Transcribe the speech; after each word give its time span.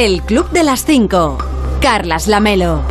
El 0.00 0.22
Club 0.22 0.48
de 0.52 0.62
las 0.62 0.84
5. 0.84 1.38
Carlas 1.80 2.28
Lamelo. 2.28 2.82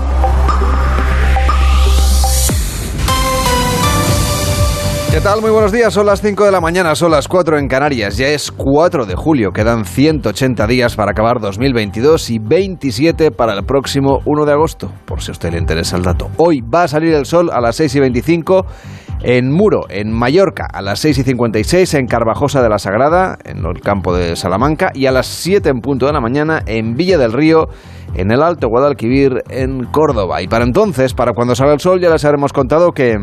¿Qué 5.10 5.22
tal? 5.22 5.40
Muy 5.40 5.52
buenos 5.52 5.72
días. 5.72 5.94
Son 5.94 6.06
las 6.06 6.22
5 6.22 6.44
de 6.44 6.52
la 6.52 6.60
mañana, 6.60 6.96
son 6.96 7.12
las 7.12 7.30
4 7.30 7.60
en 7.60 7.70
Canarias. 7.70 8.18
Ya 8.18 8.28
es 8.28 8.52
4 8.52 9.06
de 9.06 9.16
julio. 9.16 9.54
Quedan 9.54 9.86
180 9.86 10.68
días 10.68 10.98
para 10.98 11.12
acabar 11.12 11.40
2022 11.40 12.30
y 12.30 12.40
27 12.40 13.32
para 13.32 13.54
el 13.54 13.64
próximo 13.64 14.20
1 14.26 14.46
de 14.46 14.52
agosto, 14.52 14.92
por 15.06 15.22
si 15.22 15.32
a 15.32 15.34
usted 15.34 15.54
le 15.54 15.60
interesa 15.60 15.96
el 15.96 16.04
dato. 16.04 16.30
Hoy 16.36 16.60
va 16.60 16.84
a 16.84 16.88
salir 16.90 17.14
el 17.14 17.26
sol 17.26 17.52
a 17.54 17.62
las 17.62 17.78
6 17.78 17.96
y 17.96 18.00
25 18.02 18.66
en 19.22 19.52
Muro, 19.52 19.86
en 19.90 20.12
Mallorca, 20.12 20.68
a 20.72 20.82
las 20.82 21.00
6 21.00 21.20
y 21.20 21.24
56 21.24 21.94
en 21.96 22.08
Carvajosa 22.08 22.62
de 22.62 22.70
la 22.70 22.80
Sagrada, 22.80 23.38
en 23.44 23.66
el 23.66 23.82
campo 23.82 24.16
de 24.16 24.36
Salamanca, 24.36 24.92
y 24.94 25.06
a 25.06 25.12
las 25.12 25.28
7 25.28 25.70
en 25.70 25.82
punto 25.82 26.06
de 26.06 26.14
la 26.14 26.22
mañana 26.22 26.62
en 26.66 26.96
Villa 26.96 27.18
del 27.18 27.34
Río, 27.34 27.68
en 28.16 28.32
el 28.32 28.42
Alto 28.42 28.68
Guadalquivir, 28.68 29.44
en 29.50 29.86
Córdoba. 29.86 30.42
Y 30.42 30.48
para 30.48 30.66
entonces, 30.66 31.14
para 31.14 31.34
cuando 31.34 31.56
salga 31.56 31.74
el 31.74 31.80
sol, 31.80 32.00
ya 32.00 32.10
les 32.10 32.24
habremos 32.26 32.54
contado 32.54 32.92
que... 32.92 33.18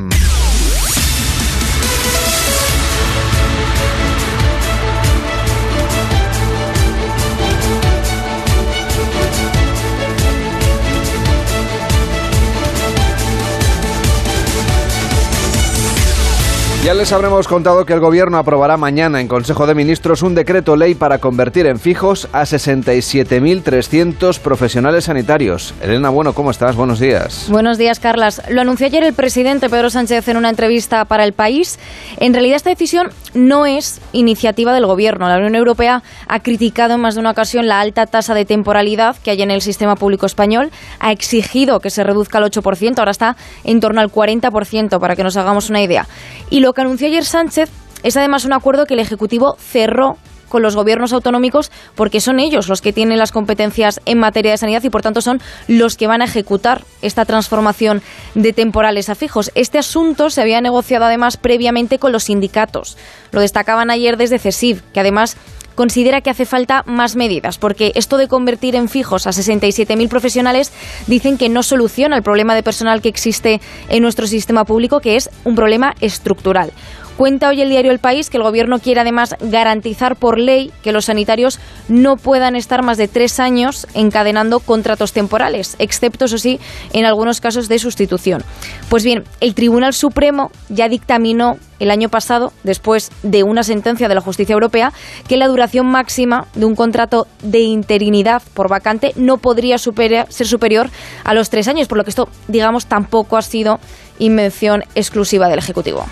Ya 16.85 16.93
les 16.93 17.15
habremos 17.15 17.49
contado 17.49 17.87
que 17.87 17.95
el 17.95 18.01
Gobierno 18.01 18.37
aprobará 18.37 18.77
mañana 18.77 19.19
en 19.23 19.27
Consejo 19.27 19.67
de 19.67 19.75
Ministros 19.75 20.21
un 20.21 20.35
decreto 20.35 20.77
ley 20.77 20.95
para 20.95 21.17
convertir 21.17 21.65
en 21.65 21.81
fijos 21.81 22.29
a 22.31 22.43
67.300 22.43 24.39
profesionales 24.39 25.05
sanitarios. 25.05 25.73
Elena, 25.81 26.11
bueno, 26.11 26.35
¿cómo 26.35 26.51
estás? 26.51 26.77
Buenos 26.77 27.01
días. 27.01 27.47
Buenos 27.49 27.79
días, 27.79 28.01
Carlas. 28.01 28.43
Lo 28.51 28.61
anunció 28.61 28.85
ayer 28.85 29.03
el 29.03 29.15
presidente 29.15 29.71
Pedro 29.71 29.89
Sánchez 29.89 30.29
en 30.29 30.37
una 30.37 30.51
entrevista 30.51 31.07
para 31.07 31.25
El 31.25 31.33
País. 31.33 31.79
En 32.19 32.35
realidad, 32.35 32.57
esta 32.57 32.69
decisión 32.69 33.09
no 33.35 33.67
es 33.67 34.01
iniciativa 34.13 34.73
del 34.73 34.87
Gobierno. 34.87 35.29
La 35.29 35.37
Unión 35.37 35.55
Europea 35.55 36.03
ha 36.27 36.41
criticado 36.41 36.95
en 36.95 37.01
más 37.01 37.15
de 37.15 37.21
una 37.21 37.33
ocasión 37.33 37.67
la 37.67 37.81
alta 37.81 38.07
tasa 38.07 38.35
de 38.35 38.45
temporalidad 38.45 39.17
que 39.17 39.31
hay 39.31 39.43
en 39.43 39.51
el 39.51 39.61
sistema 39.61 39.97
público 39.97 40.27
español. 40.27 40.71
Ha 41.01 41.13
exigido 41.13 41.81
que 41.81 41.91
se 41.91 42.05
reduzca 42.05 42.39
al 42.39 42.45
8%. 42.45 42.99
Ahora 42.99 43.11
está 43.11 43.37
en 43.65 43.81
torno 43.81 44.01
al 44.01 44.11
40%, 44.11 44.99
para 44.99 45.17
que 45.17 45.25
nos 45.25 45.37
hagamos 45.37 45.71
una 45.71 45.83
idea. 45.83 46.07
Y 46.51 46.61
lo 46.61 46.73
que 46.73 46.81
anunció 46.81 47.07
ayer 47.07 47.25
Sánchez 47.25 47.71
es 48.03 48.17
además 48.17 48.45
un 48.45 48.53
acuerdo 48.53 48.87
que 48.87 48.95
el 48.95 49.01
Ejecutivo 49.01 49.57
cerró 49.59 50.17
con 50.55 50.63
los 50.63 50.77
gobiernos 50.77 51.13
autonómicos 51.13 51.73
porque 51.97 52.21
son 52.21 52.39
ellos 52.39 52.69
los 52.69 52.81
que 52.81 52.93
tienen 52.93 53.19
las 53.19 53.33
competencias 53.33 54.01
en 54.07 54.21
materia 54.21 54.53
de 54.53 54.57
sanidad 54.57 54.85
y 54.85 54.89
por 54.89 55.03
tanto 55.03 55.21
son 55.21 55.41
los 55.67 55.97
que 55.97 56.07
van 56.07 56.23
a 56.23 56.27
ejecutar 56.27 56.85
esta 57.03 57.25
transformación 57.25 58.03
de 58.37 58.53
temporales 58.53 59.09
a 59.09 59.17
fijos. 59.17 59.51
Este 59.57 59.79
asunto 59.79 60.31
se 60.31 60.41
había 60.41 60.61
negociado 60.61 61.07
además 61.07 61.39
previamente 61.39 61.99
con 61.99 62.13
los 62.13 62.23
sindicatos. 62.23 62.97
Lo 63.33 63.41
destacaban 63.41 63.91
ayer 63.91 64.17
desde 64.17 64.39
CESIV, 64.39 64.81
que 64.93 65.01
además 65.01 65.37
considera 65.75 66.21
que 66.21 66.31
hace 66.31 66.45
falta 66.45 66.83
más 66.87 67.17
medidas, 67.17 67.59
porque 67.59 67.93
esto 67.95 68.17
de 68.17 68.29
convertir 68.29 68.77
en 68.77 68.89
fijos 68.89 69.27
a 69.27 69.31
67.000 69.31 70.09
profesionales 70.09 70.73
dicen 71.07 71.39
que 71.39 71.49
no 71.49 71.63
soluciona 71.63 72.17
el 72.17 72.23
problema 72.23 72.55
de 72.55 72.63
personal 72.63 73.03
que 73.03 73.09
existe 73.09 73.61
en 73.89 74.03
nuestro 74.03 74.27
sistema 74.27 74.65
público, 74.65 75.01
que 75.01 75.17
es 75.17 75.31
un 75.45 75.55
problema 75.55 75.95
estructural. 76.01 76.73
Cuenta 77.17 77.49
hoy 77.49 77.63
el 77.63 77.69
diario 77.69 77.93
El 77.93 78.01
País 78.01 78.29
que 78.29 78.39
el 78.39 78.43
Gobierno 78.43 78.81
quiere 78.81 79.01
además 79.01 79.37
garantizar 79.41 80.17
por 80.17 80.37
ley 80.37 80.73
que 80.83 80.91
los 80.91 81.05
sanitarios 81.05 81.61
no 81.89 82.17
puedan 82.17 82.57
estar 82.57 82.83
más 82.83 82.99
de 82.99 83.07
tres 83.07 83.39
años 83.39 83.87
encadenando 83.95 84.59
contratos 84.59 85.13
temporales, 85.13 85.77
excepto, 85.79 86.25
eso 86.25 86.39
sí, 86.39 86.59
en 86.93 87.05
algunos 87.05 87.41
casos 87.41 87.69
de 87.69 87.79
sustitución. 87.79 88.43
Pues 88.89 89.05
bien, 89.05 89.23
el 89.41 89.55
Tribunal 89.55 89.95
Supremo 89.95 90.51
ya 90.69 90.89
dictaminó 90.89 91.59
el 91.85 91.91
año 91.91 92.09
pasado, 92.09 92.53
después 92.65 93.11
de 93.23 93.45
una 93.45 93.63
sentencia 93.63 94.09
de 94.09 94.15
la 94.15 94.21
Justicia 94.21 94.55
Europea, 94.55 94.93
que 95.29 95.37
la 95.37 95.47
duración 95.47 95.87
máxima 95.87 96.47
de 96.55 96.65
un 96.65 96.75
contrato 96.75 97.27
de 97.43 97.61
interinidad 97.61 98.43
por 98.55 98.69
vacante 98.69 99.13
no 99.17 99.39
podría 99.39 99.79
ser 99.79 100.47
superior 100.47 100.91
a 101.25 101.35
los 101.35 101.51
tres 101.51 101.69
años, 101.69 101.87
por 101.87 101.99
lo 101.99 102.05
que 102.05 102.11
esto, 102.11 102.29
digamos, 102.49 102.87
tampoco 102.87 103.37
ha 103.37 103.43
sido 103.43 103.79
invención 104.19 104.83
exclusiva 104.95 105.49
del 105.49 105.59
Ejecutivo. 105.59 106.05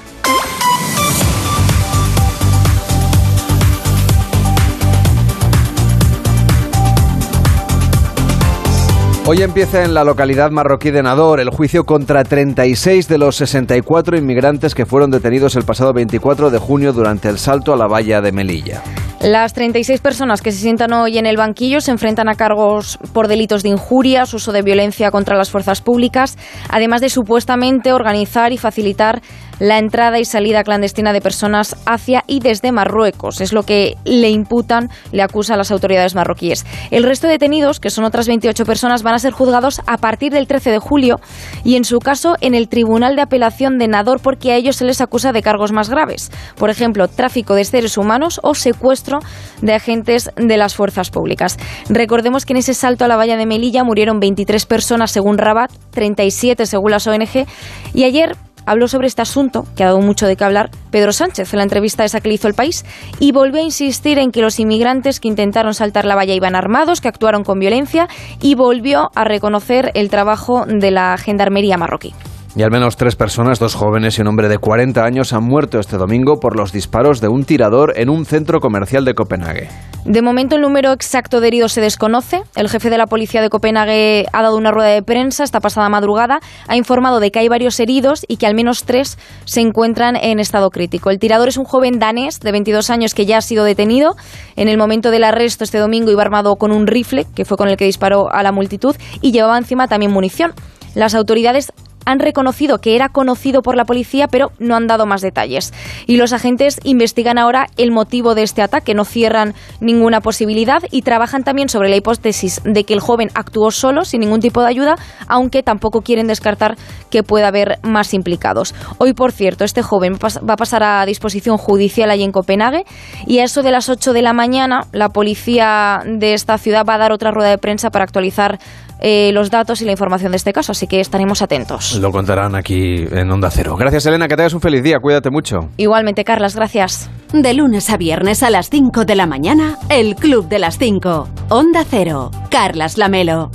Hoy 9.24 9.40
empieza 9.40 9.84
en 9.84 9.94
la 9.94 10.02
localidad 10.02 10.50
marroquí 10.50 10.90
de 10.90 11.00
Nador 11.00 11.38
el 11.38 11.48
juicio 11.48 11.84
contra 11.84 12.24
36 12.24 13.06
de 13.06 13.18
los 13.18 13.36
64 13.36 14.18
inmigrantes 14.18 14.74
que 14.74 14.84
fueron 14.84 15.12
detenidos 15.12 15.54
el 15.54 15.62
pasado 15.62 15.92
24 15.92 16.50
de 16.50 16.58
junio 16.58 16.92
durante 16.92 17.28
el 17.28 17.38
salto 17.38 17.72
a 17.72 17.76
la 17.76 17.86
valla 17.86 18.20
de 18.20 18.32
Melilla. 18.32 18.82
Las 19.20 19.52
36 19.52 20.00
personas 20.00 20.42
que 20.42 20.50
se 20.50 20.58
sientan 20.58 20.92
hoy 20.92 21.18
en 21.18 21.26
el 21.26 21.36
banquillo 21.36 21.80
se 21.80 21.92
enfrentan 21.92 22.28
a 22.28 22.34
cargos 22.34 22.98
por 23.12 23.28
delitos 23.28 23.62
de 23.62 23.68
injurias, 23.68 24.34
uso 24.34 24.50
de 24.50 24.62
violencia 24.62 25.12
contra 25.12 25.36
las 25.36 25.48
fuerzas 25.48 25.80
públicas, 25.80 26.36
además 26.68 27.00
de 27.00 27.08
supuestamente 27.08 27.92
organizar 27.92 28.52
y 28.52 28.58
facilitar 28.58 29.22
la 29.62 29.78
entrada 29.78 30.18
y 30.18 30.24
salida 30.24 30.64
clandestina 30.64 31.12
de 31.12 31.20
personas 31.20 31.76
hacia 31.86 32.24
y 32.26 32.40
desde 32.40 32.72
Marruecos. 32.72 33.40
Es 33.40 33.52
lo 33.52 33.62
que 33.62 33.96
le 34.04 34.28
imputan, 34.28 34.90
le 35.12 35.22
acusan 35.22 35.56
las 35.56 35.70
autoridades 35.70 36.16
marroquíes. 36.16 36.66
El 36.90 37.04
resto 37.04 37.28
de 37.28 37.34
detenidos, 37.34 37.78
que 37.78 37.90
son 37.90 38.02
otras 38.02 38.26
28 38.26 38.64
personas, 38.64 39.04
van 39.04 39.14
a 39.14 39.20
ser 39.20 39.32
juzgados 39.32 39.80
a 39.86 39.98
partir 39.98 40.32
del 40.32 40.48
13 40.48 40.72
de 40.72 40.78
julio 40.80 41.20
y 41.62 41.76
en 41.76 41.84
su 41.84 42.00
caso 42.00 42.34
en 42.40 42.56
el 42.56 42.68
Tribunal 42.68 43.14
de 43.14 43.22
Apelación 43.22 43.78
de 43.78 43.86
Nador 43.86 44.18
porque 44.20 44.50
a 44.50 44.56
ellos 44.56 44.74
se 44.74 44.84
les 44.84 45.00
acusa 45.00 45.30
de 45.30 45.42
cargos 45.42 45.70
más 45.70 45.88
graves. 45.88 46.32
Por 46.56 46.68
ejemplo, 46.68 47.06
tráfico 47.06 47.54
de 47.54 47.64
seres 47.64 47.96
humanos 47.96 48.40
o 48.42 48.56
secuestro 48.56 49.20
de 49.60 49.74
agentes 49.74 50.32
de 50.34 50.56
las 50.56 50.74
fuerzas 50.74 51.10
públicas. 51.10 51.56
Recordemos 51.88 52.46
que 52.46 52.54
en 52.54 52.56
ese 52.56 52.74
salto 52.74 53.04
a 53.04 53.08
la 53.08 53.16
valla 53.16 53.36
de 53.36 53.46
Melilla 53.46 53.84
murieron 53.84 54.18
23 54.18 54.66
personas 54.66 55.12
según 55.12 55.38
Rabat, 55.38 55.70
37 55.92 56.66
según 56.66 56.90
las 56.90 57.06
ONG 57.06 57.46
y 57.94 58.02
ayer 58.02 58.36
habló 58.66 58.88
sobre 58.88 59.06
este 59.06 59.22
asunto, 59.22 59.66
que 59.76 59.84
ha 59.84 59.86
dado 59.86 60.00
mucho 60.00 60.26
de 60.26 60.36
qué 60.36 60.44
hablar, 60.44 60.70
Pedro 60.90 61.12
Sánchez 61.12 61.52
en 61.52 61.58
la 61.58 61.64
entrevista 61.64 62.04
esa 62.04 62.20
que 62.20 62.28
le 62.28 62.34
hizo 62.34 62.48
el 62.48 62.54
país, 62.54 62.84
y 63.18 63.32
volvió 63.32 63.60
a 63.60 63.64
insistir 63.64 64.18
en 64.18 64.30
que 64.30 64.42
los 64.42 64.58
inmigrantes 64.58 65.20
que 65.20 65.28
intentaron 65.28 65.74
saltar 65.74 66.04
la 66.04 66.14
valla 66.14 66.34
iban 66.34 66.54
armados, 66.54 67.00
que 67.00 67.08
actuaron 67.08 67.44
con 67.44 67.58
violencia, 67.58 68.08
y 68.40 68.54
volvió 68.54 69.10
a 69.14 69.24
reconocer 69.24 69.90
el 69.94 70.10
trabajo 70.10 70.64
de 70.66 70.90
la 70.90 71.16
gendarmería 71.18 71.76
marroquí. 71.76 72.14
Y 72.54 72.62
al 72.62 72.70
menos 72.70 72.96
tres 72.98 73.16
personas, 73.16 73.58
dos 73.58 73.74
jóvenes 73.74 74.18
y 74.18 74.20
un 74.20 74.28
hombre 74.28 74.46
de 74.50 74.58
40 74.58 75.02
años, 75.02 75.32
han 75.32 75.42
muerto 75.42 75.78
este 75.78 75.96
domingo 75.96 76.38
por 76.38 76.54
los 76.54 76.70
disparos 76.70 77.22
de 77.22 77.28
un 77.28 77.44
tirador 77.44 77.94
en 77.96 78.10
un 78.10 78.26
centro 78.26 78.60
comercial 78.60 79.06
de 79.06 79.14
Copenhague. 79.14 79.70
De 80.04 80.20
momento 80.20 80.56
el 80.56 80.62
número 80.62 80.92
exacto 80.92 81.40
de 81.40 81.48
heridos 81.48 81.72
se 81.72 81.80
desconoce. 81.80 82.42
El 82.54 82.68
jefe 82.68 82.90
de 82.90 82.98
la 82.98 83.06
policía 83.06 83.40
de 83.40 83.48
Copenhague 83.48 84.26
ha 84.34 84.42
dado 84.42 84.58
una 84.58 84.70
rueda 84.70 84.90
de 84.90 85.02
prensa 85.02 85.44
esta 85.44 85.60
pasada 85.60 85.88
madrugada. 85.88 86.40
Ha 86.68 86.76
informado 86.76 87.20
de 87.20 87.30
que 87.30 87.38
hay 87.38 87.48
varios 87.48 87.80
heridos 87.80 88.26
y 88.28 88.36
que 88.36 88.46
al 88.46 88.54
menos 88.54 88.84
tres 88.84 89.16
se 89.46 89.62
encuentran 89.62 90.16
en 90.16 90.38
estado 90.38 90.68
crítico. 90.68 91.08
El 91.08 91.20
tirador 91.20 91.48
es 91.48 91.56
un 91.56 91.64
joven 91.64 91.98
danés 91.98 92.40
de 92.40 92.52
22 92.52 92.90
años 92.90 93.14
que 93.14 93.24
ya 93.24 93.38
ha 93.38 93.42
sido 93.42 93.64
detenido. 93.64 94.14
En 94.56 94.68
el 94.68 94.76
momento 94.76 95.10
del 95.10 95.24
arresto 95.24 95.64
este 95.64 95.78
domingo 95.78 96.10
iba 96.10 96.20
armado 96.20 96.56
con 96.56 96.70
un 96.70 96.86
rifle, 96.86 97.26
que 97.34 97.46
fue 97.46 97.56
con 97.56 97.68
el 97.68 97.78
que 97.78 97.86
disparó 97.86 98.30
a 98.30 98.42
la 98.42 98.52
multitud, 98.52 98.94
y 99.22 99.32
llevaba 99.32 99.56
encima 99.56 99.88
también 99.88 100.12
munición. 100.12 100.52
Las 100.94 101.14
autoridades 101.14 101.72
han 102.04 102.18
reconocido 102.18 102.78
que 102.78 102.96
era 102.96 103.08
conocido 103.08 103.62
por 103.62 103.76
la 103.76 103.84
policía, 103.84 104.28
pero 104.28 104.52
no 104.58 104.76
han 104.76 104.86
dado 104.86 105.06
más 105.06 105.20
detalles. 105.20 105.72
Y 106.06 106.16
los 106.16 106.32
agentes 106.32 106.80
investigan 106.84 107.38
ahora 107.38 107.66
el 107.76 107.90
motivo 107.90 108.34
de 108.34 108.42
este 108.42 108.62
ataque, 108.62 108.94
no 108.94 109.04
cierran 109.04 109.54
ninguna 109.80 110.20
posibilidad 110.20 110.82
y 110.90 111.02
trabajan 111.02 111.44
también 111.44 111.68
sobre 111.68 111.88
la 111.88 111.96
hipótesis 111.96 112.60
de 112.64 112.84
que 112.84 112.94
el 112.94 113.00
joven 113.00 113.30
actuó 113.34 113.70
solo, 113.70 114.04
sin 114.04 114.20
ningún 114.20 114.40
tipo 114.40 114.62
de 114.62 114.68
ayuda, 114.68 114.96
aunque 115.28 115.62
tampoco 115.62 116.02
quieren 116.02 116.26
descartar 116.26 116.76
que 117.10 117.22
pueda 117.22 117.48
haber 117.48 117.78
más 117.82 118.14
implicados. 118.14 118.74
Hoy, 118.98 119.12
por 119.12 119.32
cierto, 119.32 119.64
este 119.64 119.82
joven 119.82 120.14
va 120.14 120.54
a 120.54 120.56
pasar 120.56 120.82
a 120.82 121.04
disposición 121.06 121.58
judicial 121.58 122.10
allí 122.10 122.22
en 122.22 122.32
Copenhague 122.32 122.84
y 123.26 123.38
a 123.38 123.44
eso 123.44 123.62
de 123.62 123.70
las 123.70 123.88
8 123.88 124.12
de 124.12 124.22
la 124.22 124.32
mañana 124.32 124.86
la 124.92 125.10
policía 125.10 126.02
de 126.04 126.34
esta 126.34 126.58
ciudad 126.58 126.84
va 126.88 126.94
a 126.94 126.98
dar 126.98 127.12
otra 127.12 127.30
rueda 127.30 127.50
de 127.50 127.58
prensa 127.58 127.90
para 127.90 128.04
actualizar 128.04 128.58
eh, 129.00 129.32
los 129.32 129.50
datos 129.50 129.82
y 129.82 129.84
la 129.84 129.92
información 129.92 130.30
de 130.30 130.36
este 130.36 130.52
caso, 130.52 130.72
así 130.72 130.86
que 130.86 131.00
estaremos 131.00 131.42
atentos. 131.42 131.91
Lo 132.00 132.10
contarán 132.10 132.54
aquí 132.54 133.06
en 133.10 133.30
Onda 133.30 133.50
Cero. 133.50 133.76
Gracias, 133.76 134.06
Elena, 134.06 134.28
que 134.28 134.36
tengas 134.36 134.54
un 134.54 134.60
feliz 134.60 134.82
día, 134.82 134.98
cuídate 134.98 135.30
mucho. 135.30 135.68
Igualmente, 135.76 136.24
Carlas, 136.24 136.56
gracias. 136.56 137.10
De 137.32 137.54
lunes 137.54 137.90
a 137.90 137.96
viernes 137.96 138.42
a 138.42 138.50
las 138.50 138.70
5 138.70 139.04
de 139.04 139.14
la 139.14 139.26
mañana, 139.26 139.78
el 139.88 140.14
Club 140.16 140.48
de 140.48 140.58
las 140.58 140.78
5. 140.78 141.28
Onda 141.48 141.84
Cero, 141.88 142.30
Carlas 142.50 142.98
Lamelo. 142.98 143.50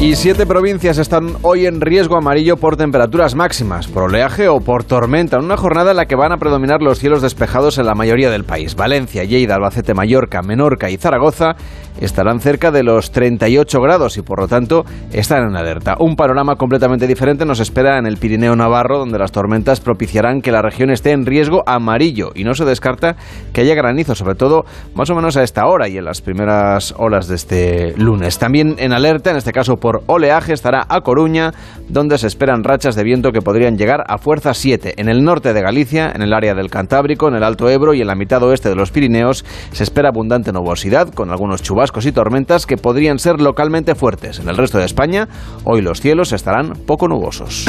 Y 0.00 0.16
siete 0.16 0.44
provincias 0.44 0.98
están 0.98 1.36
hoy 1.40 1.64
en 1.64 1.80
riesgo 1.80 2.16
amarillo 2.16 2.58
por 2.58 2.76
temperaturas 2.76 3.34
máximas, 3.34 3.86
por 3.86 4.02
oleaje 4.02 4.48
o 4.48 4.60
por 4.60 4.84
tormenta, 4.84 5.38
en 5.38 5.44
una 5.44 5.56
jornada 5.56 5.92
en 5.92 5.96
la 5.96 6.04
que 6.04 6.14
van 6.14 6.30
a 6.30 6.36
predominar 6.36 6.82
los 6.82 6.98
cielos 6.98 7.22
despejados 7.22 7.78
en 7.78 7.86
la 7.86 7.94
mayoría 7.94 8.28
del 8.30 8.44
país. 8.44 8.74
Valencia, 8.74 9.24
Lleida, 9.24 9.54
Albacete, 9.54 9.94
Mallorca, 9.94 10.42
Menorca 10.42 10.90
y 10.90 10.98
Zaragoza 10.98 11.56
estarán 12.00 12.40
cerca 12.40 12.70
de 12.70 12.82
los 12.82 13.12
38 13.12 13.80
grados 13.80 14.16
y 14.16 14.22
por 14.22 14.40
lo 14.40 14.48
tanto 14.48 14.84
están 15.12 15.48
en 15.48 15.56
alerta. 15.56 15.96
Un 15.98 16.16
panorama 16.16 16.56
completamente 16.56 17.06
diferente 17.06 17.44
nos 17.44 17.60
espera 17.60 17.98
en 17.98 18.06
el 18.06 18.16
Pirineo 18.16 18.56
Navarro, 18.56 18.98
donde 18.98 19.18
las 19.18 19.32
tormentas 19.32 19.80
propiciarán 19.80 20.40
que 20.40 20.52
la 20.52 20.62
región 20.62 20.90
esté 20.90 21.12
en 21.12 21.26
riesgo 21.26 21.62
amarillo 21.66 22.30
y 22.34 22.44
no 22.44 22.54
se 22.54 22.64
descarta 22.64 23.16
que 23.52 23.62
haya 23.62 23.74
granizo, 23.74 24.14
sobre 24.14 24.34
todo 24.34 24.64
más 24.94 25.10
o 25.10 25.14
menos 25.14 25.36
a 25.36 25.42
esta 25.42 25.66
hora 25.66 25.88
y 25.88 25.98
en 25.98 26.04
las 26.04 26.20
primeras 26.20 26.94
horas 26.98 27.28
de 27.28 27.36
este 27.36 27.94
lunes. 27.96 28.38
También 28.38 28.76
en 28.78 28.92
alerta, 28.92 29.30
en 29.30 29.36
este 29.36 29.52
caso 29.52 29.76
por 29.76 30.02
oleaje, 30.06 30.52
estará 30.52 30.86
a 30.88 31.00
Coruña, 31.02 31.52
donde 31.88 32.18
se 32.18 32.26
esperan 32.26 32.64
rachas 32.64 32.96
de 32.96 33.04
viento 33.04 33.30
que 33.30 33.40
podrían 33.40 33.76
llegar 33.76 34.04
a 34.08 34.18
fuerza 34.18 34.54
7. 34.54 34.94
En 34.96 35.08
el 35.08 35.22
norte 35.22 35.52
de 35.52 35.62
Galicia, 35.62 36.10
en 36.14 36.22
el 36.22 36.32
área 36.32 36.54
del 36.54 36.70
Cantábrico, 36.70 37.28
en 37.28 37.34
el 37.34 37.44
Alto 37.44 37.68
Ebro 37.68 37.94
y 37.94 38.00
en 38.00 38.06
la 38.06 38.14
mitad 38.14 38.42
oeste 38.42 38.68
de 38.68 38.74
los 38.74 38.90
Pirineos 38.90 39.44
se 39.72 39.84
espera 39.84 40.08
abundante 40.08 40.52
nubosidad 40.52 41.08
con 41.08 41.30
algunos 41.30 41.62
chubascos 41.62 41.83
y 42.06 42.12
tormentas 42.12 42.66
que 42.66 42.76
podrían 42.76 43.18
ser 43.18 43.40
localmente 43.40 43.94
fuertes. 43.94 44.38
En 44.38 44.48
el 44.48 44.56
resto 44.56 44.78
de 44.78 44.84
España, 44.84 45.28
hoy 45.64 45.82
los 45.82 46.00
cielos 46.00 46.32
estarán 46.32 46.72
poco 46.86 47.08
nubosos. 47.08 47.66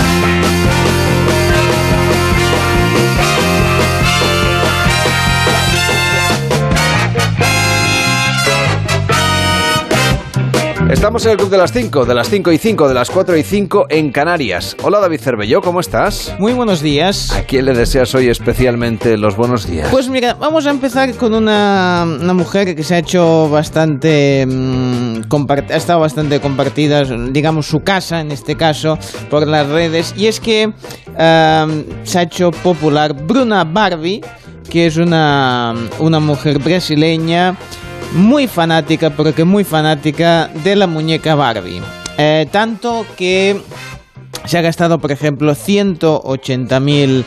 Estamos 10.90 11.26
en 11.26 11.32
el 11.32 11.38
Club 11.38 11.50
de 11.50 11.58
las 11.58 11.72
5, 11.72 12.06
de 12.06 12.14
las 12.14 12.30
5 12.30 12.52
y 12.52 12.60
5, 12.60 12.88
de 12.88 12.94
las 12.94 13.10
4 13.10 13.36
y 13.36 13.42
5 13.42 13.88
en 13.90 14.12
Canarias. 14.12 14.78
Hola 14.84 15.00
David 15.00 15.20
Cervelló, 15.20 15.60
¿cómo 15.62 15.80
estás? 15.80 16.36
Muy 16.38 16.54
buenos 16.54 16.80
días. 16.80 17.32
¿A 17.32 17.42
quién 17.42 17.66
le 17.66 17.74
deseas 17.74 18.14
hoy 18.14 18.30
especialmente 18.30 19.18
los 19.18 19.36
buenos 19.36 19.66
días? 19.66 19.90
Pues 19.90 20.10
mira, 20.10 20.36
vamos 20.36 20.68
a 20.68 20.70
empezar 20.70 21.16
con 21.16 21.34
una, 21.34 22.06
una 22.22 22.34
mujer 22.36 22.76
que 22.76 22.84
se 22.84 22.94
ha 22.94 22.98
hecho 23.00 23.50
bastante... 23.50 24.46
Mmm, 24.48 25.22
ha 25.72 25.76
estado 25.76 26.02
bastante 26.02 26.40
compartida, 26.40 27.04
digamos 27.04 27.66
su 27.66 27.80
casa 27.80 28.22
en 28.22 28.32
este 28.32 28.56
caso, 28.56 29.00
por 29.32 29.48
las 29.48 29.68
redes. 29.68 30.14
Y 30.16 30.28
es 30.28 30.40
que 30.40 30.72
se 31.18 32.20
ha 32.20 32.22
hecho 32.22 32.52
popular 32.52 33.14
Bruna 33.14 33.64
Barbie, 33.64 34.22
que 34.70 34.86
es 34.86 34.98
una, 34.98 35.74
una 36.00 36.20
mujer 36.20 36.60
brasileña 36.60 37.58
muy 38.14 38.48
fanática, 38.48 39.10
porque 39.10 39.44
muy 39.44 39.64
fanática 39.64 40.50
de 40.64 40.76
la 40.76 40.88
muñeca 40.88 41.36
Barbie. 41.36 41.82
Eh, 42.18 42.48
tanto 42.52 43.06
que 43.18 43.60
se 44.46 44.58
ha 44.58 44.62
gastado, 44.62 45.00
por 45.00 45.12
ejemplo, 45.12 45.56
180 45.56 46.80
mil 46.80 47.26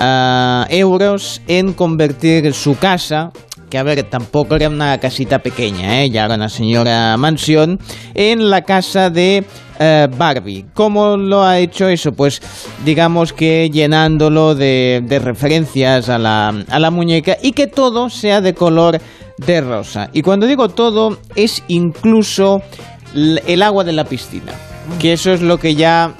uh, 0.00 0.64
euros 0.68 1.40
en 1.48 1.72
convertir 1.72 2.52
su 2.54 2.76
casa, 2.76 3.32
que 3.70 3.78
a 3.78 3.82
ver, 3.82 4.02
tampoco 4.04 4.54
era 4.54 4.68
una 4.68 4.98
casita 4.98 5.40
pequeña, 5.40 6.02
¿eh? 6.02 6.10
ya 6.10 6.24
era 6.24 6.34
una 6.34 6.48
señora 6.48 7.16
mansión, 7.16 7.78
en 8.14 8.50
la 8.50 8.62
casa 8.62 9.10
de 9.10 9.44
uh, 9.78 10.16
Barbie. 10.16 10.66
¿Cómo 10.74 11.16
lo 11.16 11.42
ha 11.42 11.58
hecho 11.58 11.88
eso? 11.88 12.12
Pues 12.12 12.40
digamos 12.84 13.32
que 13.32 13.70
llenándolo 13.70 14.54
de, 14.54 15.02
de 15.04 15.18
referencias 15.18 16.08
a 16.08 16.18
la, 16.18 16.48
a 16.68 16.78
la 16.78 16.90
muñeca 16.90 17.36
y 17.42 17.52
que 17.52 17.66
todo 17.66 18.10
sea 18.10 18.40
de 18.40 18.54
color 18.54 19.00
de 19.38 19.60
rosa. 19.60 20.10
Y 20.12 20.22
cuando 20.22 20.46
digo 20.46 20.68
todo, 20.68 21.18
es 21.34 21.62
incluso 21.68 22.60
el 23.14 23.62
agua 23.62 23.84
de 23.84 23.92
la 23.92 24.04
piscina. 24.04 24.52
Que 24.98 25.12
eso 25.12 25.32
es 25.32 25.42
lo 25.42 25.58
que 25.58 25.74
ya... 25.74 26.12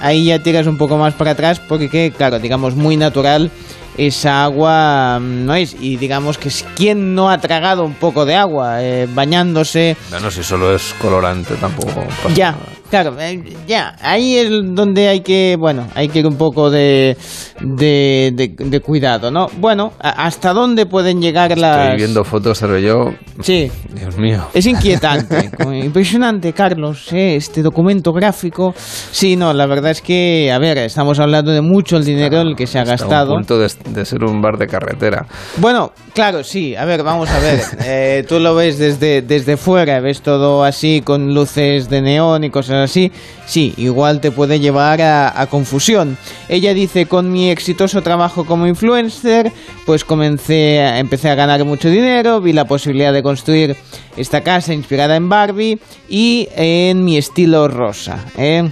Ahí 0.00 0.26
ya 0.26 0.38
tiras 0.42 0.66
un 0.66 0.78
poco 0.78 0.96
más 0.96 1.14
para 1.14 1.32
atrás 1.32 1.60
porque, 1.60 2.12
claro, 2.16 2.38
digamos, 2.38 2.76
muy 2.76 2.96
natural 2.96 3.50
esa 3.98 4.44
agua 4.44 5.18
no 5.20 5.54
es. 5.54 5.76
Y 5.78 5.96
digamos 5.96 6.38
que 6.38 6.50
quien 6.74 7.14
no 7.14 7.30
ha 7.30 7.38
tragado 7.38 7.84
un 7.84 7.94
poco 7.94 8.24
de 8.24 8.36
agua 8.36 8.82
eh, 8.82 9.06
bañándose... 9.12 9.96
Bueno, 10.10 10.30
si 10.30 10.42
solo 10.42 10.74
es 10.74 10.94
colorante 11.00 11.54
tampoco. 11.56 11.92
Pasa 12.22 12.34
ya, 12.34 12.52
nada. 12.52 12.79
Claro, 12.90 13.14
eh, 13.20 13.40
ya, 13.68 13.94
ahí 14.02 14.36
es 14.36 14.50
donde 14.50 15.06
hay 15.06 15.20
que, 15.20 15.56
bueno, 15.56 15.86
hay 15.94 16.08
que 16.08 16.18
ir 16.18 16.26
un 16.26 16.36
poco 16.36 16.70
de, 16.70 17.16
de, 17.60 18.32
de, 18.34 18.52
de 18.56 18.80
cuidado, 18.80 19.30
¿no? 19.30 19.46
Bueno, 19.58 19.92
¿hasta 20.00 20.52
dónde 20.52 20.86
pueden 20.86 21.22
llegar 21.22 21.56
las...? 21.56 21.84
Estoy 21.84 21.98
viendo 21.98 22.24
fotos, 22.24 22.58
pero 22.60 22.80
yo... 22.80 23.12
Sí. 23.42 23.70
Dios 23.94 24.18
mío. 24.18 24.48
Es 24.52 24.66
inquietante, 24.66 25.50
impresionante, 25.84 26.52
Carlos, 26.52 27.12
¿eh? 27.12 27.36
este 27.36 27.62
documento 27.62 28.12
gráfico. 28.12 28.74
Sí, 28.76 29.36
no, 29.36 29.52
la 29.52 29.66
verdad 29.66 29.92
es 29.92 30.02
que, 30.02 30.50
a 30.52 30.58
ver, 30.58 30.78
estamos 30.78 31.20
hablando 31.20 31.52
de 31.52 31.60
mucho 31.60 31.96
el 31.96 32.04
dinero 32.04 32.40
el 32.40 32.56
que 32.56 32.66
se 32.66 32.80
ha 32.80 32.84
gastado. 32.84 33.34
a 33.34 33.36
punto 33.36 33.56
de, 33.56 33.70
de, 33.90 34.04
ser 34.04 34.24
un 34.24 34.42
bar 34.42 34.58
de 34.58 34.66
carretera. 34.66 35.26
Bueno, 35.58 35.92
claro, 36.12 36.42
sí, 36.42 36.74
a 36.74 36.84
ver, 36.84 37.04
vamos 37.04 37.30
a 37.30 37.38
ver. 37.38 37.60
Eh, 37.82 38.24
tú 38.28 38.40
lo 38.40 38.54
ves 38.54 38.78
desde, 38.78 39.22
desde 39.22 39.56
fuera, 39.56 40.00
ves 40.00 40.22
todo 40.22 40.64
así 40.64 41.02
con 41.02 41.34
luces 41.34 41.88
de 41.88 42.02
neón 42.02 42.44
y 42.44 42.50
cosas 42.50 42.79
así, 42.82 43.12
sí, 43.46 43.74
igual 43.76 44.20
te 44.20 44.30
puede 44.30 44.60
llevar 44.60 45.00
a, 45.02 45.46
confusión. 45.50 46.16
Ella 46.48 46.74
dice, 46.74 47.06
con 47.06 47.32
mi 47.32 47.50
exitoso 47.50 48.02
trabajo 48.02 48.44
como 48.44 48.66
influencer, 48.66 49.52
pues 49.86 50.04
comencé, 50.04 50.80
a, 50.80 50.98
empecé 50.98 51.30
a 51.30 51.34
ganar 51.34 51.64
mucho 51.64 51.90
dinero, 51.90 52.40
vi 52.40 52.52
la 52.52 52.66
posibilidad 52.66 53.12
de 53.12 53.22
construir 53.22 53.76
esta 54.16 54.42
casa 54.42 54.74
inspirada 54.74 55.16
en 55.16 55.28
Barbie 55.28 55.78
y 56.08 56.48
en 56.54 57.04
mi 57.04 57.16
estilo 57.16 57.68
rosa. 57.68 58.24
¿eh? 58.36 58.70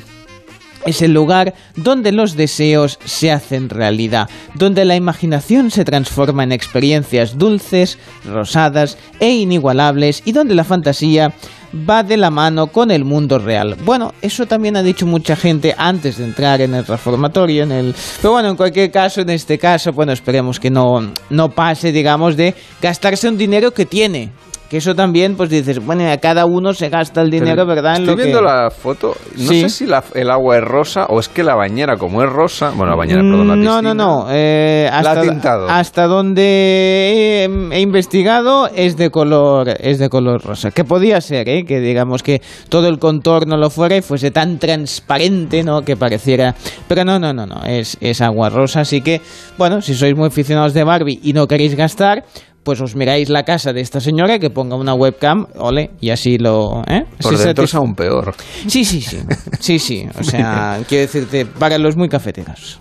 es 0.88 1.02
el 1.02 1.12
lugar 1.12 1.54
donde 1.76 2.12
los 2.12 2.34
deseos 2.34 2.98
se 3.04 3.30
hacen 3.30 3.68
realidad, 3.68 4.28
donde 4.54 4.84
la 4.84 4.96
imaginación 4.96 5.70
se 5.70 5.84
transforma 5.84 6.44
en 6.44 6.52
experiencias 6.52 7.36
dulces, 7.36 7.98
rosadas 8.24 8.96
e 9.20 9.30
inigualables 9.30 10.22
y 10.24 10.32
donde 10.32 10.54
la 10.54 10.64
fantasía 10.64 11.34
va 11.72 12.02
de 12.02 12.16
la 12.16 12.30
mano 12.30 12.68
con 12.68 12.90
el 12.90 13.04
mundo 13.04 13.38
real. 13.38 13.76
Bueno, 13.84 14.14
eso 14.22 14.46
también 14.46 14.76
ha 14.76 14.82
dicho 14.82 15.06
mucha 15.06 15.36
gente 15.36 15.74
antes 15.76 16.18
de 16.18 16.24
entrar 16.24 16.60
en 16.60 16.74
el 16.74 16.86
reformatorio, 16.86 17.64
en 17.64 17.72
el... 17.72 17.94
Pero 18.20 18.32
bueno, 18.32 18.50
en 18.50 18.56
cualquier 18.56 18.90
caso, 18.90 19.20
en 19.20 19.30
este 19.30 19.58
caso, 19.58 19.92
bueno, 19.92 20.12
esperemos 20.12 20.58
que 20.58 20.70
no, 20.70 21.12
no 21.30 21.50
pase, 21.50 21.92
digamos, 21.92 22.36
de 22.36 22.54
gastarse 22.80 23.28
un 23.28 23.36
dinero 23.36 23.72
que 23.72 23.86
tiene, 23.86 24.30
que 24.68 24.76
eso 24.76 24.94
también, 24.94 25.34
pues 25.36 25.48
dices, 25.50 25.78
bueno, 25.84 26.10
a 26.10 26.16
cada 26.18 26.44
uno 26.46 26.74
se 26.74 26.88
gasta 26.90 27.22
el 27.22 27.30
dinero, 27.30 27.64
Pero 27.64 27.66
¿verdad? 27.66 27.96
En 27.96 28.02
Estoy 28.02 28.16
lo 28.16 28.22
viendo 28.22 28.38
que... 28.40 28.44
la 28.44 28.70
foto, 28.70 29.14
no 29.36 29.48
Sí. 29.50 29.60
sé 29.62 29.68
si 29.70 29.86
la- 29.86 30.04
el 30.14 30.30
agua 30.30 30.58
es 30.58 30.64
rosa 30.64 31.06
o 31.06 31.20
es 31.20 31.28
que 31.28 31.42
la 31.42 31.54
bañera, 31.54 31.96
como 31.96 32.22
es 32.22 32.28
rosa, 32.30 32.70
bueno, 32.70 32.90
la 32.90 32.96
bañera, 32.96 33.20
perdón, 33.22 33.48
la 33.48 33.56
no, 33.56 33.62
piscina, 33.62 33.94
no, 33.94 33.94
no. 33.94 34.26
eh, 34.30 34.88
La 34.90 34.98
hasta, 34.98 35.10
ha 35.12 35.22
tintado. 35.22 35.68
hasta 35.68 36.06
donde 36.06 37.44
he, 37.44 37.76
he 37.76 37.80
investigado 37.80 38.68
es 38.74 38.96
de 38.96 39.10
color 39.10 39.68
es 39.80 39.98
de 39.98 40.08
color 40.08 40.42
rosa. 40.42 40.70
Que 40.70 40.84
podía 40.84 41.20
ser, 41.20 41.48
¿eh? 41.48 41.64
que 41.64 41.80
digamos 41.80 42.22
que 42.22 42.42
todo 42.68 42.88
el 42.88 42.98
contorno 42.98 43.56
lo 43.56 43.70
fuera 43.70 43.96
y 43.96 44.02
fuese 44.02 44.30
tan 44.30 44.58
transparente, 44.58 45.62
¿no? 45.62 45.82
Que 45.82 45.96
pareciera. 45.96 46.54
Pero 46.86 47.04
no, 47.04 47.18
no, 47.18 47.32
no, 47.32 47.46
no. 47.46 47.62
Es, 47.64 47.96
es 48.00 48.20
agua 48.20 48.50
rosa. 48.50 48.80
Así 48.80 49.00
que, 49.00 49.20
bueno, 49.56 49.80
si 49.80 49.94
sois 49.94 50.14
muy 50.16 50.26
aficionados 50.28 50.74
de 50.74 50.84
Barbie 50.84 51.20
y 51.22 51.32
no 51.32 51.46
queréis 51.46 51.74
gastar. 51.76 52.24
Pues 52.62 52.80
os 52.80 52.94
miráis 52.94 53.30
la 53.30 53.44
casa 53.44 53.72
de 53.72 53.80
esta 53.80 54.00
señora 54.00 54.38
que 54.38 54.50
ponga 54.50 54.76
una 54.76 54.94
webcam, 54.94 55.46
ole, 55.56 55.90
y 56.00 56.10
así 56.10 56.38
lo... 56.38 56.82
¿eh? 56.86 57.04
Por 57.22 57.38
dentro 57.38 57.64
es 57.64 57.74
aún 57.74 57.94
peor. 57.94 58.34
Sí, 58.66 58.84
sí, 58.84 59.00
sí. 59.00 59.18
Sí, 59.58 59.78
sí. 59.78 60.06
O 60.18 60.22
sea, 60.22 60.80
quiero 60.88 61.02
decirte, 61.02 61.46
para 61.46 61.78
los 61.78 61.96
muy 61.96 62.08
cafeteros. 62.08 62.80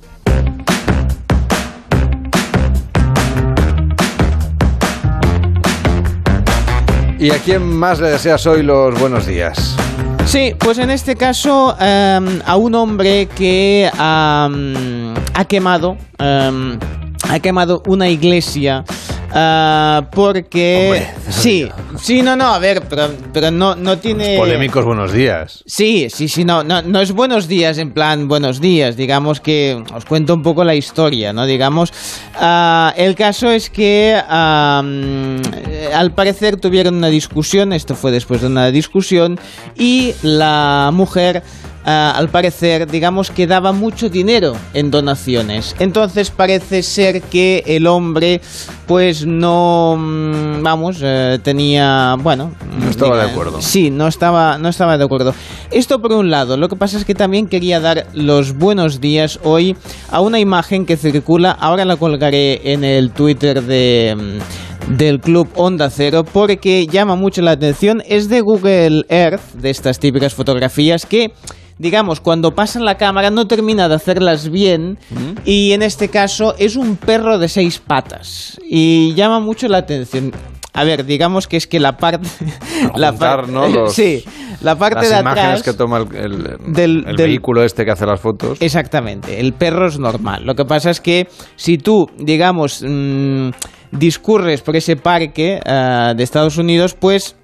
¿Y 7.19 7.31
a 7.31 7.39
quién 7.39 7.63
más 7.63 7.99
le 7.99 8.09
deseas 8.09 8.45
hoy 8.45 8.61
los 8.61 8.99
buenos 8.99 9.25
días? 9.25 9.75
Sí, 10.25 10.53
pues 10.59 10.77
en 10.77 10.91
este 10.91 11.15
caso 11.15 11.75
em, 11.79 12.41
a 12.45 12.57
un 12.57 12.75
hombre 12.75 13.27
que 13.27 13.89
am, 13.97 15.15
ha 15.33 15.45
quemado 15.45 15.97
em, 16.19 16.77
ha 17.29 17.39
quemado 17.39 17.81
una 17.87 18.07
iglesia 18.09 18.83
ah, 19.31 20.07
porque 20.11 20.83
Hombre, 20.85 21.07
sí, 21.29 21.67
sí, 21.99 22.21
no, 22.21 22.35
no, 22.35 22.53
a 22.53 22.59
ver, 22.59 22.83
pero, 22.89 23.09
pero 23.33 23.51
no, 23.51 23.75
no 23.75 23.97
tiene 23.97 24.37
Polémicos 24.37 24.85
buenos 24.85 25.11
días. 25.11 25.63
Sí, 25.65 26.07
sí, 26.09 26.27
sí, 26.27 26.45
no, 26.45 26.63
no, 26.63 26.81
no 26.81 27.01
es 27.01 27.11
buenos 27.11 27.47
días 27.47 27.77
en 27.77 27.91
plan 27.91 28.27
buenos 28.27 28.59
días, 28.59 28.95
digamos 28.95 29.39
que 29.39 29.83
os 29.93 30.05
cuento 30.05 30.33
un 30.33 30.41
poco 30.41 30.63
la 30.63 30.75
historia, 30.75 31.33
¿no? 31.33 31.45
Digamos, 31.45 31.93
ah, 32.35 32.93
el 32.97 33.15
caso 33.15 33.49
es 33.49 33.69
que 33.69 34.15
mm, 34.17 35.93
al 35.93 36.11
parecer 36.13 36.57
tuvieron 36.57 36.95
una 36.95 37.09
discusión, 37.09 37.73
esto 37.73 37.95
fue 37.95 38.11
después 38.11 38.41
de 38.41 38.47
una 38.47 38.71
discusión, 38.71 39.39
y 39.75 40.13
la 40.21 40.89
mujer 40.93 41.43
ah, 41.87 42.13
al 42.15 42.29
parecer, 42.29 42.85
digamos 42.85 43.31
que 43.31 43.47
daba 43.47 43.71
mucho 43.71 44.09
dinero 44.09 44.53
en 44.73 44.91
donaciones. 44.91 45.75
Entonces 45.79 46.29
parece 46.29 46.83
ser 46.83 47.23
que 47.23 47.63
el 47.65 47.87
hombre, 47.87 48.41
pues 48.85 49.25
no, 49.25 49.95
mm, 49.97 50.61
vamos, 50.61 50.99
eh, 51.01 51.39
tenía, 51.41 52.15
bueno... 52.19 52.51
No 52.79 52.89
estaba 52.91 53.17
de 53.17 53.31
acuerdo. 53.31 53.61
Sí, 53.61 53.89
no 53.89 54.07
estaba, 54.07 54.59
no 54.59 54.69
estaba 54.69 54.97
de 54.97 55.03
acuerdo. 55.03 55.33
Esto 55.71 55.99
por 55.99 56.11
un 56.13 56.29
lado. 56.29 56.57
Lo 56.57 56.69
que 56.69 56.75
pasa 56.75 56.97
es 56.97 57.05
que 57.05 57.15
también 57.15 57.47
quería 57.47 57.79
dar 57.79 58.05
los 58.13 58.53
buenos 58.53 59.01
días 59.01 59.39
hoy 59.43 59.75
a 60.11 60.21
una 60.21 60.39
imagen 60.39 60.85
que 60.85 60.97
circula, 60.97 61.51
ahora 61.51 61.85
la 61.85 61.97
colgaré 61.97 62.73
en 62.73 62.83
el 62.83 63.09
Twitter 63.09 63.63
de 63.63 64.15
mm, 64.15 64.67
del 64.87 65.19
club 65.19 65.49
Onda 65.55 65.89
Cero 65.89 66.23
porque 66.23 66.87
llama 66.87 67.15
mucho 67.15 67.41
la 67.41 67.51
atención. 67.51 68.01
Es 68.07 68.29
de 68.29 68.41
Google 68.41 69.05
Earth, 69.09 69.53
de 69.53 69.69
estas 69.69 69.99
típicas 69.99 70.33
fotografías 70.33 71.05
que 71.05 71.33
digamos, 71.79 72.19
cuando 72.21 72.51
pasan 72.55 72.85
la 72.85 72.95
cámara 72.95 73.29
no 73.29 73.47
termina 73.47 73.87
de 73.87 73.95
hacerlas 73.95 74.49
bien 74.49 74.97
y 75.45 75.71
en 75.73 75.81
este 75.83 76.09
caso 76.09 76.55
es 76.57 76.75
un 76.75 76.95
perro 76.97 77.37
de 77.37 77.47
seis 77.49 77.79
patas 77.79 78.59
y 78.67 79.13
llama 79.15 79.39
mucho 79.39 79.67
la 79.67 79.79
atención. 79.79 80.31
A 80.73 80.83
ver, 80.83 81.05
digamos 81.05 81.47
que 81.47 81.57
es 81.57 81.65
que 81.65 81.79
la 81.79 81.97
parte... 81.97 82.27
la 82.95 83.09
Juntar, 83.09 83.17
par- 83.41 83.49
¿no? 83.49 83.67
Los- 83.67 83.93
sí, 83.95 84.23
la 84.61 84.75
parte 84.75 84.97
Las 85.01 85.09
de 85.09 85.19
imágenes 85.21 85.45
atrás... 85.45 85.63
que 85.63 85.73
toma 85.73 85.97
el, 85.97 86.15
el- 86.15 86.43
del- 86.73 87.03
el 87.07 87.15
del- 87.15 87.27
vehículo 87.29 87.63
este 87.63 87.83
que 87.83 87.91
hace 87.91 88.05
las 88.05 88.19
fotos. 88.21 88.59
Exactamente, 88.61 89.39
el 89.39 89.53
perro 89.53 89.87
es 89.87 89.97
normal. 89.97 90.43
Lo 90.45 90.53
que 90.53 90.65
pasa 90.65 90.91
es 90.91 91.01
que 91.01 91.27
si 91.55 91.79
tú, 91.79 92.05
digamos, 92.19 92.83
mm, 92.87 93.49
discurres 93.91 94.61
por 94.61 94.75
ese 94.75 94.97
parque 94.97 95.59
ah, 95.65 96.13
de 96.15 96.23
Estados 96.23 96.57
Unidos, 96.57 96.93
pues 96.93 97.35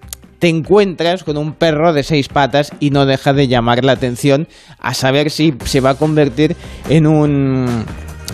te 0.43 0.49
encuentras 0.49 1.23
con 1.23 1.37
un 1.37 1.53
perro 1.53 1.93
de 1.93 2.03
seis 2.03 2.27
patas 2.27 2.73
y 2.81 2.89
no 2.89 3.05
deja 3.05 3.31
de 3.31 3.47
llamar 3.47 3.85
la 3.85 3.93
atención 3.93 4.49
a 4.77 4.93
saber 4.93 5.31
si 5.31 5.53
se 5.63 5.79
va 5.79 5.91
a 5.91 5.95
convertir 5.95 6.57
en 6.89 7.07
un 7.07 7.85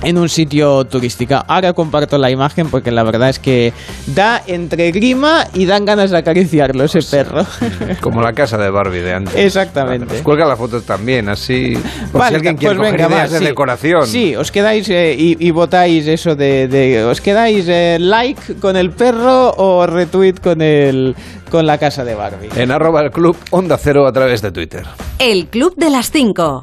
en 0.03 0.17
un 0.17 0.29
sitio 0.29 0.85
turístico. 0.85 1.43
Ahora 1.47 1.73
comparto 1.73 2.17
la 2.17 2.29
imagen 2.31 2.69
porque 2.69 2.91
la 2.91 3.03
verdad 3.03 3.29
es 3.29 3.39
que 3.39 3.73
da 4.07 4.41
entre 4.47 4.91
grima 4.91 5.45
y 5.53 5.65
dan 5.65 5.85
ganas 5.85 6.11
de 6.11 6.17
acariciarlo 6.17 6.83
ese 6.85 7.01
perro. 7.03 7.45
Como 8.01 8.21
la 8.21 8.33
casa 8.33 8.57
de 8.57 8.69
Barbie 8.69 8.99
de 9.01 9.13
antes. 9.13 9.35
Exactamente. 9.35 10.05
Pues 10.07 10.21
cuelga 10.21 10.45
las 10.45 10.57
fotos 10.57 10.83
también, 10.83 11.29
así. 11.29 11.73
Por 12.11 12.21
Vale, 12.21 12.29
si 12.29 12.35
alguien 12.35 12.57
quiere 12.57 12.75
pues 12.75 12.87
coger 12.89 12.97
venga, 13.01 13.07
va, 13.07 13.15
ideas 13.21 13.31
de 13.31 13.39
sí. 13.39 13.45
decoración. 13.45 14.07
Sí, 14.07 14.35
os 14.35 14.51
quedáis 14.51 14.89
eh, 14.89 15.15
y, 15.17 15.37
y 15.45 15.51
votáis 15.51 16.07
eso 16.07 16.35
de, 16.35 16.67
de- 16.67 17.03
os 17.03 17.21
quedáis 17.21 17.65
eh, 17.67 17.97
like 17.99 18.55
con 18.55 18.77
el 18.77 18.91
perro 18.91 19.51
o 19.57 19.85
retweet 19.85 20.35
con 20.41 20.61
el 20.61 21.15
con 21.49 21.65
la 21.65 21.77
casa 21.79 22.03
de 22.05 22.13
Barbie. 22.13 22.49
En 22.55 22.71
arroba 22.71 23.01
el 23.01 23.09
club 23.11 23.35
Onda 23.49 23.77
Cero 23.77 24.05
a 24.05 24.11
través 24.13 24.41
de 24.41 24.51
Twitter. 24.51 24.83
El 25.17 25.47
Club 25.47 25.73
de 25.77 25.89
las 25.89 26.11
5. 26.11 26.61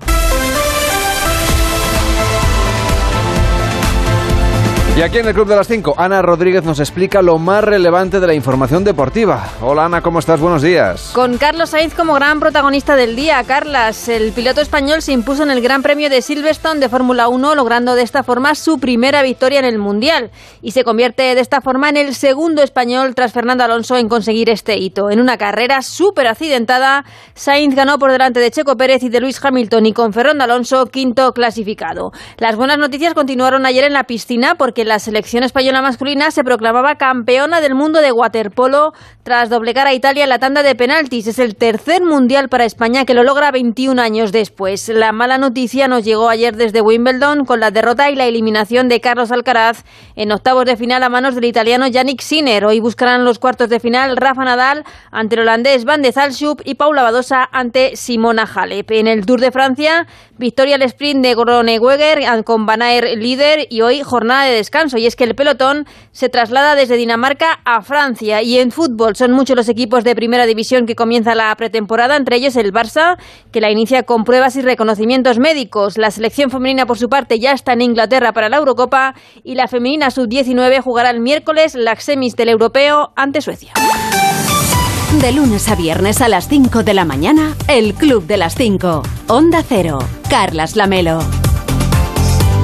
Y 4.97 5.03
aquí 5.03 5.19
en 5.19 5.29
el 5.29 5.35
Club 5.35 5.47
de 5.47 5.57
las 5.57 5.69
5, 5.69 5.97
Ana 5.99 6.23
Rodríguez 6.23 6.65
nos 6.65 6.81
explica 6.81 7.21
lo 7.21 7.37
más 7.37 7.63
relevante 7.63 8.19
de 8.19 8.27
la 8.27 8.33
información 8.33 8.83
deportiva. 8.83 9.47
Hola 9.61 9.85
Ana, 9.85 10.01
¿cómo 10.01 10.21
estás? 10.21 10.41
Buenos 10.41 10.63
días. 10.63 11.11
Con 11.13 11.37
Carlos 11.37 11.69
Sainz 11.69 11.93
como 11.93 12.15
gran 12.15 12.41
protagonista 12.41 12.97
del 12.97 13.15
día, 13.15 13.45
Carlas, 13.47 14.09
el 14.09 14.33
piloto 14.33 14.63
español 14.63 15.03
se 15.03 15.13
impuso 15.13 15.43
en 15.43 15.51
el 15.51 15.61
Gran 15.61 15.83
Premio 15.83 16.09
de 16.09 16.23
Silverstone 16.23 16.81
de 16.81 16.89
Fórmula 16.89 17.29
1, 17.29 17.55
logrando 17.55 17.95
de 17.95 18.01
esta 18.01 18.23
forma 18.23 18.55
su 18.55 18.79
primera 18.79 19.21
victoria 19.21 19.59
en 19.59 19.67
el 19.67 19.77
Mundial. 19.77 20.31
Y 20.63 20.71
se 20.71 20.83
convierte 20.83 21.35
de 21.35 21.43
esta 21.43 21.61
forma 21.61 21.91
en 21.91 21.99
el 21.99 22.15
segundo 22.15 22.63
español 22.63 23.15
tras 23.15 23.35
Fernando 23.35 23.65
Alonso 23.65 23.99
en 23.99 24.09
conseguir 24.09 24.49
este 24.49 24.79
hito. 24.79 25.11
En 25.11 25.21
una 25.21 25.37
carrera 25.37 25.83
súper 25.83 26.27
accidentada, 26.27 27.05
Sainz 27.35 27.75
ganó 27.75 27.99
por 27.99 28.13
delante 28.13 28.41
de 28.41 28.51
Checo 28.51 28.79
Pérez 28.79 29.03
y 29.03 29.11
de 29.11 29.21
Luis 29.21 29.45
Hamilton 29.45 29.85
y 29.85 29.93
con 29.93 30.15
Fernando 30.15 30.45
Alonso 30.45 30.87
quinto 30.87 31.35
clasificado. 31.35 32.13
Las 32.39 32.57
buenas 32.57 32.79
noticias 32.79 33.13
continuaron 33.13 33.67
ayer 33.67 33.85
en 33.85 33.93
la 33.93 34.05
piscina 34.05 34.55
porque 34.55 34.86
la 34.87 35.01
selección 35.01 35.43
española 35.43 35.83
masculina 35.83 36.31
se 36.31 36.45
proclamaba 36.45 36.95
campeona 36.95 37.61
del 37.61 37.75
mundo 37.75 38.01
de 38.01 38.13
waterpolo 38.13 38.93
tras 39.25 39.51
doblegar 39.51 39.89
a 39.89 39.95
Italia 39.95 40.23
en 40.23 40.31
la 40.31 40.39
tanda 40.39 40.63
de 40.63 40.77
penaltis. 40.77 41.27
Es 41.27 41.41
el 41.41 41.57
tercer 41.57 42.05
mundial 42.05 42.49
para 42.49 42.65
España 42.65 43.05
que 43.05 43.13
lo 43.13 43.25
logra 43.25 43.51
21 43.51 44.01
años 44.01 44.31
después. 44.31 44.89
La 44.89 45.11
mala 45.11 45.39
noticia 45.39 45.89
nos 45.89 46.05
llegó 46.05 46.29
ayer 46.29 46.55
desde 46.55 46.83
Wimbledon 46.83 47.47
con 47.47 47.59
la 47.59 47.73
derrota 47.73 48.11
y 48.11 48.15
la 48.15 48.27
eliminación 48.27 48.89
de 48.89 49.01
Carlos 49.01 49.33
Alcaraz 49.33 49.83
en 50.15 50.31
octavos 50.31 50.65
de 50.67 50.77
final 50.77 51.03
a 51.03 51.09
manos 51.09 51.35
del 51.35 51.47
italiano 51.47 51.89
Yannick 51.89 52.21
Sinner. 52.21 52.65
Hoy 52.65 52.79
buscarán 52.79 53.25
los 53.25 53.41
cuartos 53.41 53.69
de 53.69 53.81
final 53.81 54.17
Rafa 54.17 54.45
Nadal 54.45 54.85
ante 55.11 55.35
el 55.35 55.41
holandés 55.41 55.85
Van 55.85 56.01
de 56.01 56.13
Zalschup 56.13 56.63
y 56.65 56.77
Paula 56.77 57.03
Badosa 57.03 57.49
ante 57.51 57.97
Simona 57.97 58.45
Halep. 58.45 58.89
En 58.93 59.09
el 59.09 59.27
Tour 59.27 59.41
de 59.41 59.51
Francia, 59.51 60.07
victoria 60.39 60.77
al 60.77 60.83
sprint 60.83 61.25
de 61.25 61.35
Groenewegen 61.35 62.45
con 62.45 62.67
Van 62.67 62.83
Aert 62.83 63.17
líder 63.17 63.67
y 63.69 63.81
hoy 63.81 64.03
jornada 64.05 64.45
de 64.45 64.53
descanso. 64.53 64.76
Y 64.99 65.07
es 65.07 65.17
que 65.17 65.25
el 65.25 65.35
pelotón 65.35 65.87
se 66.13 66.29
traslada 66.29 66.75
desde 66.75 66.97
Dinamarca 66.97 67.61
a 67.65 67.83
Francia. 67.83 68.43
Y 68.43 68.59
en 68.59 68.71
fútbol 68.71 69.17
son 69.17 69.33
muchos 69.33 69.57
los 69.57 69.69
equipos 69.69 70.05
de 70.05 70.15
primera 70.15 70.47
división 70.47 70.87
que 70.87 70.95
comienza 70.95 71.35
la 71.35 71.55
pretemporada, 71.57 72.17
entre 72.17 72.37
ellos 72.37 72.57
el 72.57 72.73
Barça, 72.73 73.17
que 73.53 73.61
la 73.61 73.71
inicia 73.71 74.03
con 74.03 74.25
pruebas 74.25 74.57
y 74.57 74.63
reconocimientos 74.63 75.39
médicos. 75.39 75.97
La 75.97 76.11
selección 76.11 76.51
femenina, 76.51 76.87
por 76.87 76.99
su 76.99 77.09
parte, 77.09 77.39
ya 77.39 77.53
está 77.53 77.73
en 77.73 77.83
Inglaterra 77.83 78.33
para 78.33 78.49
la 78.49 78.59
Eurocopa 78.59 79.15
y 79.43 79.55
la 79.55 79.69
femenina 79.69 80.11
sub-19 80.11 80.81
jugará 80.83 81.11
el 81.11 81.21
miércoles 81.21 81.75
las 81.75 82.05
semis 82.05 82.37
del 82.37 82.51
Europeo 82.51 83.13
ante 83.17 83.41
Suecia. 83.41 83.73
De 85.21 85.33
lunes 85.33 85.69
a 85.69 85.77
viernes 85.77 86.21
a 86.21 86.29
las 86.29 86.49
5 86.49 86.83
de 86.83 86.93
la 86.93 87.05
mañana, 87.05 87.55
El 87.69 87.95
Club 87.95 88.27
de 88.27 88.37
las 88.37 88.55
5. 88.55 89.03
Onda 89.29 89.63
Cero. 89.67 89.99
Carlas 90.29 90.77
Lamelo. 90.77 91.46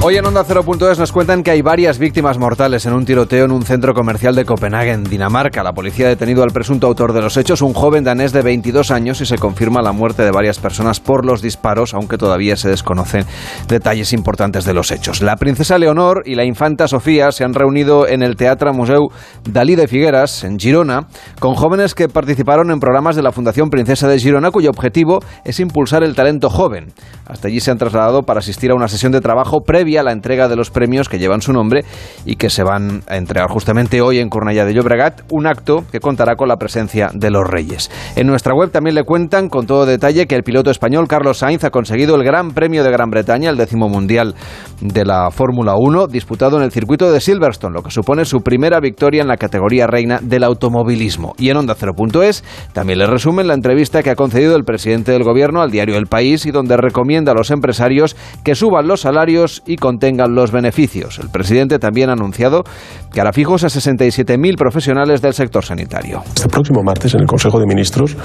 Hoy 0.05 0.17
en 0.17 0.25
Onda 0.25 0.43
0.es 0.43 0.99
nos 0.99 1.13
cuentan 1.13 1.43
que 1.43 1.51
hay 1.51 1.61
varias 1.61 1.97
víctimas 1.97 2.37
mortales 2.37 2.85
en 2.85 2.91
un 2.91 3.05
tiroteo 3.05 3.45
en 3.45 3.53
un 3.53 3.63
centro 3.63 3.93
comercial 3.93 4.35
de 4.35 4.43
Copenhague, 4.43 4.91
en 4.91 5.05
Dinamarca. 5.05 5.63
La 5.63 5.71
policía 5.71 6.07
ha 6.07 6.09
detenido 6.09 6.43
al 6.43 6.51
presunto 6.51 6.87
autor 6.87 7.13
de 7.13 7.21
los 7.21 7.37
hechos, 7.37 7.61
un 7.61 7.73
joven 7.73 8.03
danés 8.03 8.33
de 8.33 8.41
22 8.41 8.91
años, 8.91 9.21
y 9.21 9.25
se 9.25 9.37
confirma 9.37 9.81
la 9.81 9.93
muerte 9.93 10.23
de 10.23 10.31
varias 10.31 10.59
personas 10.59 10.99
por 10.99 11.25
los 11.25 11.41
disparos, 11.41 11.93
aunque 11.93 12.17
todavía 12.17 12.57
se 12.57 12.67
desconocen 12.67 13.25
detalles 13.69 14.11
importantes 14.11 14.65
de 14.65 14.73
los 14.73 14.91
hechos. 14.91 15.21
La 15.21 15.37
princesa 15.37 15.77
Leonor 15.77 16.23
y 16.25 16.35
la 16.35 16.43
infanta 16.43 16.89
Sofía 16.89 17.31
se 17.31 17.45
han 17.45 17.53
reunido 17.53 18.05
en 18.05 18.23
el 18.23 18.35
Teatro 18.35 18.73
Museu 18.73 19.07
Dalí 19.49 19.75
de 19.75 19.87
Figueras, 19.87 20.43
en 20.43 20.59
Girona, 20.59 21.07
con 21.39 21.53
jóvenes 21.53 21.95
que 21.95 22.09
participaron 22.09 22.71
en 22.71 22.81
programas 22.81 23.15
de 23.15 23.23
la 23.23 23.31
Fundación 23.31 23.69
Princesa 23.69 24.09
de 24.09 24.19
Girona, 24.19 24.51
cuyo 24.51 24.69
objetivo 24.69 25.19
es 25.45 25.61
impulsar 25.61 26.03
el 26.03 26.13
talento 26.13 26.49
joven. 26.49 26.91
Hasta 27.25 27.47
allí 27.47 27.61
se 27.61 27.71
han 27.71 27.77
trasladado 27.77 28.23
para 28.23 28.39
asistir 28.39 28.71
a 28.71 28.75
una 28.75 28.89
sesión 28.89 29.13
de 29.13 29.21
trabajo 29.21 29.61
previa 29.61 29.92
la 30.01 30.11
entrega 30.11 30.47
de 30.47 30.55
los 30.55 30.71
premios 30.71 31.09
que 31.09 31.19
llevan 31.19 31.41
su 31.41 31.53
nombre 31.53 31.85
y 32.25 32.37
que 32.37 32.49
se 32.49 32.63
van 32.63 33.03
a 33.07 33.17
entregar 33.17 33.49
justamente 33.49 34.01
hoy 34.01 34.19
en 34.19 34.29
Cornellá 34.29 34.65
de 34.65 34.73
Llobregat, 34.73 35.21
un 35.29 35.45
acto 35.45 35.83
que 35.91 35.99
contará 35.99 36.35
con 36.35 36.47
la 36.47 36.57
presencia 36.57 37.11
de 37.13 37.29
los 37.29 37.45
reyes. 37.45 37.91
En 38.15 38.27
nuestra 38.27 38.55
web 38.55 38.71
también 38.71 38.95
le 38.95 39.03
cuentan 39.03 39.49
con 39.49 39.67
todo 39.67 39.85
detalle 39.85 40.25
que 40.25 40.35
el 40.35 40.43
piloto 40.43 40.71
español 40.71 41.07
Carlos 41.07 41.39
Sainz 41.39 41.63
ha 41.63 41.69
conseguido 41.69 42.15
el 42.15 42.23
Gran 42.23 42.51
Premio 42.51 42.83
de 42.83 42.91
Gran 42.91 43.09
Bretaña, 43.09 43.49
el 43.49 43.57
décimo 43.57 43.89
mundial 43.89 44.35
de 44.81 45.05
la 45.05 45.29
Fórmula 45.31 45.75
1, 45.77 46.07
disputado 46.07 46.57
en 46.57 46.63
el 46.63 46.71
circuito 46.71 47.11
de 47.11 47.19
Silverstone, 47.19 47.73
lo 47.73 47.83
que 47.83 47.91
supone 47.91 48.25
su 48.25 48.41
primera 48.41 48.79
victoria 48.79 49.21
en 49.21 49.27
la 49.27 49.37
categoría 49.37 49.87
reina 49.87 50.19
del 50.21 50.43
automovilismo. 50.43 51.33
Y 51.37 51.49
en 51.49 51.57
Onda 51.57 51.75
0.es 51.75 52.43
también 52.73 52.99
le 52.99 53.07
resumen 53.07 53.47
la 53.47 53.53
entrevista 53.53 54.03
que 54.03 54.09
ha 54.09 54.15
concedido 54.15 54.55
el 54.55 54.63
presidente 54.63 55.11
del 55.11 55.23
gobierno 55.23 55.61
al 55.61 55.71
diario 55.71 55.97
El 55.97 56.07
País 56.07 56.45
y 56.45 56.51
donde 56.51 56.77
recomienda 56.77 57.31
a 57.31 57.35
los 57.35 57.51
empresarios 57.51 58.15
que 58.43 58.55
suban 58.55 58.87
los 58.87 59.01
salarios 59.01 59.63
y 59.65 59.77
contengan 59.83 60.33
los 60.33 60.53
beneficios. 60.53 61.19
El 61.19 61.27
presidente 61.27 61.77
también 61.77 62.09
ha 62.09 62.13
anunciado 62.13 62.63
que 63.11 63.19
hará 63.19 63.33
fijos 63.33 63.65
a 63.65 63.67
67.000 63.67 64.55
profesionales 64.55 65.21
del 65.21 65.33
sector 65.33 65.65
sanitario. 65.65 66.23
Este 66.33 66.47
próximo 66.47 66.83
martes 66.85 67.13
en 67.15 67.19
el 67.19 67.27
Consejo 67.27 67.59
de 67.59 67.65
Ministros 67.65 68.15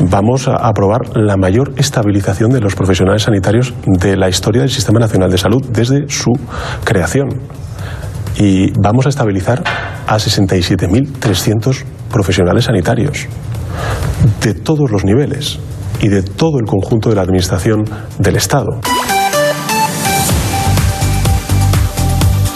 vamos 0.00 0.48
a 0.48 0.54
aprobar 0.66 1.14
la 1.14 1.36
mayor 1.36 1.74
estabilización 1.76 2.52
de 2.52 2.60
los 2.60 2.74
profesionales 2.74 3.24
sanitarios 3.24 3.74
de 3.84 4.16
la 4.16 4.30
historia 4.30 4.62
del 4.62 4.70
Sistema 4.70 4.98
Nacional 4.98 5.30
de 5.30 5.36
Salud 5.36 5.62
desde 5.68 6.08
su 6.08 6.32
creación. 6.84 7.28
Y 8.38 8.72
vamos 8.80 9.04
a 9.04 9.10
estabilizar 9.10 9.62
a 10.06 10.16
67.300 10.16 11.84
profesionales 12.10 12.64
sanitarios 12.64 13.26
de 14.40 14.54
todos 14.54 14.90
los 14.90 15.04
niveles 15.04 15.58
y 16.00 16.08
de 16.08 16.22
todo 16.22 16.56
el 16.58 16.64
conjunto 16.64 17.10
de 17.10 17.16
la 17.16 17.22
Administración 17.22 17.84
del 18.18 18.36
Estado. 18.36 18.80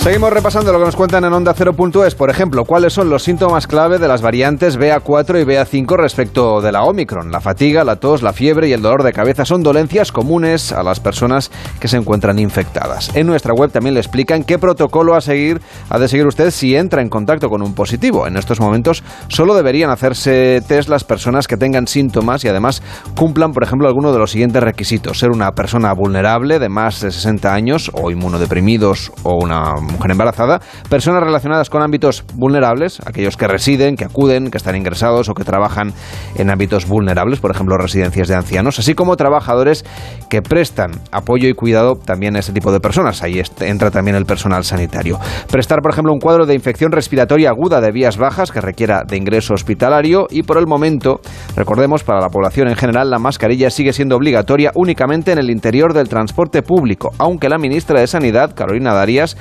Seguimos 0.08 0.32
repasando 0.32 0.72
lo 0.72 0.78
que 0.78 0.86
nos 0.86 0.96
cuentan 0.96 1.24
en 1.24 1.34
Onda 1.34 1.54
0.es. 1.54 2.14
Por 2.14 2.30
ejemplo, 2.30 2.64
cuáles 2.64 2.94
son 2.94 3.10
los 3.10 3.24
síntomas 3.24 3.66
clave 3.66 3.98
de 3.98 4.08
las 4.08 4.22
variantes 4.22 4.78
BA4 4.78 5.42
y 5.42 5.44
BA5 5.44 5.96
respecto 5.98 6.62
de 6.62 6.72
la 6.72 6.84
Omicron. 6.84 7.30
La 7.30 7.42
fatiga, 7.42 7.84
la 7.84 7.96
tos, 7.96 8.22
la 8.22 8.32
fiebre 8.32 8.68
y 8.68 8.72
el 8.72 8.80
dolor 8.80 9.02
de 9.02 9.12
cabeza 9.12 9.44
son 9.44 9.62
dolencias 9.62 10.10
comunes 10.10 10.72
a 10.72 10.82
las 10.82 10.98
personas 10.98 11.50
que 11.78 11.88
se 11.88 11.98
encuentran 11.98 12.38
infectadas. 12.38 13.14
En 13.14 13.26
nuestra 13.26 13.52
web 13.52 13.70
también 13.70 13.92
le 13.92 14.00
explican 14.00 14.44
qué 14.44 14.58
protocolo 14.58 15.14
a 15.14 15.20
seguir, 15.20 15.60
ha 15.90 15.98
de 15.98 16.08
seguir 16.08 16.26
usted 16.26 16.52
si 16.52 16.74
entra 16.74 17.02
en 17.02 17.10
contacto 17.10 17.50
con 17.50 17.60
un 17.60 17.74
positivo. 17.74 18.26
En 18.26 18.38
estos 18.38 18.60
momentos 18.60 19.04
solo 19.28 19.54
deberían 19.54 19.90
hacerse 19.90 20.62
test 20.66 20.88
las 20.88 21.04
personas 21.04 21.46
que 21.46 21.58
tengan 21.58 21.86
síntomas 21.86 22.46
y 22.46 22.48
además 22.48 22.82
cumplan, 23.14 23.52
por 23.52 23.62
ejemplo, 23.62 23.86
alguno 23.86 24.10
de 24.14 24.20
los 24.20 24.30
siguientes 24.30 24.62
requisitos. 24.62 25.18
Ser 25.18 25.32
una 25.32 25.52
persona 25.52 25.92
vulnerable 25.92 26.58
de 26.58 26.70
más 26.70 27.02
de 27.02 27.10
60 27.10 27.52
años 27.52 27.90
o 27.92 28.10
inmunodeprimidos 28.10 29.12
o 29.22 29.34
una 29.34 29.74
embarazada, 30.06 30.60
personas 30.88 31.22
relacionadas 31.22 31.70
con 31.70 31.82
ámbitos 31.82 32.24
vulnerables, 32.34 33.00
aquellos 33.06 33.36
que 33.36 33.46
residen, 33.46 33.96
que 33.96 34.04
acuden, 34.04 34.50
que 34.50 34.58
están 34.58 34.76
ingresados 34.76 35.28
o 35.28 35.34
que 35.34 35.44
trabajan 35.44 35.92
en 36.36 36.50
ámbitos 36.50 36.86
vulnerables, 36.86 37.40
por 37.40 37.50
ejemplo, 37.50 37.76
residencias 37.76 38.28
de 38.28 38.34
ancianos, 38.34 38.78
así 38.78 38.94
como 38.94 39.16
trabajadores 39.16 39.84
que 40.30 40.42
prestan 40.42 40.92
apoyo 41.12 41.48
y 41.48 41.54
cuidado 41.54 41.96
también 41.96 42.36
a 42.36 42.40
ese 42.40 42.52
tipo 42.52 42.72
de 42.72 42.80
personas. 42.80 43.22
Ahí 43.22 43.42
entra 43.60 43.90
también 43.90 44.16
el 44.16 44.26
personal 44.26 44.64
sanitario. 44.64 45.18
Prestar, 45.50 45.80
por 45.82 45.92
ejemplo, 45.92 46.12
un 46.12 46.20
cuadro 46.20 46.46
de 46.46 46.54
infección 46.54 46.92
respiratoria 46.92 47.50
aguda 47.50 47.80
de 47.80 47.92
vías 47.92 48.16
bajas 48.16 48.50
que 48.50 48.60
requiera 48.60 49.02
de 49.06 49.16
ingreso 49.16 49.54
hospitalario 49.54 50.26
y 50.30 50.42
por 50.42 50.58
el 50.58 50.66
momento, 50.66 51.20
recordemos, 51.56 52.04
para 52.04 52.20
la 52.20 52.28
población 52.28 52.68
en 52.68 52.76
general, 52.76 53.10
la 53.10 53.18
mascarilla 53.18 53.70
sigue 53.70 53.92
siendo 53.92 54.16
obligatoria 54.16 54.72
únicamente 54.74 55.32
en 55.32 55.38
el 55.38 55.50
interior 55.50 55.92
del 55.94 56.08
transporte 56.08 56.62
público, 56.62 57.10
aunque 57.18 57.48
la 57.48 57.58
ministra 57.58 58.00
de 58.00 58.06
Sanidad, 58.06 58.54
Carolina 58.54 58.94
Darias, 58.94 59.36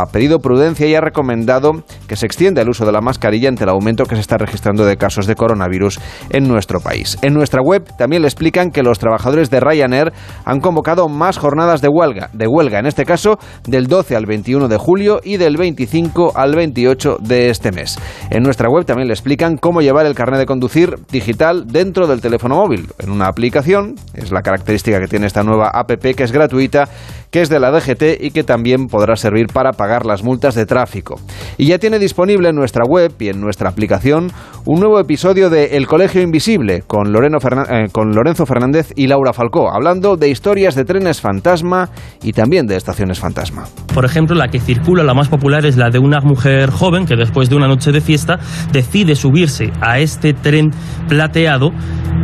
ha 0.00 0.06
pedido 0.06 0.38
prudencia 0.40 0.86
y 0.86 0.94
ha 0.94 1.00
recomendado 1.00 1.82
que 2.06 2.16
se 2.16 2.26
extienda 2.26 2.62
el 2.62 2.68
uso 2.68 2.84
de 2.84 2.92
la 2.92 3.00
mascarilla 3.00 3.48
ante 3.48 3.64
el 3.64 3.70
aumento 3.70 4.04
que 4.04 4.14
se 4.14 4.20
está 4.20 4.36
registrando 4.36 4.84
de 4.84 4.96
casos 4.96 5.26
de 5.26 5.34
coronavirus 5.34 5.98
en 6.30 6.48
nuestro 6.48 6.80
país. 6.80 7.18
En 7.22 7.34
nuestra 7.34 7.60
web 7.62 7.84
también 7.96 8.22
le 8.22 8.28
explican 8.28 8.70
que 8.70 8.82
los 8.82 8.98
trabajadores 8.98 9.50
de 9.50 9.60
Ryanair 9.60 10.12
han 10.44 10.60
convocado 10.60 11.08
más 11.08 11.38
jornadas 11.38 11.80
de 11.80 11.88
huelga, 11.88 12.30
de 12.32 12.46
huelga 12.46 12.78
en 12.78 12.86
este 12.86 13.04
caso 13.04 13.38
del 13.66 13.86
12 13.86 14.16
al 14.16 14.26
21 14.26 14.68
de 14.68 14.76
julio 14.76 15.20
y 15.24 15.36
del 15.36 15.56
25 15.56 16.32
al 16.34 16.54
28 16.54 17.18
de 17.20 17.50
este 17.50 17.72
mes. 17.72 17.98
En 18.30 18.42
nuestra 18.42 18.68
web 18.68 18.84
también 18.84 19.08
le 19.08 19.14
explican 19.14 19.56
cómo 19.56 19.80
llevar 19.80 20.06
el 20.06 20.14
carnet 20.14 20.40
de 20.40 20.46
conducir 20.46 20.96
digital 21.10 21.66
dentro 21.66 22.06
del 22.06 22.20
teléfono 22.20 22.56
móvil, 22.56 22.88
en 22.98 23.10
una 23.10 23.28
aplicación, 23.28 23.94
es 24.14 24.30
la 24.30 24.42
característica 24.42 25.00
que 25.00 25.08
tiene 25.08 25.26
esta 25.26 25.42
nueva 25.42 25.68
app 25.68 25.90
que 25.96 26.22
es 26.22 26.32
gratuita 26.32 26.88
que 27.30 27.42
es 27.42 27.48
de 27.48 27.60
la 27.60 27.70
DGT 27.70 28.20
y 28.20 28.30
que 28.30 28.44
también 28.44 28.86
podrá 28.86 29.16
servir 29.16 29.48
para 29.48 29.72
pagar 29.72 30.06
las 30.06 30.22
multas 30.22 30.54
de 30.54 30.66
tráfico. 30.66 31.20
Y 31.58 31.66
ya 31.66 31.78
tiene 31.78 31.98
disponible 31.98 32.48
en 32.48 32.56
nuestra 32.56 32.84
web 32.84 33.12
y 33.18 33.28
en 33.28 33.40
nuestra 33.40 33.68
aplicación 33.68 34.32
un 34.64 34.80
nuevo 34.80 34.98
episodio 34.98 35.50
de 35.50 35.76
El 35.76 35.86
Colegio 35.86 36.22
Invisible 36.22 36.82
con, 36.86 37.14
eh, 37.14 37.88
con 37.92 38.14
Lorenzo 38.14 38.46
Fernández 38.46 38.92
y 38.96 39.06
Laura 39.06 39.32
Falcó, 39.32 39.70
hablando 39.72 40.16
de 40.16 40.28
historias 40.28 40.74
de 40.74 40.84
trenes 40.84 41.20
fantasma 41.20 41.90
y 42.22 42.32
también 42.32 42.66
de 42.66 42.76
estaciones 42.76 43.18
fantasma. 43.18 43.64
Por 43.94 44.04
ejemplo, 44.04 44.34
la 44.34 44.48
que 44.48 44.60
circula, 44.60 45.04
la 45.04 45.14
más 45.14 45.28
popular, 45.28 45.66
es 45.66 45.76
la 45.76 45.90
de 45.90 45.98
una 45.98 46.20
mujer 46.20 46.70
joven 46.70 47.06
que 47.06 47.16
después 47.16 47.48
de 47.48 47.56
una 47.56 47.68
noche 47.68 47.92
de 47.92 48.00
fiesta 48.00 48.38
decide 48.72 49.14
subirse 49.14 49.72
a 49.80 49.98
este 49.98 50.32
tren 50.32 50.70
plateado 51.08 51.70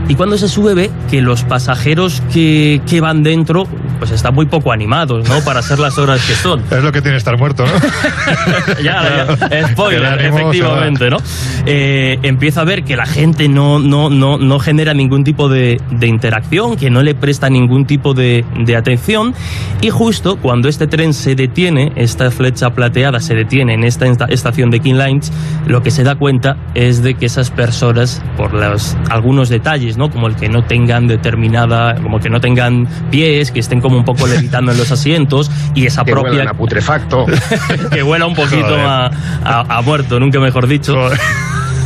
y 0.08 0.14
cuando 0.14 0.36
se 0.36 0.48
sube 0.48 0.74
ve 0.74 0.90
que 1.10 1.22
los 1.22 1.44
pasajeros 1.44 2.22
que, 2.32 2.80
que 2.86 3.00
van 3.00 3.22
dentro 3.22 3.64
pues 3.98 4.10
están 4.10 4.34
muy 4.34 4.46
poco 4.46 4.72
animados 4.72 4.91
¿no? 4.92 5.40
Para 5.44 5.62
ser 5.62 5.78
las 5.78 5.96
horas 5.96 6.20
que 6.26 6.34
son. 6.34 6.62
Es 6.70 6.82
lo 6.82 6.92
que 6.92 7.00
tiene 7.00 7.16
estar 7.16 7.38
muerto, 7.38 7.64
¿no? 7.64 7.72
ya, 8.82 9.26
ya, 9.50 9.68
spoiler, 9.72 10.20
efectivamente, 10.20 11.08
¿no? 11.08 11.16
Eh, 11.64 12.18
empieza 12.22 12.60
a 12.60 12.64
ver 12.64 12.84
que 12.84 12.94
la 12.94 13.06
gente 13.06 13.48
no, 13.48 13.78
no, 13.78 14.10
no, 14.10 14.36
no 14.36 14.58
genera 14.58 14.92
ningún 14.92 15.24
tipo 15.24 15.48
de, 15.48 15.80
de 15.90 16.06
interacción, 16.06 16.76
que 16.76 16.90
no 16.90 17.02
le 17.02 17.14
presta 17.14 17.48
ningún 17.48 17.86
tipo 17.86 18.12
de, 18.12 18.44
de 18.64 18.76
atención, 18.76 19.34
y 19.80 19.88
justo 19.88 20.36
cuando 20.36 20.68
este 20.68 20.86
tren 20.86 21.14
se 21.14 21.34
detiene, 21.34 21.92
esta 21.96 22.30
flecha 22.30 22.70
plateada 22.70 23.20
se 23.20 23.34
detiene 23.34 23.74
en 23.74 23.84
esta 23.84 24.06
estación 24.28 24.70
de 24.70 24.80
King 24.80 24.94
Lines, 24.94 25.32
lo 25.66 25.82
que 25.82 25.90
se 25.90 26.04
da 26.04 26.16
cuenta 26.16 26.56
es 26.74 27.02
de 27.02 27.14
que 27.14 27.26
esas 27.26 27.50
personas, 27.50 28.22
por 28.36 28.52
los, 28.52 28.96
algunos 29.10 29.48
detalles, 29.48 29.96
¿no? 29.96 30.10
Como 30.10 30.26
el 30.26 30.36
que 30.36 30.48
no 30.48 30.64
tengan 30.64 31.06
determinada, 31.06 31.94
como 32.02 32.18
que 32.18 32.28
no 32.28 32.40
tengan 32.40 32.86
pies, 33.10 33.50
que 33.50 33.60
estén 33.60 33.80
como 33.80 33.96
un 33.96 34.04
poco 34.04 34.26
levitando 34.26 34.72
en 34.72 34.81
los 34.82 34.92
asientos 34.92 35.50
y 35.74 35.86
esa 35.86 36.04
que 36.04 36.12
propia... 36.12 36.50
a 36.50 36.54
putrefacto. 36.54 37.26
que 37.92 38.02
huela 38.02 38.26
un 38.26 38.34
poquito 38.34 38.74
a, 38.76 39.06
a, 39.44 39.76
a, 39.78 39.82
muerto, 39.82 40.18
nunca 40.18 40.40
mejor 40.40 40.66
dicho. 40.66 40.96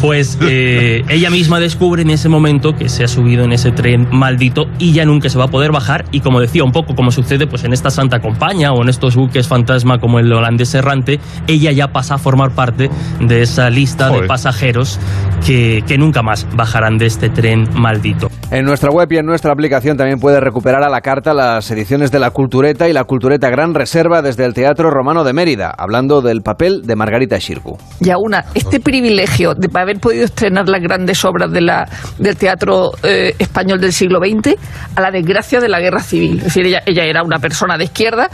Pues 0.00 0.38
eh, 0.43 1.03
ella 1.09 1.31
misma 1.31 1.59
descubre 1.59 2.03
en 2.03 2.11
ese 2.11 2.29
momento 2.29 2.75
que 2.75 2.88
se 2.88 3.05
ha 3.05 3.09
subido 3.09 3.45
en 3.45 3.53
ese 3.53 3.73
tren 3.73 4.09
maldito 4.11 4.67
y 4.79 4.93
ya 4.93 5.05
nunca 5.05 5.29
se 5.29 5.38
va 5.38 5.45
a 5.45 5.49
poder 5.49 5.73
bajar 5.73 6.05
y 6.12 6.21
como 6.21 6.41
decía 6.41 6.65
un 6.65 6.73
poco 6.73 6.95
como 6.95 7.11
sucede 7.11 7.47
pues 7.47 7.65
en 7.65 7.73
esta 7.73 7.91
Santa 7.91 8.21
Compañía 8.21 8.73
o 8.73 8.83
en 8.83 8.88
estos 8.88 9.17
buques 9.17 9.49
fantasma 9.49 9.99
como 9.99 10.19
el 10.19 10.33
holandés 10.33 10.75
errante 10.75 11.19
ella 11.47 11.73
ya 11.73 11.88
pasa 11.88 12.15
a 12.15 12.19
formar 12.19 12.50
parte 12.50 12.91
de 13.21 13.43
esa 13.43 13.71
lista 13.71 14.09
Joder. 14.09 14.23
de 14.23 14.29
pasajeros 14.29 15.00
que, 15.45 15.83
que 15.87 15.99
nunca 15.99 16.23
más 16.23 16.47
bajarán 16.55 16.99
de 16.99 17.07
este 17.07 17.29
tren 17.29 17.69
maldito. 17.75 18.31
En 18.50 18.65
nuestra 18.65 18.91
web 18.91 19.11
y 19.11 19.17
en 19.17 19.26
nuestra 19.26 19.53
aplicación 19.53 19.97
también 19.97 20.21
puede 20.21 20.40
recuperar 20.40 20.83
a 20.83 20.88
la 20.88 21.01
carta 21.01 21.35
las 21.35 21.70
ediciones 21.70 22.12
de 22.12 22.18
La 22.18 22.31
Cultureta 22.31 22.88
y 22.88 22.92
La 22.92 23.05
Cultureta 23.05 23.51
Gran 23.51 23.75
Reserva 23.75 24.23
desde 24.23 24.44
el 24.44 24.55
Teatro 24.55 24.90
Romano 24.90 25.25
de 25.25 25.33
Mérida, 25.33 25.75
hablando 25.77 26.23
del 26.23 26.42
papel 26.42 26.83
de 26.83 26.97
Margarita 26.97 27.38
Shirku. 27.38 27.77
Y 28.01 28.11
una, 28.11 28.44
este 28.55 28.81
privilegio 28.81 29.55
de 29.55 29.68
haber 29.79 29.95
podido 29.96 30.24
estrenar 30.24 30.68
las 30.68 30.80
grandes 30.80 31.24
obras 31.24 31.50
del 31.50 32.37
teatro 32.37 32.90
eh, 33.02 33.35
español 33.38 33.80
del 33.80 33.92
siglo 33.92 34.18
XX 34.18 34.54
a 34.94 35.00
la 35.00 35.11
desgracia 35.11 35.61
de 35.61 35.68
la 35.68 35.80
guerra 35.80 36.00
civil. 36.00 36.38
Es 36.38 36.44
decir, 36.44 36.66
ella, 36.66 36.82
ella 36.87 37.04
era 37.04 37.22
una 37.22 37.38
persona 37.38 37.76
de 37.76 37.85
izquierda, 37.85 38.28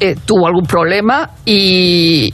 eh, 0.00 0.14
tuvo 0.24 0.46
algún 0.46 0.66
problema 0.66 1.30
y, 1.44 2.32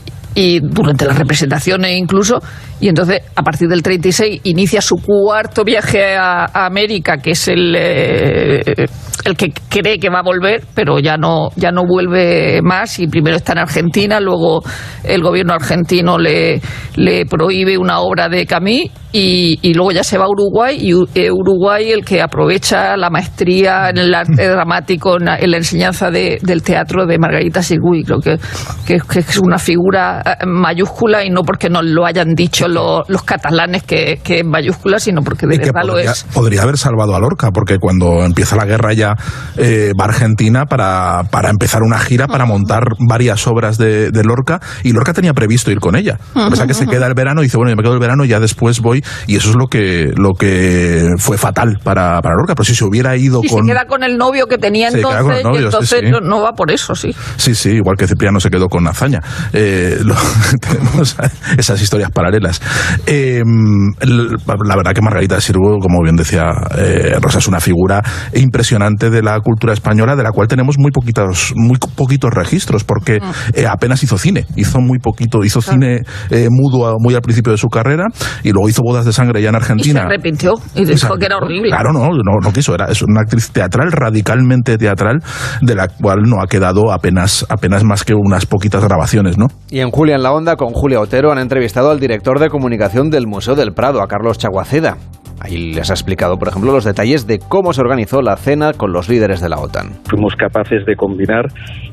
durante 0.61 1.05
las 1.05 1.17
representaciones 1.17 1.97
incluso, 1.97 2.39
y 2.81 2.89
entonces 2.89 3.21
a 3.35 3.41
partir 3.41 3.69
del 3.69 3.81
36 3.81 4.41
inicia 4.43 4.81
su 4.81 4.95
cuarto 4.97 5.63
viaje 5.63 6.15
a, 6.15 6.43
a 6.43 6.65
América, 6.65 7.17
que 7.17 7.31
es 7.31 7.47
el, 7.47 7.73
eh, 7.73 8.85
el 9.25 9.35
que 9.35 9.51
cree 9.69 9.97
que 9.99 10.09
va 10.09 10.19
a 10.19 10.23
volver, 10.23 10.63
pero 10.73 10.99
ya 10.99 11.17
no, 11.17 11.49
ya 11.55 11.71
no 11.71 11.83
vuelve 11.85 12.61
más, 12.61 12.99
y 12.99 13.07
primero 13.07 13.35
está 13.35 13.53
en 13.53 13.59
Argentina, 13.59 14.19
luego 14.19 14.61
el 15.03 15.21
gobierno 15.21 15.53
argentino 15.53 16.17
le, 16.17 16.61
le 16.95 17.25
prohíbe 17.25 17.77
una 17.77 17.99
obra 17.99 18.29
de 18.29 18.45
Camille, 18.45 18.91
y, 19.11 19.57
y, 19.61 19.73
luego 19.73 19.93
ya 19.93 20.03
se 20.03 20.17
va 20.17 20.25
a 20.25 20.29
Uruguay, 20.29 20.77
y 20.79 20.91
eh, 21.17 21.31
Uruguay 21.31 21.89
el 21.91 22.03
que 22.03 22.21
aprovecha 22.21 22.97
la 22.97 23.09
maestría 23.09 23.89
en 23.89 23.97
el 23.97 24.13
arte 24.13 24.47
dramático, 24.49 25.17
en 25.17 25.25
la, 25.25 25.39
en 25.39 25.51
la 25.51 25.57
enseñanza 25.57 26.11
de, 26.11 26.37
del 26.43 26.61
teatro 26.61 27.05
de 27.05 27.17
Margarita 27.17 27.63
Sirgui, 27.63 28.03
creo 28.03 28.19
que, 28.19 28.37
que, 28.85 28.99
que 28.99 29.19
es 29.19 29.37
una 29.37 29.57
figura 29.57 30.21
mayúscula 30.45 31.23
y 31.23 31.29
no 31.29 31.41
porque 31.41 31.69
nos 31.69 31.85
lo 31.85 32.05
hayan 32.05 32.35
dicho 32.35 32.67
los, 32.67 33.09
los 33.09 33.23
catalanes 33.23 33.83
que, 33.83 34.19
que, 34.21 34.39
es 34.39 34.45
mayúscula, 34.45 34.99
sino 34.99 35.21
porque 35.21 35.47
de 35.47 35.57
verdad 35.57 35.81
podría, 35.81 36.05
lo 36.05 36.11
es. 36.11 36.23
Podría 36.33 36.61
haber 36.63 36.77
salvado 36.77 37.15
a 37.15 37.19
Lorca, 37.19 37.51
porque 37.51 37.77
cuando 37.79 38.23
empieza 38.25 38.55
la 38.55 38.65
guerra 38.65 38.93
ya 38.93 39.14
eh, 39.57 39.91
va 39.99 40.05
a 40.05 40.07
Argentina 40.09 40.65
para, 40.65 41.23
para, 41.31 41.49
empezar 41.49 41.81
una 41.83 41.99
gira, 41.99 42.27
para 42.27 42.45
montar 42.45 42.83
varias 43.07 43.47
obras 43.47 43.77
de, 43.77 44.11
de, 44.11 44.23
Lorca, 44.23 44.59
y 44.83 44.91
Lorca 44.91 45.13
tenía 45.13 45.33
previsto 45.33 45.71
ir 45.71 45.79
con 45.79 45.95
ella. 45.95 46.17
A 46.35 46.49
pesar 46.49 46.67
que 46.67 46.73
se 46.73 46.87
queda 46.87 47.07
el 47.07 47.13
verano, 47.13 47.41
y 47.41 47.45
dice, 47.45 47.57
bueno, 47.57 47.71
yo 47.71 47.75
me 47.75 47.83
quedo 47.83 47.93
el 47.93 47.99
verano 47.99 48.25
y 48.25 48.29
ya 48.29 48.39
después 48.39 48.79
voy, 48.81 49.03
y 49.27 49.35
eso 49.35 49.49
es 49.49 49.55
lo 49.55 49.67
que, 49.67 50.11
lo 50.15 50.33
que 50.33 51.09
fue 51.17 51.37
fatal 51.37 51.79
para, 51.83 52.21
para 52.21 52.35
Lorca. 52.35 52.55
Pero 52.55 52.65
si 52.65 52.75
se 52.75 52.85
hubiera 52.85 53.15
ido 53.17 53.41
y 53.43 53.47
con... 53.47 53.65
se 53.65 53.71
queda 53.71 53.85
con 53.85 54.03
el 54.03 54.17
novio 54.17 54.47
que 54.47 54.57
tenía 54.57 54.89
entonces, 54.89 55.43
novio, 55.43 55.61
y 55.61 55.65
entonces 55.65 55.99
sí, 55.99 56.05
sí. 56.05 56.11
no 56.23 56.41
va 56.41 56.53
por 56.53 56.71
eso, 56.71 56.95
sí. 56.95 57.15
Sí, 57.37 57.55
sí, 57.55 57.71
igual 57.71 57.97
que 57.97 58.07
Cipriano 58.07 58.39
se 58.39 58.49
quedó 58.49 58.67
con 58.67 58.87
Azaña. 58.87 59.21
Eh, 59.53 59.99
lo, 60.03 60.15
tenemos 60.61 61.15
esas 61.57 61.81
historias 61.81 62.11
paralelas. 62.11 62.61
Eh, 63.05 63.43
la 63.45 64.75
verdad 64.75 64.93
que 64.93 65.01
Margarita 65.01 65.35
de 65.35 65.41
Sirgo, 65.41 65.79
como 65.79 66.01
bien 66.01 66.15
decía 66.15 66.51
eh, 66.77 67.17
Rosa, 67.21 67.39
es 67.39 67.47
una 67.47 67.59
figura 67.59 68.01
impresionante 68.33 69.04
de 69.09 69.21
la 69.21 69.39
cultura 69.39 69.73
española, 69.73 70.15
de 70.15 70.23
la 70.23 70.31
cual 70.31 70.47
tenemos 70.47 70.77
muy 70.77 70.91
poquitos, 70.91 71.53
muy 71.55 71.77
poquitos 71.77 72.31
registros, 72.33 72.83
porque 72.83 73.19
eh, 73.53 73.65
apenas 73.67 74.01
hizo 74.03 74.17
cine, 74.17 74.45
hizo 74.55 74.79
muy 74.79 74.99
poquito, 74.99 75.43
hizo 75.43 75.61
cine 75.61 76.01
eh, 76.29 76.47
mudo 76.49 76.95
muy 76.99 77.15
al 77.15 77.21
principio 77.21 77.51
de 77.51 77.57
su 77.57 77.67
carrera, 77.67 78.05
y 78.43 78.51
luego 78.51 78.69
hizo 78.69 78.81
Bodas 78.83 79.05
de 79.05 79.13
Sangre 79.13 79.41
ya 79.41 79.49
en 79.49 79.55
Argentina. 79.55 79.99
Y 79.99 80.01
se 80.01 80.05
arrepintió, 80.05 80.53
y 80.75 80.85
dijo 80.85 81.15
que 81.17 81.25
era 81.25 81.37
horrible. 81.37 81.69
Claro, 81.69 81.93
no, 81.93 82.07
no, 82.09 82.39
no 82.41 82.53
quiso, 82.53 82.73
era, 82.73 82.85
es 82.85 83.01
una 83.01 83.21
actriz 83.21 83.51
teatral, 83.51 83.91
radicalmente 83.91 84.77
teatral, 84.77 85.21
de 85.61 85.75
la 85.75 85.87
cual 85.87 86.23
no 86.23 86.41
ha 86.41 86.47
quedado 86.47 86.91
apenas, 86.91 87.45
apenas 87.49 87.83
más 87.83 88.03
que 88.03 88.13
unas 88.13 88.45
poquitas 88.45 88.83
grabaciones, 88.83 89.37
¿no? 89.37 89.47
Y 89.69 89.79
en 89.79 89.91
Julia 89.91 90.15
en 90.15 90.23
la 90.23 90.31
Onda, 90.31 90.55
con 90.55 90.73
Julia 90.73 90.99
Otero, 90.99 91.31
han 91.31 91.39
entrevistado 91.39 91.91
al 91.91 91.99
director 91.99 92.39
de 92.39 92.49
comunicación 92.49 93.09
del 93.09 93.27
Museo 93.27 93.55
del 93.55 93.73
Prado, 93.73 94.01
a 94.01 94.07
Carlos 94.07 94.37
Chaguaceda. 94.37 94.97
Ahí 95.41 95.73
les 95.73 95.89
ha 95.89 95.93
explicado, 95.93 96.37
por 96.37 96.47
ejemplo, 96.47 96.71
los 96.71 96.85
detalles 96.85 97.27
de 97.27 97.39
cómo 97.39 97.73
se 97.73 97.81
organizó 97.81 98.21
la 98.21 98.37
cena 98.37 98.73
con 98.73 98.93
los 98.93 99.09
líderes 99.09 99.41
de 99.41 99.49
la 99.49 99.57
OTAN. 99.57 99.93
Fuimos 100.09 100.35
capaces 100.35 100.85
de 100.85 100.95
combinar 100.95 101.45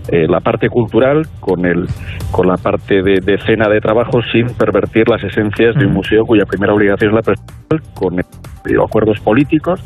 eh, 0.08 0.26
la 0.28 0.40
parte 0.40 0.68
cultural 0.68 1.22
con, 1.40 1.66
el, 1.66 1.86
con 2.30 2.46
la 2.46 2.56
parte 2.56 3.02
de, 3.02 3.20
de 3.20 3.38
cena 3.38 3.68
de 3.68 3.80
trabajo 3.80 4.20
sin 4.32 4.46
pervertir 4.56 5.04
las 5.08 5.22
esencias 5.24 5.74
de 5.76 5.86
un 5.86 5.92
museo 5.92 6.22
cuya 6.24 6.44
primera 6.44 6.72
obligación 6.72 7.10
es 7.10 7.14
la 7.14 7.22
presencia 7.22 7.62
con 7.94 8.18
acuerdos 8.84 9.18
políticos 9.20 9.80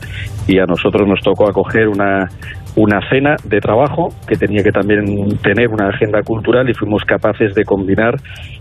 y 0.47 0.59
a 0.59 0.67
nosotros 0.67 1.09
nos 1.09 1.21
tocó 1.21 1.49
acoger 1.49 1.89
una, 1.89 2.29
una 2.77 3.01
cena 3.09 3.37
de 3.45 3.59
trabajo 3.59 4.09
que 4.29 4.37
tenía 4.37 4.63
que 4.63 4.71
también 4.71 5.05
tener 5.43 5.69
una 5.69 5.89
agenda 5.89 6.21
cultural 6.23 6.69
y 6.69 6.75
fuimos 6.75 7.03
capaces 7.05 7.55
de 7.55 7.65
combinar 7.65 8.15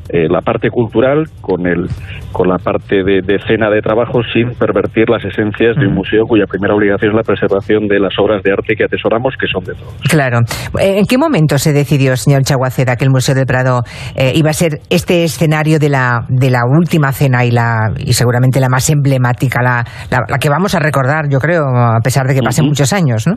eh, 0.10 0.28
la 0.30 0.42
parte 0.42 0.70
cultural 0.70 1.26
con 1.42 1.66
el 1.68 1.88
con 2.32 2.48
la 2.50 2.58
parte 2.58 3.04
de, 3.04 3.22
de 3.22 3.40
cena 3.48 3.70
de 3.70 3.82
trabajo 3.82 4.22
sin 4.34 4.50
pervertir 4.56 5.10
las 5.10 5.24
esencias 5.24 5.76
de 5.78 5.88
un 5.88 5.96
museo 5.96 6.26
cuya 6.28 6.46
primera 6.46 6.76
obligación 6.76 7.12
es 7.12 7.16
la 7.16 7.24
preservación 7.24 7.88
de 7.88 8.00
las 8.00 8.14
obras 8.20 8.44
de 8.44 8.52
arte 8.52 8.76
que 8.76 8.84
atesoramos 8.84 9.34
que 9.40 9.48
son 9.48 9.64
de 9.64 9.74
todos. 9.74 9.96
Claro. 10.10 10.40
Eh, 10.80 11.00
¿En 11.00 11.06
qué 11.06 11.18
momento 11.18 11.58
se 11.58 11.72
decidió, 11.72 12.16
señor 12.18 12.44
Chaguaceda, 12.44 12.98
que 12.98 13.06
el 13.06 13.12
Museo 13.12 13.36
del 13.36 13.46
Prado 13.46 13.82
eh, 14.16 14.34
iba 14.36 14.50
a 14.50 14.54
ser 14.54 14.80
este 14.90 15.24
escenario 15.24 15.80
de 15.80 15.90
la, 15.90 16.26
de 16.28 16.50
la 16.50 16.62
última 16.66 17.12
cena 17.12 17.46
y, 17.46 17.52
la, 17.52 17.94
y 17.98 18.14
seguramente 18.14 18.60
la 18.60 18.70
más 18.70 18.90
emblemática, 18.90 19.62
la, 19.62 19.84
la, 20.12 20.20
la 20.28 20.38
que 20.38 20.50
vamos 20.50 20.76
a 20.76 20.80
recordar, 20.80 21.26
yo 21.32 21.40
creo, 21.40 21.64
a 21.66 22.00
pesar 22.04 22.28
de 22.28 22.36
que 22.36 22.42
pasen 22.42 22.66
muchos 22.66 22.92
años, 22.92 23.26
¿no? 23.28 23.36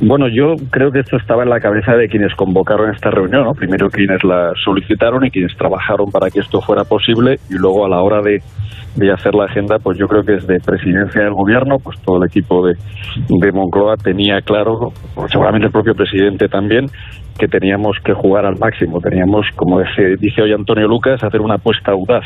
Bueno, 0.00 0.26
yo 0.28 0.54
creo 0.70 0.90
que 0.90 1.00
esto 1.00 1.16
estaba 1.18 1.42
en 1.42 1.50
la 1.50 1.60
cabeza 1.60 1.92
de 1.92 2.08
quienes 2.08 2.34
convocaron 2.34 2.94
esta 2.94 3.10
reunión, 3.10 3.44
¿no? 3.44 3.52
Primero 3.52 3.88
quienes 3.88 4.24
la 4.24 4.52
solicitaron 4.64 5.26
y 5.26 5.30
quienes 5.30 5.54
trabajaron 5.56 5.99
para 6.12 6.30
que 6.30 6.40
esto 6.40 6.60
fuera 6.60 6.84
posible 6.84 7.36
y 7.50 7.54
luego 7.54 7.84
a 7.84 7.88
la 7.88 8.00
hora 8.00 8.20
de, 8.22 8.38
de 8.96 9.12
hacer 9.12 9.34
la 9.34 9.44
agenda, 9.44 9.78
pues 9.82 9.98
yo 9.98 10.06
creo 10.06 10.22
que 10.22 10.32
desde 10.32 10.58
presidencia 10.60 11.22
del 11.22 11.34
gobierno, 11.34 11.76
pues 11.82 12.00
todo 12.02 12.16
el 12.22 12.28
equipo 12.28 12.66
de, 12.66 12.74
de 13.28 13.52
Moncloa 13.52 13.96
tenía 13.96 14.40
claro, 14.40 14.92
seguramente 15.28 15.66
el 15.66 15.72
propio 15.72 15.94
presidente 15.94 16.48
también, 16.48 16.86
que 17.38 17.46
teníamos 17.46 17.96
que 18.04 18.12
jugar 18.12 18.44
al 18.44 18.58
máximo. 18.58 19.00
Teníamos, 19.00 19.46
como 19.56 19.80
dice, 19.80 20.16
dice 20.18 20.42
hoy 20.42 20.52
Antonio 20.52 20.86
Lucas, 20.86 21.22
hacer 21.22 21.40
una 21.40 21.54
apuesta 21.54 21.92
audaz 21.92 22.24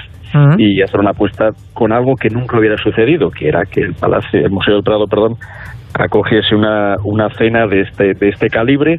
y 0.58 0.82
hacer 0.82 0.98
una 0.98 1.10
apuesta 1.10 1.50
con 1.72 1.92
algo 1.92 2.16
que 2.16 2.28
nunca 2.28 2.58
hubiera 2.58 2.76
sucedido, 2.76 3.30
que 3.30 3.46
era 3.46 3.62
que 3.64 3.82
el 3.82 3.94
Palacio, 3.94 4.40
el 4.40 4.50
Museo 4.50 4.74
del 4.74 4.82
Prado, 4.82 5.04
perdón, 5.06 5.34
acogiese 5.96 6.56
una, 6.56 6.96
una 7.04 7.28
cena 7.30 7.66
de 7.68 7.82
este, 7.82 8.14
de 8.14 8.28
este 8.30 8.48
calibre 8.48 8.98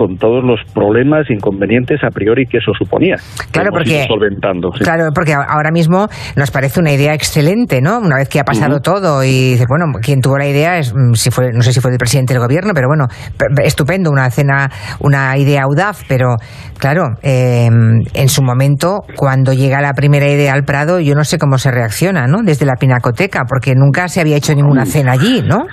con 0.00 0.16
todos 0.16 0.42
los 0.42 0.58
problemas, 0.72 1.28
inconvenientes 1.28 2.00
a 2.02 2.08
priori 2.08 2.46
que 2.46 2.56
eso 2.56 2.72
suponía. 2.72 3.16
Claro, 3.50 3.68
porque- 3.70 4.06
solventando. 4.08 4.70
sí. 4.72 4.82
Claro, 4.82 5.10
porque 5.14 5.34
ahora 5.34 5.70
mismo 5.70 6.06
nos 6.36 6.50
parece 6.50 6.80
una 6.80 6.90
idea 6.90 7.12
excelente, 7.12 7.82
¿no? 7.82 7.98
Una 7.98 8.16
vez 8.16 8.30
que 8.30 8.40
ha 8.40 8.44
pasado 8.44 8.80
todo 8.80 9.22
y 9.22 9.50
dices, 9.52 9.66
bueno, 9.68 9.84
quien 10.00 10.22
tuvo 10.22 10.38
la 10.38 10.46
idea 10.48 10.78
es, 10.78 10.94
mm, 10.94 11.12
si 11.12 11.30
fue, 11.30 11.50
no 11.52 11.60
sé 11.60 11.74
si 11.74 11.80
fue 11.80 11.90
el 11.90 11.98
presidente 11.98 12.32
del 12.32 12.42
gobierno, 12.42 12.72
pero 12.74 12.88
bueno, 12.88 13.08
pe- 13.36 13.44
pe- 13.54 13.66
estupendo, 13.66 14.10
una 14.10 14.30
cena, 14.30 14.70
una 15.00 15.36
idea 15.36 15.64
audaz, 15.64 16.02
pero 16.08 16.36
claro, 16.78 17.04
eh, 17.22 17.68
en 18.14 18.28
su 18.30 18.42
momento, 18.42 19.00
cuando 19.16 19.52
llega 19.52 19.82
la 19.82 19.92
primera 19.92 20.26
idea 20.30 20.54
al 20.54 20.64
Prado, 20.64 20.98
yo 20.98 21.14
no 21.14 21.24
sé 21.24 21.36
cómo 21.36 21.58
se 21.58 21.70
reacciona, 21.70 22.26
¿no? 22.26 22.38
Desde 22.42 22.64
la 22.64 22.76
pinacoteca, 22.80 23.42
porque 23.46 23.74
nunca 23.74 24.08
se 24.08 24.22
había 24.22 24.36
hecho 24.38 24.54
ninguna 24.54 24.86
cena 24.86 25.12
allí, 25.12 25.42
¿no? 25.46 25.66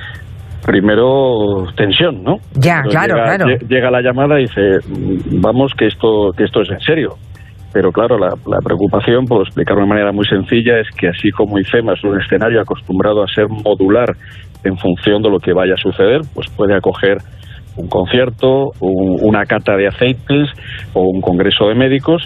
Primero 0.68 1.64
tensión, 1.78 2.24
¿no? 2.24 2.36
Ya, 2.56 2.82
Pero 2.84 2.90
claro, 2.92 3.16
llega, 3.16 3.24
claro. 3.38 3.46
lle- 3.46 3.68
Llega 3.70 3.90
la 3.90 4.02
llamada 4.02 4.38
y 4.38 4.44
dice, 4.44 4.62
"Mm, 4.86 5.40
vamos 5.42 5.72
que 5.78 5.88
esto 5.88 6.32
que 6.36 6.44
esto 6.44 6.62
es 6.62 6.70
en 6.72 6.80
serio. 6.82 7.16
Pero 7.72 7.90
claro, 7.92 8.18
la, 8.18 8.28
la 8.46 8.60
preocupación, 8.62 9.24
por 9.26 9.44
explicarlo 9.48 9.84
de 9.84 9.88
manera 9.90 10.12
muy 10.12 10.26
sencilla, 10.26 10.78
es 10.80 10.88
que 11.00 11.08
así 11.08 11.32
como 11.32 11.58
IFEMA 11.58 11.94
es 11.94 12.04
un 12.04 12.20
escenario 12.20 12.60
acostumbrado 12.60 13.24
a 13.24 13.28
ser 13.28 13.48
modular 13.48 14.10
en 14.66 14.78
función 14.78 15.22
de 15.22 15.30
lo 15.30 15.38
que 15.40 15.54
vaya 15.54 15.74
a 15.76 15.78
suceder, 15.78 16.20
pues 16.36 16.48
puede 16.56 16.76
acoger 16.76 17.18
un 17.78 17.88
concierto, 17.88 18.72
un- 18.82 19.20
una 19.22 19.46
cata 19.46 19.78
de 19.78 19.88
aceites 19.88 20.50
o 20.94 21.04
un 21.04 21.22
congreso 21.22 21.68
de 21.70 21.76
médicos. 21.76 22.24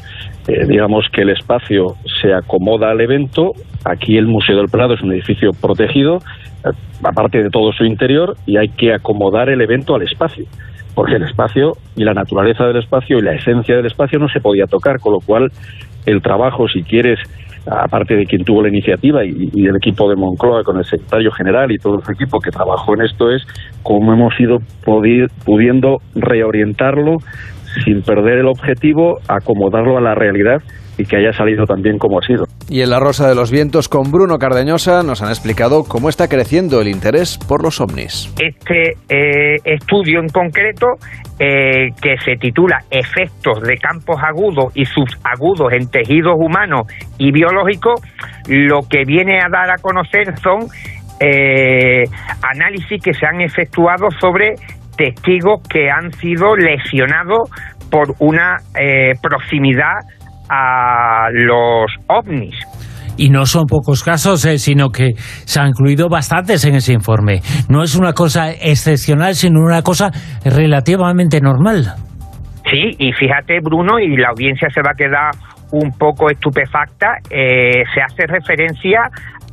Eh, 0.48 0.66
digamos 0.68 1.06
que 1.14 1.22
el 1.22 1.30
espacio 1.30 1.86
se 2.22 2.34
acomoda 2.34 2.90
al 2.90 3.02
evento. 3.02 3.52
Aquí 3.86 4.18
el 4.18 4.26
Museo 4.26 4.58
del 4.58 4.68
Prado 4.72 4.96
es 4.96 5.02
un 5.04 5.12
edificio 5.12 5.52
protegido, 5.62 6.20
aparte 7.04 7.44
de 7.44 7.50
todo 7.50 7.72
su 7.72 7.86
interior, 7.86 8.36
y 8.46 8.58
hay 8.58 8.70
que 8.70 8.94
acomodar 8.94 9.50
el 9.50 9.62
evento 9.62 9.96
al 9.96 10.04
espacio. 10.04 10.46
Porque 10.94 11.16
el 11.16 11.24
espacio 11.24 11.74
y 11.96 12.04
la 12.04 12.14
naturaleza 12.14 12.66
del 12.66 12.78
espacio 12.78 13.18
y 13.18 13.22
la 13.22 13.34
esencia 13.34 13.76
del 13.76 13.86
espacio 13.86 14.20
no 14.20 14.28
se 14.28 14.42
podía 14.42 14.66
tocar, 14.66 15.00
con 15.00 15.14
lo 15.14 15.20
cual 15.20 15.50
el 16.06 16.22
trabajo, 16.22 16.68
si 16.68 16.84
quieres, 16.84 17.20
aparte 17.66 18.16
de 18.16 18.26
quien 18.26 18.44
tuvo 18.44 18.62
la 18.64 18.70
iniciativa 18.70 19.24
y, 19.24 19.50
y 19.54 19.68
el 19.68 19.76
equipo 19.76 20.10
de 20.10 20.16
Moncloa 20.16 20.64
con 20.64 20.78
el 20.78 20.86
secretario 20.86 21.32
general 21.32 21.72
y 21.72 21.78
todo 21.78 22.02
su 22.02 22.12
equipo 22.12 22.40
que 22.40 22.50
trabajó 22.50 22.96
en 22.96 23.04
esto 23.04 23.32
es 23.32 23.44
cómo 23.84 24.14
hemos 24.14 24.38
ido 24.40 24.58
pudiendo 24.84 25.98
reorientarlo 26.16 27.18
sin 27.86 28.02
perder 28.02 28.40
el 28.40 28.48
objetivo, 28.48 29.20
acomodarlo 29.28 29.98
a 29.98 30.02
la 30.02 30.16
realidad 30.16 30.62
y 30.98 31.06
que 31.06 31.18
haya 31.18 31.32
salido 31.34 31.66
también 31.66 31.98
como 31.98 32.20
ha 32.20 32.26
sido. 32.26 32.46
Y 32.70 32.82
en 32.82 32.90
La 32.90 33.00
Rosa 33.00 33.28
de 33.28 33.36
los 33.36 33.52
Vientos 33.52 33.90
con 33.90 34.12
Bruno 34.12 34.38
Cardeñosa 34.38 35.04
nos 35.04 35.22
han 35.22 35.30
explicado 35.30 35.84
cómo 35.84 36.10
está 36.10 36.28
creciendo 36.28 36.82
el 36.82 36.88
interés 36.88 37.38
por 37.38 37.64
los 37.64 37.82
ovnis. 37.82 38.34
este 38.40 38.94
eh, 39.10 39.58
estudio 39.64 40.20
en 40.20 40.28
concreto 40.30 40.88
eh, 41.40 41.90
que 42.02 42.18
se 42.24 42.36
titula 42.36 42.80
Efectos 42.90 43.62
de 43.62 43.78
campos 43.78 44.18
agudos 44.22 44.72
y 44.76 44.86
subagudos 44.86 45.74
en 45.74 45.90
tejidos 45.90 46.36
humanos 46.38 46.82
y 47.18 47.32
biológicos, 47.32 48.00
lo 48.48 48.82
que 48.88 49.04
viene 49.06 49.40
a 49.40 49.50
dar 49.50 49.72
a 49.72 49.78
conocer 49.82 50.38
son 50.38 50.68
eh, 51.20 52.04
análisis 52.44 53.02
que 53.04 53.14
se 53.14 53.26
han 53.26 53.42
efectuado 53.42 54.10
sobre 54.20 54.54
testigos 54.98 55.62
que 55.68 55.90
han 55.90 56.12
sido 56.14 56.56
lesionados 56.56 57.50
por 57.90 58.14
una 58.20 58.58
eh, 58.80 59.14
proximidad 59.22 60.00
a 60.52 61.30
los 61.32 61.92
ovnis. 62.08 62.56
Y 63.18 63.30
no 63.30 63.46
son 63.46 63.66
pocos 63.68 64.04
casos, 64.04 64.44
eh, 64.46 64.58
sino 64.58 64.90
que 64.90 65.12
se 65.16 65.60
han 65.60 65.70
incluido 65.70 66.10
bastantes 66.10 66.66
en 66.66 66.76
ese 66.76 66.94
informe. 66.94 67.42
No 67.70 67.84
es 67.84 67.96
una 67.96 68.14
cosa 68.14 68.52
excepcional, 68.52 69.36
sino 69.36 69.62
una 69.62 69.82
cosa 69.82 70.12
relativamente 70.44 71.40
normal. 71.40 71.94
Sí, 72.70 72.92
y 72.98 73.12
fíjate, 73.14 73.60
Bruno, 73.62 74.00
y 74.00 74.18
la 74.18 74.30
audiencia 74.30 74.70
se 74.74 74.82
va 74.82 74.92
a 74.92 74.96
quedar 74.96 75.32
un 75.72 75.92
poco 75.98 76.30
estupefacta, 76.30 77.18
eh, 77.30 77.84
se 77.94 78.02
hace 78.02 78.28
referencia 78.28 79.10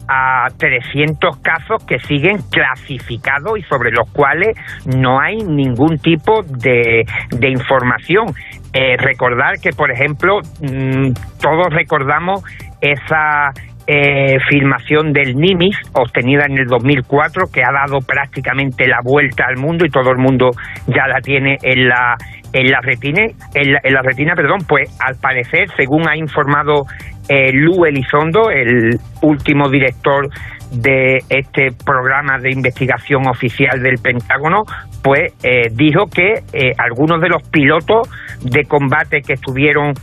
a 0.09 0.47
300 0.57 1.37
casos 1.39 1.85
que 1.87 1.99
siguen 1.99 2.39
clasificados 2.51 3.59
y 3.59 3.63
sobre 3.63 3.91
los 3.91 4.11
cuales 4.11 4.57
no 4.97 5.21
hay 5.21 5.37
ningún 5.37 5.99
tipo 5.99 6.43
de, 6.43 7.05
de 7.31 7.51
información. 7.51 8.27
Eh, 8.73 8.97
recordar 8.97 9.59
que, 9.63 9.71
por 9.71 9.91
ejemplo, 9.91 10.41
mm, 10.61 11.13
todos 11.41 11.67
recordamos 11.71 12.43
esa 12.81 13.53
eh, 13.91 14.39
filmación 14.51 15.15
del 15.15 15.35
Nimis 15.35 15.77
obtenida 15.95 16.45
en 16.45 16.59
el 16.59 16.67
2004 16.67 17.47
que 17.51 17.63
ha 17.63 17.73
dado 17.73 18.01
prácticamente 18.01 18.87
la 18.87 19.01
vuelta 19.03 19.47
al 19.49 19.57
mundo 19.57 19.87
y 19.87 19.89
todo 19.89 20.11
el 20.11 20.19
mundo 20.19 20.51
ya 20.87 21.07
la 21.07 21.23
tiene 21.23 21.57
en 21.63 21.89
la 21.89 22.15
en 22.53 22.71
la 22.71 22.81
retina 22.81 23.23
en 23.55 23.73
la, 23.73 23.81
en 23.83 23.95
la 23.95 24.03
retina 24.03 24.35
perdón 24.35 24.61
pues 24.67 24.91
al 25.01 25.17
parecer 25.17 25.69
según 25.77 26.09
ha 26.09 26.17
informado 26.17 26.87
eh, 27.29 27.53
Lu 27.53 27.85
Elizondo 27.85 28.51
el 28.51 28.99
último 29.23 29.69
director 29.69 30.29
de 30.73 31.19
este 31.29 31.69
programa 31.85 32.39
de 32.39 32.51
investigación 32.51 33.27
oficial 33.27 33.83
del 33.83 33.97
Pentágono, 34.03 34.65
pues 35.03 35.33
eh, 35.43 35.69
dijo 35.73 36.07
que 36.07 36.43
eh, 36.53 36.73
algunos 36.79 37.21
de 37.21 37.29
los 37.29 37.43
pilotos 37.49 38.09
de 38.43 38.65
combate 38.65 39.23
que 39.23 39.35
estuvieron 39.35 39.95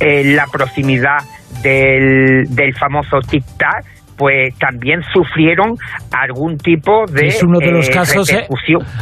en 0.00 0.36
la 0.36 0.46
proximidad 0.46 1.18
del, 1.62 2.44
del 2.50 2.74
famoso 2.76 3.18
tic-tac, 3.18 3.84
pues 4.16 4.54
también 4.58 5.00
sufrieron 5.12 5.74
algún 6.10 6.56
tipo 6.56 7.04
de, 7.10 7.28
es 7.28 7.42
uno 7.42 7.58
de 7.58 7.70
los 7.70 7.88
eh, 7.88 7.92
casos, 7.92 8.30
eh, 8.30 8.46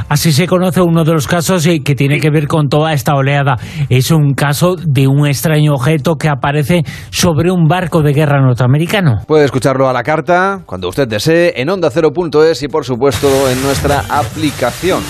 así 0.08 0.32
se 0.32 0.46
conoce 0.46 0.80
uno 0.80 1.04
de 1.04 1.12
los 1.12 1.26
casos 1.26 1.66
eh, 1.66 1.80
que 1.84 1.94
tiene 1.94 2.20
que 2.20 2.30
ver 2.30 2.46
con 2.46 2.68
toda 2.68 2.92
esta 2.92 3.14
oleada. 3.14 3.56
Es 3.88 4.10
un 4.10 4.34
caso 4.34 4.76
de 4.76 5.06
un 5.06 5.26
extraño 5.26 5.74
objeto 5.74 6.16
que 6.16 6.28
aparece 6.28 6.82
sobre 7.10 7.50
un 7.50 7.66
barco 7.66 8.02
de 8.02 8.12
guerra 8.12 8.40
norteamericano. 8.40 9.18
Puede 9.26 9.44
escucharlo 9.44 9.88
a 9.88 9.92
la 9.92 10.02
carta 10.02 10.62
cuando 10.66 10.88
usted 10.88 11.08
desee 11.08 11.54
en 11.56 11.68
onda0.es 11.68 12.62
y 12.62 12.68
por 12.68 12.84
supuesto 12.84 13.28
en 13.50 13.62
nuestra 13.62 14.00
aplicación. 14.08 15.02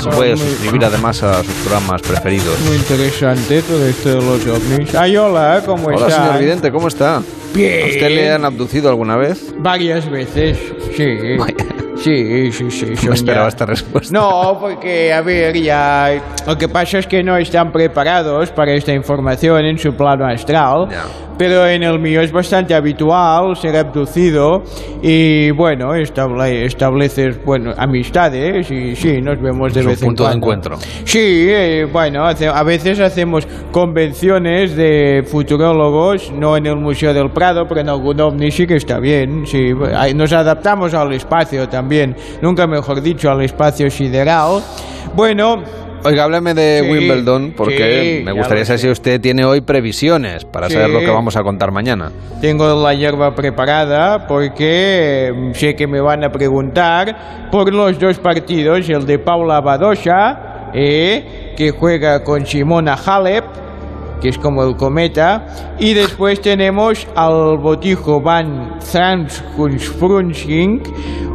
Se 0.00 0.08
puede 0.10 0.36
suscribir 0.36 0.84
además 0.84 1.22
a 1.22 1.42
sus 1.44 1.52
programas 1.54 2.02
preferidos. 2.02 2.58
Muy 2.66 2.76
interesante 2.76 3.62
todo 3.62 3.86
esto 3.86 4.08
de 4.08 4.14
los 4.16 4.46
ovnis. 4.46 4.94
Ay, 4.94 5.16
hola, 5.16 5.62
¿cómo 5.64 5.86
Hola, 5.88 6.06
está? 6.08 6.24
señor 6.24 6.40
Vidente, 6.40 6.72
¿cómo 6.72 6.88
está? 6.88 7.22
Bien. 7.54 7.84
¿A 7.84 7.86
usted 7.86 8.08
le 8.08 8.30
han 8.30 8.44
abducido 8.44 8.88
alguna 8.88 9.16
vez? 9.16 9.54
Varias 9.58 10.10
veces, 10.10 10.58
sí. 10.96 11.04
Sí, 12.02 12.50
sí, 12.52 12.70
sí. 12.70 12.86
No 13.06 13.12
esperaba 13.14 13.44
ya- 13.44 13.48
esta 13.48 13.66
respuesta. 13.66 14.12
No, 14.18 14.58
porque, 14.60 15.12
a 15.12 15.20
ver, 15.22 15.56
ya. 15.56 16.20
Lo 16.46 16.56
que 16.58 16.68
pasa 16.68 16.98
es 16.98 17.06
que 17.06 17.22
no 17.22 17.36
están 17.36 17.70
preparados 17.72 18.50
para 18.50 18.72
esta 18.74 18.92
información 18.92 19.64
en 19.64 19.78
su 19.78 19.94
plano 19.94 20.26
astral. 20.26 20.88
pero 21.38 21.66
en 21.66 21.82
el 21.82 21.98
mío 21.98 22.20
es 22.20 22.30
bastante 22.30 22.74
habitual 22.74 23.56
ser 23.56 23.74
abducido 23.76 24.62
y 25.02 25.50
bueno, 25.52 25.94
estable- 25.94 26.66
estableces 26.66 27.42
bueno, 27.44 27.72
amistades 27.76 28.70
y 28.70 28.94
sí, 28.94 29.20
nos 29.20 29.40
vemos 29.40 29.72
de 29.74 29.80
Es 29.80 29.86
un 29.86 29.90
vez 29.92 30.02
en 30.02 30.06
punto 30.08 30.22
de 30.24 30.28
cuando. 30.28 30.46
encuentro. 30.46 30.76
Sí, 31.04 31.46
eh, 31.48 31.88
bueno, 31.90 32.24
hace- 32.26 32.46
a 32.48 32.62
veces 32.62 33.00
hacemos 33.00 33.48
convenciones 33.72 34.76
de 34.76 35.24
futurólogos, 35.26 36.30
no 36.32 36.56
en 36.56 36.66
el 36.66 36.76
Museo 36.76 37.12
del 37.12 37.30
Prado, 37.30 37.66
pero 37.66 37.80
en 37.80 37.88
algún 37.88 38.20
ovni 38.20 38.50
sí 38.50 38.66
que 38.66 38.76
está 38.76 38.98
bien. 39.00 39.44
Sí, 39.46 39.72
nos 40.14 40.32
adaptamos 40.32 40.94
al 40.94 41.12
espacio 41.12 41.68
también, 41.68 41.91
nunca 42.40 42.66
mejor 42.66 43.00
dicho, 43.02 43.30
al 43.30 43.42
espacio 43.42 43.90
sideral. 43.90 44.62
Bueno. 45.14 45.62
Oiga, 46.04 46.24
hábleme 46.24 46.52
de 46.52 46.80
Sí, 46.82 46.90
Wimbledon, 46.90 47.54
porque 47.56 48.16
sí, 48.18 48.24
me 48.24 48.32
gustaría 48.32 48.64
saber 48.64 48.80
si 48.80 48.90
usted 48.90 49.20
tiene 49.20 49.44
hoy 49.44 49.60
previsiones 49.60 50.44
para 50.44 50.66
Sí. 50.66 50.74
saber 50.74 50.90
lo 50.90 50.98
que 50.98 51.06
vamos 51.10 51.36
a 51.36 51.42
contar 51.44 51.70
mañana. 51.70 52.10
Tengo 52.40 52.82
la 52.82 52.92
hierba 52.92 53.32
preparada 53.36 54.26
porque 54.26 55.28
eh, 55.28 55.32
sé 55.54 55.76
que 55.76 55.86
me 55.86 56.00
van 56.00 56.24
a 56.24 56.32
preguntar 56.32 57.48
por 57.52 57.72
los 57.72 58.00
dos 58.00 58.18
partidos, 58.18 58.88
el 58.88 59.06
de 59.06 59.20
Paula 59.20 59.60
Badosa, 59.60 60.70
eh, 60.74 61.54
que 61.56 61.70
juega 61.70 62.24
con 62.24 62.44
Simona 62.46 62.94
Halep, 62.94 63.44
que 64.22 64.28
es 64.28 64.38
como 64.38 64.62
el 64.62 64.76
cometa, 64.76 65.74
y 65.78 65.94
después 65.94 66.40
tenemos 66.40 67.08
al 67.16 67.58
botijo 67.58 68.20
Van 68.20 68.78
Transkunsprunsing, 68.78 70.80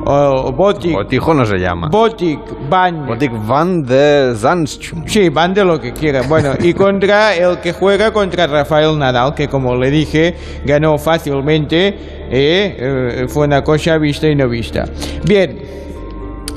o 0.05 0.53
Botic, 0.53 0.93
Botijo 0.93 1.33
no 1.33 1.45
se 1.45 1.57
llama. 1.57 1.89
Botic 1.91 2.39
Van... 2.69 3.05
Botic 3.05 3.31
van 3.45 3.83
de 3.83 4.33
Zandschum. 4.35 5.05
Sí, 5.05 5.27
van 5.27 5.53
de 5.53 5.65
lo 5.65 5.81
que 5.81 5.91
quiera. 5.91 6.21
Bueno, 6.21 6.53
y 6.59 6.73
contra 6.73 7.35
el 7.35 7.59
que 7.59 7.73
juega 7.73 8.13
contra 8.13 8.47
Rafael 8.47 8.97
Nadal, 8.97 9.35
que 9.35 9.49
como 9.49 9.75
le 9.75 9.91
dije, 9.91 10.35
ganó 10.65 10.97
fácilmente. 10.97 11.87
eh, 12.29 12.75
eh, 12.79 13.25
fue 13.27 13.47
una 13.47 13.63
cosa 13.63 13.97
vista 13.97 14.27
y 14.27 14.35
no 14.35 14.47
vista. 14.47 14.85
Bien. 15.25 15.57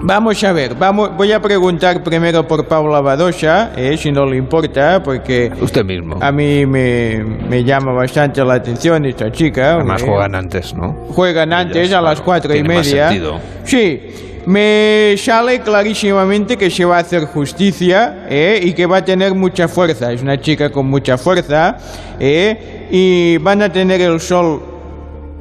Vamos 0.02 0.42
a 0.44 0.52
ver, 0.52 0.74
vamos, 0.76 1.14
voy 1.14 1.30
a 1.30 1.42
preguntar 1.42 2.02
primero 2.02 2.46
por 2.48 2.66
Paula 2.66 3.02
Badosa, 3.02 3.72
eh, 3.76 3.98
si 3.98 4.10
no 4.10 4.24
le 4.24 4.38
importa, 4.38 5.02
porque 5.02 5.52
Usted 5.60 5.84
mismo. 5.84 6.16
a 6.22 6.32
mí 6.32 6.64
me, 6.64 7.22
me 7.22 7.62
llama 7.64 7.92
bastante 7.92 8.42
la 8.42 8.54
atención 8.54 9.04
esta 9.04 9.30
chica. 9.30 9.74
Además 9.74 10.02
eh. 10.02 10.06
juegan 10.06 10.34
antes, 10.34 10.74
¿no? 10.74 10.94
Juegan 11.10 11.52
antes 11.52 11.92
a 11.92 12.00
las 12.00 12.20
cuatro 12.22 12.50
y 12.54 12.60
tiene 12.62 12.74
más 12.76 12.86
media. 12.86 13.08
sentido. 13.08 13.40
Sí, 13.64 14.00
me 14.46 15.14
sale 15.18 15.60
clarísimamente 15.60 16.56
que 16.56 16.70
se 16.70 16.86
va 16.86 16.96
a 16.96 17.00
hacer 17.00 17.26
justicia 17.26 18.24
¿eh? 18.30 18.58
y 18.62 18.72
que 18.72 18.86
va 18.86 18.98
a 18.98 19.04
tener 19.04 19.34
mucha 19.34 19.68
fuerza. 19.68 20.10
Es 20.12 20.22
una 20.22 20.40
chica 20.40 20.70
con 20.70 20.86
mucha 20.86 21.18
fuerza 21.18 21.76
¿eh? 22.18 22.86
y 22.90 23.36
van 23.36 23.60
a 23.60 23.70
tener 23.70 24.00
el 24.00 24.18
sol 24.18 24.62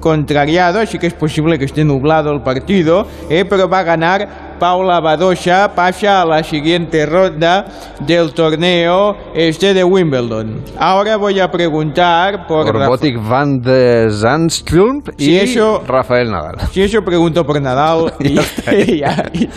contrariado, 0.02 0.80
así 0.80 0.98
que 1.00 1.08
es 1.08 1.14
posible 1.14 1.58
que 1.60 1.66
esté 1.66 1.84
nublado 1.84 2.32
el 2.34 2.42
partido, 2.42 3.08
¿eh? 3.30 3.46
pero 3.50 3.68
va 3.70 3.80
a 3.80 3.84
ganar 3.84 4.49
Paula 4.60 5.00
Badosa, 5.00 5.72
pasa 5.74 6.22
a 6.22 6.26
la 6.26 6.44
siguiente 6.44 7.06
ronda 7.06 7.66
del 8.02 8.34
torneo 8.34 9.16
este 9.34 9.74
de 9.74 9.84
Wimbledon. 9.84 10.62
Ahora 10.78 11.16
voy 11.18 11.40
a 11.40 11.50
preguntar 11.50 12.46
por, 12.46 12.66
Por 12.72 12.88
Botic 12.88 13.18
van 13.28 13.62
de 13.62 14.10
Zandschum 14.12 15.02
y 15.18 15.26
Si 15.26 15.38
eso- 15.40 15.84
Rafael 15.88 16.30
Nadal. 16.30 16.56
Si 16.72 16.82
eso 16.82 17.02
pregunto 17.04 17.46
por 17.46 17.62
Nadal 17.62 18.14
y, 18.20 18.38
y 18.94 18.98
ya, 19.00 19.24
y. 19.34 19.48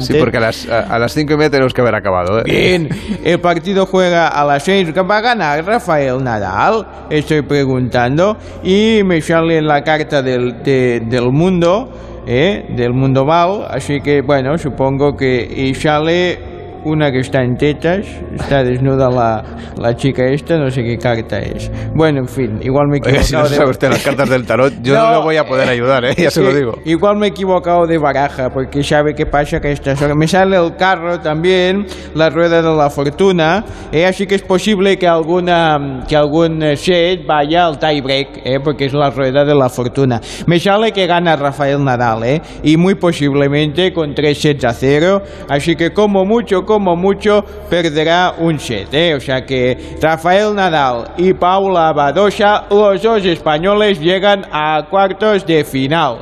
Sí, 0.00 0.14
porque 0.18 0.38
a 0.38 0.40
las, 0.40 0.68
a, 0.68 0.80
a 0.94 0.98
las 0.98 1.12
cinco 1.12 1.34
y 1.34 1.36
media 1.36 1.50
tenemos 1.50 1.72
que 1.74 1.80
haber 1.80 1.94
acabado. 1.94 2.40
¿eh? 2.40 2.42
Bien, 2.44 2.88
el 3.24 3.38
partido 3.40 3.86
juega 3.86 4.28
a 4.28 4.44
las 4.44 4.64
seis. 4.64 4.88
¿Va 5.08 5.18
a 5.18 5.20
ganar 5.20 5.64
Rafael 5.64 6.22
Nadal? 6.24 6.86
Estoy 7.10 7.42
preguntando. 7.42 8.36
Y 8.64 9.02
me 9.04 9.20
sale 9.20 9.60
la 9.62 9.82
carta 9.84 10.22
del, 10.22 10.62
de- 10.62 11.00
del 11.06 11.30
mundo, 11.30 11.88
¿eh? 12.28 12.66
del 12.68 12.92
mundo 12.92 13.24
mal. 13.24 13.66
Así 13.68 14.00
que, 14.00 14.20
bueno, 14.20 14.56
supongo 14.58 15.16
que. 15.16 15.42
Y 15.42 15.74
sale 15.74 16.57
una 16.88 17.10
que 17.12 17.20
está 17.20 17.42
en 17.42 17.56
tetas. 17.56 18.06
Está 18.34 18.62
desnuda 18.64 19.10
la, 19.10 19.44
la 19.78 19.94
chica 19.96 20.24
esta, 20.26 20.56
no 20.58 20.70
sé 20.70 20.82
qué 20.82 20.96
carta 20.98 21.38
es. 21.38 21.70
Bueno, 21.94 22.20
en 22.20 22.28
fin, 22.28 22.58
igual 22.62 22.88
me 22.88 22.98
he 22.98 23.00
Oiga, 23.00 23.20
equivocado. 23.20 23.24
si 23.24 23.34
no 23.34 23.48
de- 23.48 23.56
sabe 23.56 23.70
usted 23.70 23.88
las 23.90 24.02
cartas 24.02 24.28
del 24.28 24.46
tarot, 24.46 24.72
yo 24.82 24.94
no, 24.94 25.04
No, 25.12 25.18
le 25.18 25.24
voy 25.24 25.36
a 25.36 25.44
poder 25.44 25.68
ayudar, 25.68 26.04
¿eh? 26.04 26.14
ya 26.16 26.30
se 26.30 26.42
lo 26.42 26.52
digo. 26.54 26.78
Igual 26.84 27.16
me 27.16 27.26
he 27.26 27.30
equivocado 27.30 27.86
de 27.86 27.98
baraja, 27.98 28.50
porque 28.50 28.82
sabe 28.82 29.14
qué 29.14 29.26
pasa 29.26 29.60
que 29.60 29.72
estas 29.72 30.00
horas 30.02 30.16
me 30.16 30.26
sale 30.28 30.56
el 30.56 30.76
carro 30.76 31.20
también, 31.20 31.86
la 32.14 32.30
rueda 32.30 32.62
de 32.62 32.76
la 32.76 32.90
fortuna, 32.90 33.64
eh, 33.92 34.06
así 34.06 34.26
que 34.26 34.34
es 34.36 34.42
posible 34.42 34.96
que 34.98 35.06
alguna 35.08 36.04
que 36.08 36.16
algún 36.16 36.62
eh, 36.62 36.76
set 36.76 37.26
vaya 37.26 37.66
al 37.66 37.78
tie 37.78 38.00
break, 38.00 38.28
eh, 38.44 38.58
porque 38.62 38.86
es 38.86 38.92
la 38.92 39.10
rueda 39.10 39.44
de 39.44 39.54
la 39.54 39.68
fortuna. 39.68 40.20
Me 40.46 40.58
sale 40.58 40.92
que 40.92 41.06
gana 41.06 41.36
Rafael 41.36 41.82
Nadal, 41.82 42.24
eh, 42.24 42.40
y 42.62 42.76
muy 42.76 42.94
posiblemente 42.94 43.92
con 43.92 44.14
tres 44.14 44.38
sets 44.40 44.64
a 44.64 44.72
cero, 44.72 45.22
así 45.48 45.74
que 45.76 45.92
como 45.92 46.24
mucho, 46.24 46.62
como 46.64 46.77
mucho 46.80 47.44
perderá 47.68 48.34
un 48.38 48.58
set, 48.58 48.88
eh, 48.92 49.14
o 49.14 49.20
sea 49.20 49.44
que 49.44 49.96
Rafael 50.00 50.54
Nadal 50.54 51.12
y 51.16 51.32
Paula 51.34 51.92
Badosa, 51.92 52.64
los 52.70 53.02
dos 53.02 53.24
españoles 53.24 54.00
llegan 54.00 54.44
a 54.52 54.86
cuartos 54.90 55.46
de 55.46 55.64
final. 55.64 56.18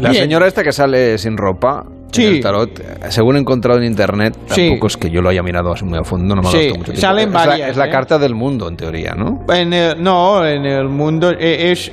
La 0.00 0.10
Bien. 0.10 0.22
señora 0.22 0.46
esta 0.46 0.62
que 0.62 0.72
sale 0.72 1.18
sin 1.18 1.36
ropa 1.36 1.84
Sí. 2.12 2.26
en 2.26 2.34
el 2.34 2.40
tarot, 2.40 2.70
según 3.10 3.36
he 3.36 3.38
encontrado 3.40 3.78
en 3.78 3.86
internet, 3.86 4.36
Sí. 4.46 4.68
tampoco 4.68 4.86
es 4.88 4.96
que 4.96 5.10
yo 5.10 5.20
lo 5.22 5.28
haya 5.28 5.42
mirado 5.42 5.72
muy 5.84 5.98
a 5.98 6.02
fondo, 6.04 6.34
no 6.34 6.42
me 6.42 6.48
ha 6.48 6.50
Sí, 6.50 6.68
mucho 6.70 6.84
tiempo. 6.92 7.00
salen 7.00 7.28
es 7.28 7.34
la- 7.34 7.46
varias, 7.46 7.70
es 7.70 7.76
la 7.76 7.86
¿eh? 7.86 7.90
carta 7.90 8.18
del 8.18 8.34
mundo, 8.34 8.68
en 8.68 8.76
teoría, 8.76 9.14
¿no? 9.16 9.44
En 9.54 9.72
el- 9.72 10.02
no, 10.02 10.44
en 10.46 10.64
el 10.66 10.88
mundo 10.88 11.30
eh, 11.30 11.70
es 11.70 11.92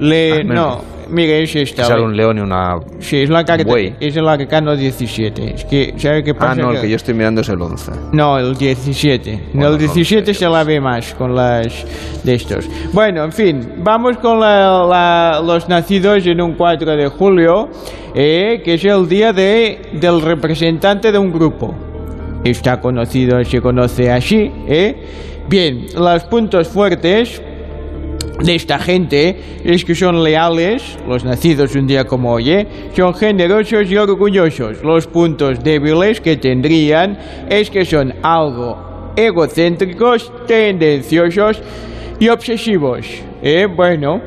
le 0.00 0.40
Ah, 0.40 0.44
no, 0.44 0.80
no. 1.08 1.14
mire 1.14 1.42
es 1.42 1.54
esta. 1.56 1.82
Que 1.82 1.88
sale 1.88 2.02
un 2.02 2.16
león 2.16 2.38
y 2.38 2.40
una... 2.40 2.78
Sí, 3.00 3.18
es 3.22 3.30
la 3.30 3.44
buey. 3.64 3.94
es 4.00 4.16
el 4.16 4.28
arcano 4.28 4.76
17. 4.76 5.54
Es 5.54 5.64
que 5.64 5.94
¿sabe 5.96 6.22
qué 6.24 6.34
pasa? 6.34 6.52
Ah, 6.52 6.54
no, 6.54 6.72
el 6.72 6.80
que 6.80 6.88
yo 6.88 6.96
estoy 6.96 7.14
mirando 7.14 7.40
es 7.40 7.48
el 7.48 7.60
11. 7.60 7.92
No, 8.12 8.38
el 8.38 8.54
17. 8.56 9.40
Bueno, 9.52 9.70
el 9.72 9.78
17 9.78 10.34
se 10.34 10.48
la 10.48 10.64
ve 10.64 10.80
más 10.80 11.14
con 11.14 11.34
las 11.34 11.84
de 12.22 12.34
estos. 12.34 12.68
Bueno, 12.92 13.24
en 13.24 13.32
fin, 13.32 13.72
vamos 13.78 14.18
con 14.18 14.40
la- 14.40 14.86
la- 14.88 15.42
los 15.44 15.68
nacidos 15.68 16.26
en 16.26 16.40
un 16.40 16.54
4 16.54 16.96
de 16.96 17.08
julio, 17.08 17.68
eh, 18.14 18.62
que 18.64 18.74
es 18.74 18.84
el 18.84 19.08
día 19.08 19.32
de, 19.32 19.90
del 20.00 20.20
representante 20.20 21.10
de 21.12 21.18
un 21.18 21.32
grupo. 21.32 21.74
Está 22.44 22.80
conocido, 22.80 23.42
se 23.44 23.60
conoce 23.60 24.10
así, 24.10 24.50
¿eh? 24.68 24.94
Bien, 25.48 25.86
los 25.96 26.24
puntos 26.24 26.68
fuertes 26.68 27.40
de 28.42 28.54
esta 28.54 28.78
gente 28.78 29.36
es 29.64 29.84
que 29.84 29.94
son 29.94 30.22
leales, 30.22 30.98
los 31.06 31.24
nacidos 31.24 31.74
un 31.76 31.86
día 31.86 32.04
como 32.04 32.32
hoy, 32.32 32.50
¿eh? 32.50 32.66
son 32.94 33.14
generosos 33.14 33.90
y 33.90 33.96
orgullosos. 33.96 34.82
Los 34.82 35.06
puntos 35.06 35.62
débiles 35.62 36.20
que 36.20 36.36
tendrían 36.36 37.18
es 37.48 37.70
que 37.70 37.84
son 37.84 38.12
algo 38.22 39.12
egocéntricos, 39.16 40.32
tendenciosos 40.46 41.62
y 42.18 42.28
obsesivos. 42.28 43.06
¿eh? 43.42 43.66
Bueno, 43.66 44.20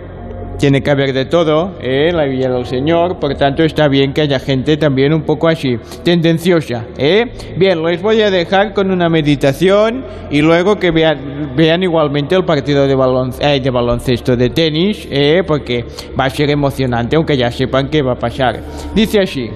tiene 0.58 0.82
que 0.82 0.92
haber 0.92 1.14
de 1.14 1.26
todo, 1.26 1.74
¿eh? 1.82 2.12
la 2.12 2.26
vida 2.26 2.50
del 2.50 2.66
Señor, 2.66 3.20
por 3.20 3.36
tanto 3.36 3.64
está 3.64 3.88
bien 3.88 4.14
que 4.14 4.22
haya 4.22 4.40
gente 4.40 4.78
también 4.78 5.14
un 5.14 5.22
poco 5.22 5.48
así, 5.48 5.78
tendenciosa. 6.04 6.86
¿eh? 6.98 7.26
Bien, 7.56 7.82
les 7.84 8.02
voy 8.02 8.22
a 8.22 8.32
dejar 8.32 8.74
con 8.74 8.92
una 8.92 9.10
meditación 9.10 10.04
y 10.32 10.42
luego 10.42 10.78
que 10.78 10.92
vean, 10.92 11.84
igualmente 11.84 12.36
el 12.36 12.44
partido 12.44 12.88
de, 12.88 12.94
eh, 13.40 13.60
de 13.60 13.70
baloncesto, 13.70 14.36
de 14.36 14.50
tenis, 14.50 15.08
¿eh? 15.12 15.44
porque 15.46 15.86
va 16.20 16.26
a 16.26 16.30
ser 16.30 16.50
emocionante, 16.50 17.16
aunque 17.16 17.38
ya 17.38 17.52
sepan 17.52 17.90
qué 17.90 18.02
va 18.02 18.14
a 18.14 18.20
pasar. 18.20 18.60
Dice 18.96 19.22
así. 19.22 19.50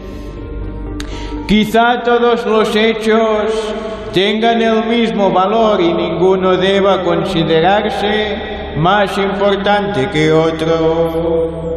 Quizá 1.47 2.01
todos 2.03 2.45
los 2.45 2.73
hechos 2.75 3.73
tengan 4.13 4.61
el 4.61 4.85
mismo 4.85 5.31
valor 5.31 5.81
y 5.81 5.93
ninguno 5.93 6.55
deba 6.55 7.03
considerarse 7.03 8.60
más 8.77 9.17
importante 9.17 10.09
que 10.09 10.31
otro. 10.31 11.71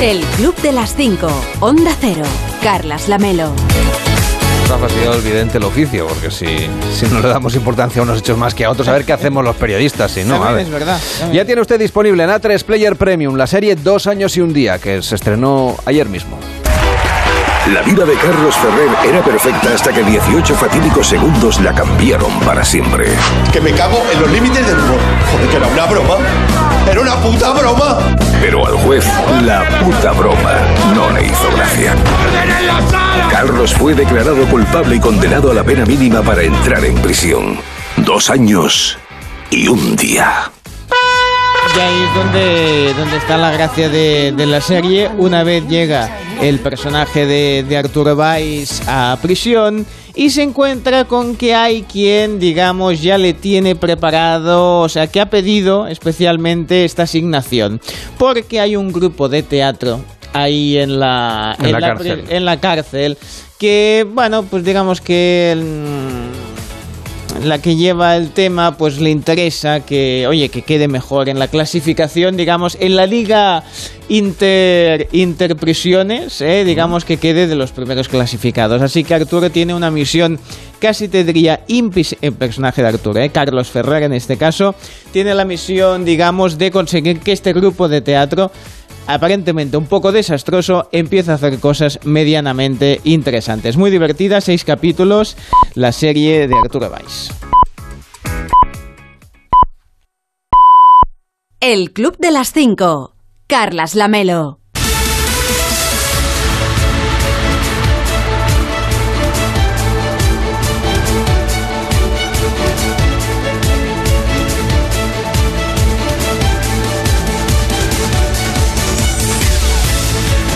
El 0.00 0.20
Club 0.36 0.54
de 0.62 0.72
las 0.72 0.94
5. 0.94 1.28
Onda 1.60 1.92
Cero. 2.00 2.22
Carlas 2.62 3.08
Lamelo. 3.08 3.52
Nos 4.62 4.70
ha 4.70 4.78
fastidiado 4.78 5.14
el 5.14 5.22
vidente 5.22 5.58
el 5.58 5.64
oficio, 5.64 6.06
porque 6.06 6.30
si, 6.30 6.46
si 6.94 7.06
no 7.12 7.20
le 7.20 7.28
damos 7.28 7.54
importancia 7.56 8.00
a 8.00 8.04
unos 8.04 8.18
hechos 8.18 8.38
más 8.38 8.54
que 8.54 8.64
a 8.64 8.70
otros, 8.70 8.86
a 8.86 8.92
ver 8.92 9.04
qué 9.04 9.12
hacemos 9.12 9.42
los 9.42 9.56
periodistas, 9.56 10.12
si 10.12 10.24
no. 10.24 10.44
a 10.44 10.52
ver. 10.52 10.66
es 10.66 10.70
verdad. 10.70 11.00
Ya 11.32 11.44
tiene 11.44 11.62
usted 11.62 11.80
disponible 11.80 12.22
en 12.22 12.30
A3 12.30 12.62
Player 12.64 12.94
Premium 12.94 13.34
la 13.36 13.46
serie 13.46 13.74
Dos 13.76 14.06
años 14.06 14.36
y 14.36 14.40
un 14.40 14.52
día, 14.52 14.78
que 14.78 15.02
se 15.02 15.14
estrenó 15.14 15.76
ayer 15.84 16.08
mismo. 16.08 16.38
La 17.72 17.82
vida 17.82 18.06
de 18.06 18.14
Carlos 18.14 18.56
Ferrer 18.56 18.88
era 19.04 19.22
perfecta 19.22 19.74
hasta 19.74 19.92
que 19.92 20.02
18 20.02 20.54
fatídicos 20.54 21.06
segundos 21.06 21.60
la 21.60 21.74
cambiaron 21.74 22.32
para 22.40 22.64
siempre. 22.64 23.08
Que 23.52 23.60
me 23.60 23.72
cago 23.72 24.02
en 24.10 24.20
los 24.22 24.30
límites 24.30 24.66
del 24.66 24.78
humor. 24.78 24.98
Joder, 25.30 25.48
que 25.50 25.56
era 25.56 25.66
una 25.66 25.84
broma. 25.84 26.14
Era 26.90 27.00
una 27.02 27.16
puta 27.16 27.52
broma. 27.52 27.98
Pero 28.40 28.66
al 28.66 28.74
juez, 28.78 29.06
la 29.42 29.68
puta 29.80 30.12
broma 30.12 30.54
no 30.94 31.10
le 31.10 31.26
hizo 31.26 31.52
gracia. 31.56 31.94
Carlos 33.30 33.74
fue 33.74 33.94
declarado 33.94 34.46
culpable 34.46 34.96
y 34.96 35.00
condenado 35.00 35.50
a 35.50 35.54
la 35.54 35.62
pena 35.62 35.84
mínima 35.84 36.22
para 36.22 36.42
entrar 36.42 36.82
en 36.86 36.94
prisión. 36.94 37.58
Dos 37.98 38.30
años 38.30 38.98
y 39.50 39.68
un 39.68 39.94
día. 39.94 40.50
Y 41.76 41.80
ahí 41.80 42.02
es 42.02 42.14
donde, 42.14 42.94
donde 42.94 43.16
está 43.18 43.36
la 43.36 43.52
gracia 43.52 43.88
de, 43.88 44.32
de 44.32 44.46
la 44.46 44.60
serie. 44.60 45.08
Una 45.18 45.44
vez 45.44 45.66
llega 45.68 46.10
el 46.40 46.58
personaje 46.58 47.26
de, 47.26 47.64
de 47.68 47.76
Arturo 47.76 48.16
Valls 48.16 48.82
a 48.86 49.16
prisión 49.22 49.86
y 50.14 50.30
se 50.30 50.42
encuentra 50.42 51.04
con 51.04 51.36
que 51.36 51.54
hay 51.54 51.82
quien, 51.82 52.40
digamos, 52.40 53.00
ya 53.00 53.18
le 53.18 53.34
tiene 53.34 53.76
preparado, 53.76 54.80
o 54.80 54.88
sea, 54.88 55.06
que 55.06 55.20
ha 55.20 55.30
pedido 55.30 55.86
especialmente 55.86 56.84
esta 56.84 57.04
asignación. 57.04 57.80
Porque 58.18 58.58
hay 58.58 58.74
un 58.74 58.92
grupo 58.92 59.28
de 59.28 59.44
teatro 59.44 60.00
ahí 60.32 60.78
en 60.78 60.98
la, 60.98 61.56
En 61.62 61.72
la 61.72 61.80
cárcel. 61.80 62.24
en 62.28 62.44
la 62.44 62.60
cárcel 62.60 63.18
que, 63.58 64.06
bueno, 64.12 64.42
pues 64.44 64.64
digamos 64.64 65.00
que... 65.00 65.56
mm, 65.56 66.47
la 67.42 67.60
que 67.60 67.76
lleva 67.76 68.16
el 68.16 68.30
tema 68.30 68.76
pues 68.76 69.00
le 69.00 69.10
interesa 69.10 69.80
que 69.80 70.26
oye 70.26 70.48
que 70.48 70.62
quede 70.62 70.88
mejor 70.88 71.28
en 71.28 71.38
la 71.38 71.48
clasificación 71.48 72.36
digamos 72.36 72.76
en 72.80 72.96
la 72.96 73.06
liga 73.06 73.62
inter 74.08 75.08
interprisiones 75.12 76.40
eh, 76.40 76.64
digamos 76.64 77.04
que 77.04 77.18
quede 77.18 77.46
de 77.46 77.54
los 77.54 77.72
primeros 77.72 78.08
clasificados. 78.08 78.82
Así 78.82 79.04
que 79.04 79.14
Arturo 79.14 79.50
tiene 79.50 79.74
una 79.74 79.90
misión 79.90 80.38
casi 80.78 81.08
te 81.08 81.24
diría 81.24 81.60
impis 81.68 82.16
el 82.20 82.32
personaje 82.32 82.82
de 82.82 82.88
Arturo 82.88 83.20
eh, 83.20 83.30
Carlos 83.30 83.68
Ferrer 83.68 84.04
en 84.04 84.12
este 84.12 84.36
caso 84.36 84.74
tiene 85.12 85.34
la 85.34 85.44
misión 85.44 86.04
digamos 86.04 86.58
de 86.58 86.70
conseguir 86.70 87.20
que 87.20 87.32
este 87.32 87.52
grupo 87.52 87.88
de 87.88 88.00
teatro 88.00 88.50
aparentemente 89.08 89.76
un 89.76 89.86
poco 89.86 90.12
desastroso, 90.12 90.88
empieza 90.92 91.32
a 91.32 91.34
hacer 91.36 91.58
cosas 91.58 91.98
medianamente 92.04 93.00
interesantes. 93.02 93.76
Muy 93.76 93.90
divertida, 93.90 94.40
seis 94.40 94.64
capítulos, 94.64 95.36
la 95.74 95.90
serie 95.90 96.46
de 96.46 96.54
Arturo 96.54 96.88
Valls. 96.90 97.32
El 101.60 101.92
Club 101.92 102.16
de 102.18 102.30
las 102.30 102.52
5. 102.52 103.14
Carlas 103.48 103.96
Lamelo. 103.96 104.57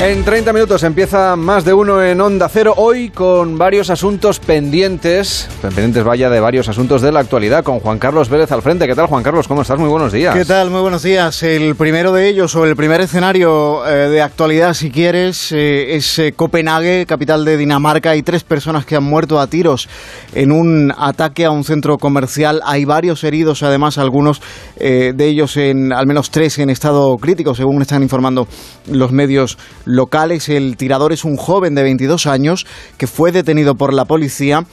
En 0.04 0.24
30 0.24 0.52
minutos 0.52 0.82
empieza 0.82 1.36
más 1.36 1.64
de 1.64 1.72
uno 1.72 2.02
en 2.02 2.20
Onda 2.20 2.48
Cero, 2.48 2.74
hoy 2.76 3.10
con 3.10 3.56
varios 3.56 3.88
asuntos 3.88 4.40
pendientes, 4.40 5.48
pendientes 5.62 6.02
vaya 6.02 6.28
de 6.28 6.40
varios 6.40 6.68
asuntos 6.68 7.02
de 7.02 7.12
la 7.12 7.20
actualidad, 7.20 7.62
con 7.62 7.78
Juan 7.78 8.00
Carlos 8.00 8.28
Vélez 8.28 8.50
al 8.50 8.62
frente. 8.62 8.88
¿Qué 8.88 8.96
tal 8.96 9.06
Juan 9.06 9.22
Carlos? 9.22 9.46
¿Cómo 9.46 9.62
estás? 9.62 9.78
Muy 9.78 9.88
buenos 9.88 10.12
días. 10.12 10.34
¿Qué 10.34 10.44
tal? 10.44 10.70
Muy 10.70 10.80
buenos 10.80 11.04
días. 11.04 11.44
El 11.44 11.76
primero 11.76 12.12
de 12.12 12.28
ellos, 12.28 12.56
o 12.56 12.66
el 12.66 12.74
primer 12.74 13.00
escenario 13.00 13.86
eh, 13.86 14.08
de 14.08 14.20
actualidad, 14.20 14.74
si 14.74 14.90
quieres, 14.90 15.52
eh, 15.52 15.94
es 15.94 16.18
eh, 16.18 16.32
Copenhague, 16.32 17.06
capital 17.06 17.44
de 17.44 17.56
Dinamarca. 17.56 18.10
Hay 18.10 18.22
tres 18.22 18.42
personas 18.42 18.84
que 18.84 18.96
han 18.96 19.04
muerto 19.04 19.38
a 19.38 19.46
tiros 19.46 19.88
en 20.34 20.50
un 20.50 20.92
ataque 20.98 21.44
a 21.44 21.52
un 21.52 21.62
centro 21.62 21.96
comercial. 21.98 22.60
Hay 22.64 22.84
varios 22.84 23.22
heridos, 23.22 23.62
además, 23.62 23.98
algunos 23.98 24.42
de 24.80 25.14
ellos, 25.28 25.56
en 25.56 25.92
al 25.92 26.08
menos 26.08 26.32
tres, 26.32 26.58
en 26.58 26.70
estado 26.70 27.16
crítico, 27.18 27.54
según 27.54 27.82
están 27.82 28.02
informando 28.02 28.48
los 28.88 29.12
medios 29.12 29.58
locales. 29.92 30.48
El 30.48 30.76
tirador 30.76 31.12
es 31.12 31.24
un 31.24 31.36
joven 31.36 31.74
de 31.74 31.82
22 31.82 32.26
años 32.26 32.66
que 32.96 33.06
fue 33.06 33.32
detenido 33.32 33.74
por 33.74 33.92
la 33.92 34.04
policía 34.04 34.64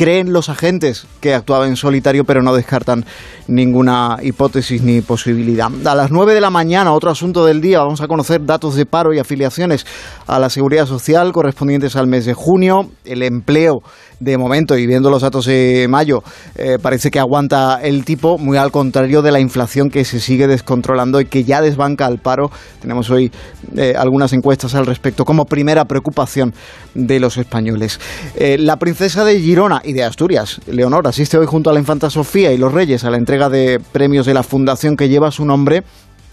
creen 0.00 0.32
los 0.32 0.48
agentes 0.48 1.06
que 1.20 1.34
actuaba 1.34 1.66
en 1.66 1.76
solitario, 1.76 2.24
pero 2.24 2.40
no 2.40 2.54
descartan 2.54 3.04
ninguna 3.48 4.16
hipótesis 4.22 4.80
ni 4.80 5.02
posibilidad. 5.02 5.68
A 5.84 5.94
las 5.94 6.10
9 6.10 6.32
de 6.32 6.40
la 6.40 6.48
mañana, 6.48 6.94
otro 6.94 7.10
asunto 7.10 7.44
del 7.44 7.60
día, 7.60 7.80
vamos 7.80 8.00
a 8.00 8.08
conocer 8.08 8.46
datos 8.46 8.76
de 8.76 8.86
paro 8.86 9.12
y 9.12 9.18
afiliaciones 9.18 9.84
a 10.26 10.38
la 10.38 10.48
seguridad 10.48 10.86
social 10.86 11.32
correspondientes 11.32 11.96
al 11.96 12.06
mes 12.06 12.24
de 12.24 12.32
junio. 12.32 12.88
El 13.04 13.22
empleo, 13.22 13.82
de 14.20 14.36
momento, 14.36 14.76
y 14.76 14.86
viendo 14.86 15.10
los 15.10 15.22
datos 15.22 15.46
de 15.46 15.86
mayo, 15.88 16.22
eh, 16.54 16.78
parece 16.80 17.10
que 17.10 17.18
aguanta 17.18 17.80
el 17.82 18.04
tipo, 18.04 18.36
muy 18.36 18.58
al 18.58 18.70
contrario 18.70 19.22
de 19.22 19.32
la 19.32 19.40
inflación 19.40 19.88
que 19.88 20.04
se 20.04 20.20
sigue 20.20 20.46
descontrolando 20.46 21.20
y 21.20 21.24
que 21.24 21.44
ya 21.44 21.62
desbanca 21.62 22.04
al 22.04 22.18
paro. 22.18 22.50
Tenemos 22.80 23.10
hoy 23.10 23.32
eh, 23.76 23.94
algunas 23.96 24.34
encuestas 24.34 24.74
al 24.74 24.84
respecto 24.84 25.24
como 25.24 25.46
primera 25.46 25.86
preocupación 25.86 26.54
de 26.94 27.18
los 27.18 27.38
españoles. 27.38 27.98
Eh, 28.36 28.58
la 28.58 28.76
princesa 28.76 29.24
de 29.24 29.40
Girona 29.40 29.80
y 29.82 29.94
de 29.94 30.04
Asturias, 30.04 30.60
Leonor, 30.66 31.08
asiste 31.08 31.38
hoy 31.38 31.46
junto 31.46 31.70
a 31.70 31.72
la 31.72 31.80
infanta 31.80 32.10
Sofía 32.10 32.52
y 32.52 32.58
los 32.58 32.72
reyes 32.72 33.04
a 33.04 33.10
la 33.10 33.16
entrega 33.16 33.48
de 33.48 33.80
premios 33.92 34.26
de 34.26 34.34
la 34.34 34.42
fundación 34.42 34.96
que 34.96 35.08
lleva 35.08 35.30
su 35.30 35.46
nombre, 35.46 35.82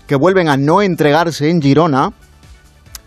que 0.08 0.16
vuelven 0.16 0.50
a 0.50 0.58
no 0.58 0.82
entregarse 0.82 1.50
en 1.50 1.62
Girona 1.62 2.12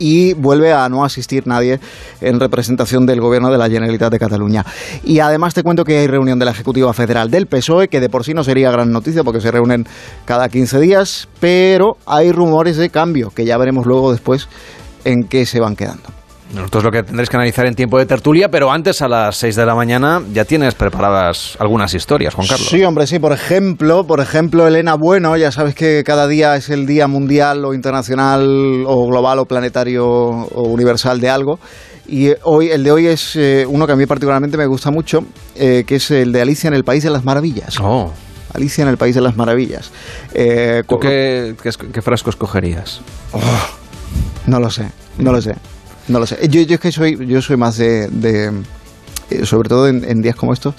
y 0.01 0.33
vuelve 0.35 0.73
a 0.73 0.89
no 0.89 1.05
asistir 1.05 1.47
nadie 1.47 1.79
en 2.21 2.41
representación 2.41 3.07
del 3.07 3.21
gobierno 3.21 3.53
de 3.53 3.59
la 3.59 3.69
Generalitat 3.69 4.11
de 4.11 4.19
Cataluña. 4.19 4.65
Y 5.05 5.21
además 5.21 5.55
te 5.55 5.63
cuento 5.63 5.85
que 5.85 5.99
hay 5.99 6.07
reunión 6.09 6.41
de 6.41 6.47
la 6.47 6.51
Ejecutiva 6.51 6.93
Federal 6.93 7.31
del 7.31 7.47
PSOE, 7.47 7.87
que 7.89 8.01
de 8.01 8.09
por 8.09 8.25
sí 8.25 8.35
no 8.35 8.43
sería 8.43 8.73
gran 8.73 8.91
noticia 8.91 9.23
porque 9.23 9.41
se 9.41 9.53
reúnen 9.53 9.87
cada 10.25 10.49
15 10.49 10.81
días, 10.81 11.29
pero 11.39 11.99
hay 12.07 12.33
rumores 12.33 12.77
de 12.79 12.91
cambio 12.91 13.31
que 13.31 13.45
ya 13.45 13.59
veremos 13.59 13.87
luego 13.87 14.11
después 14.11 14.49
en 15.05 15.25
qué 15.25 15.47
se 15.47 15.61
van 15.61 15.77
quedando. 15.77 16.20
Nosotros 16.55 16.83
lo 16.83 16.91
que 16.91 17.03
tendréis 17.05 17.29
que 17.29 17.37
analizar 17.37 17.67
en 17.67 17.75
tiempo 17.75 17.99
de 17.99 18.07
tertulia, 18.07 18.51
pero 18.51 18.73
antes 18.73 19.03
a 19.03 19.09
las 19.09 19.37
6 19.37 19.55
de 19.55 19.67
la 19.67 19.75
mañana 19.75 20.21
ya 20.33 20.45
tienes 20.45 20.75
preparadas 20.75 21.57
algunas 21.61 21.95
historias, 21.95 22.35
Juan 22.35 22.49
Carlos. 22.49 22.69
Sí, 22.69 22.83
hombre, 22.83 23.07
sí. 23.07 23.21
Por 23.21 23.33
ejemplo, 23.33 24.05
por 24.05 24.21
ejemplo, 24.21 24.67
Elena 24.67 24.95
Bueno, 24.95 25.37
ya 25.37 25.53
sabes 25.53 25.75
que 25.77 26.03
cada 26.05 26.27
día 26.27 26.57
es 26.57 26.69
el 26.69 26.87
día 26.87 27.07
mundial 27.07 27.65
o 27.65 27.73
internacional 27.73 28.85
o 28.87 29.07
global 29.07 29.39
o 29.39 29.45
planetario 29.45 30.07
o 30.07 30.63
universal 30.69 31.21
de 31.21 31.31
algo. 31.31 31.61
Y 32.09 32.29
eh, 32.29 32.39
hoy, 32.43 32.71
el 32.71 32.83
de 32.83 32.91
hoy 32.91 33.07
es 33.07 33.37
eh, 33.37 33.65
uno 33.69 33.87
que 33.87 33.93
a 33.93 33.97
mí 33.97 34.05
particularmente 34.07 34.57
me 34.57 34.67
gusta 34.67 34.91
mucho, 34.91 35.21
eh, 35.55 35.85
que 35.87 35.97
es 35.97 36.11
el 36.11 36.33
de 36.33 36.41
Alicia 36.41 36.67
en 36.67 36.75
el 36.75 36.83
País 36.83 37.05
de 37.05 37.11
las 37.11 37.25
Maravillas. 37.25 37.79
Oh. 37.81 38.11
Alicia 38.53 38.83
en 38.83 38.89
el 38.89 38.97
País 38.97 39.15
de 39.15 39.21
las 39.21 39.37
Maravillas. 39.37 39.93
Eh, 40.35 40.83
¿Tú 40.89 40.99
qué, 40.99 41.55
qué, 41.63 41.71
qué 41.93 42.03
frasco 42.03 42.31
escogerías? 42.31 43.01
No 44.47 44.59
lo 44.59 44.71
sé, 44.71 44.91
no 45.19 45.31
lo 45.31 45.41
sé, 45.41 45.55
no 46.11 46.19
lo 46.19 46.27
sé. 46.27 46.37
Yo, 46.49 46.61
yo 46.63 46.75
es 46.75 46.81
que 46.81 46.93
soy, 46.93 47.17
yo 47.27 47.41
soy 47.41 47.57
más 47.57 47.77
de, 47.77 48.09
de, 48.09 48.51
eh, 49.31 49.47
sobre 49.47 49.69
todo 49.69 49.89
en, 49.89 50.05
en 50.05 50.21
días 50.21 50.35
como 50.35 50.53
estos, 50.53 50.75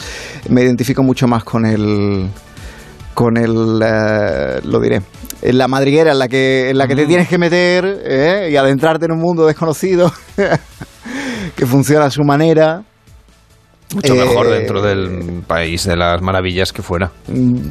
me 0.50 0.62
identifico 0.62 1.04
mucho 1.04 1.28
más 1.28 1.44
con 1.44 1.66
el, 1.66 2.30
con 3.14 3.38
el, 3.38 3.82
eh, 3.84 4.60
lo 4.64 4.80
diré, 4.80 5.02
en 5.42 5.58
la 5.58 5.68
madriguera 5.68 6.12
en 6.12 6.20
la 6.20 6.28
que, 6.28 6.70
en 6.70 6.78
la 6.78 6.88
que 6.88 6.96
te 6.96 7.06
tienes 7.06 7.28
que 7.28 7.38
meter 7.38 8.02
eh, 8.06 8.50
y 8.52 8.56
adentrarte 8.58 9.06
en 9.06 9.14
un 9.14 9.20
mundo 9.20 9.46
desconocido 9.46 10.12
que 11.56 11.66
funciona 11.66 12.06
a 12.06 12.12
su 12.12 12.24
manera. 12.24 12.84
Mucho 13.94 14.16
mejor 14.16 14.48
Eh, 14.48 14.52
dentro 14.60 14.82
del 14.82 15.44
país 15.46 15.84
de 15.86 15.96
las 15.98 16.22
maravillas 16.22 16.72
que 16.72 16.82
fuera. 16.82 17.12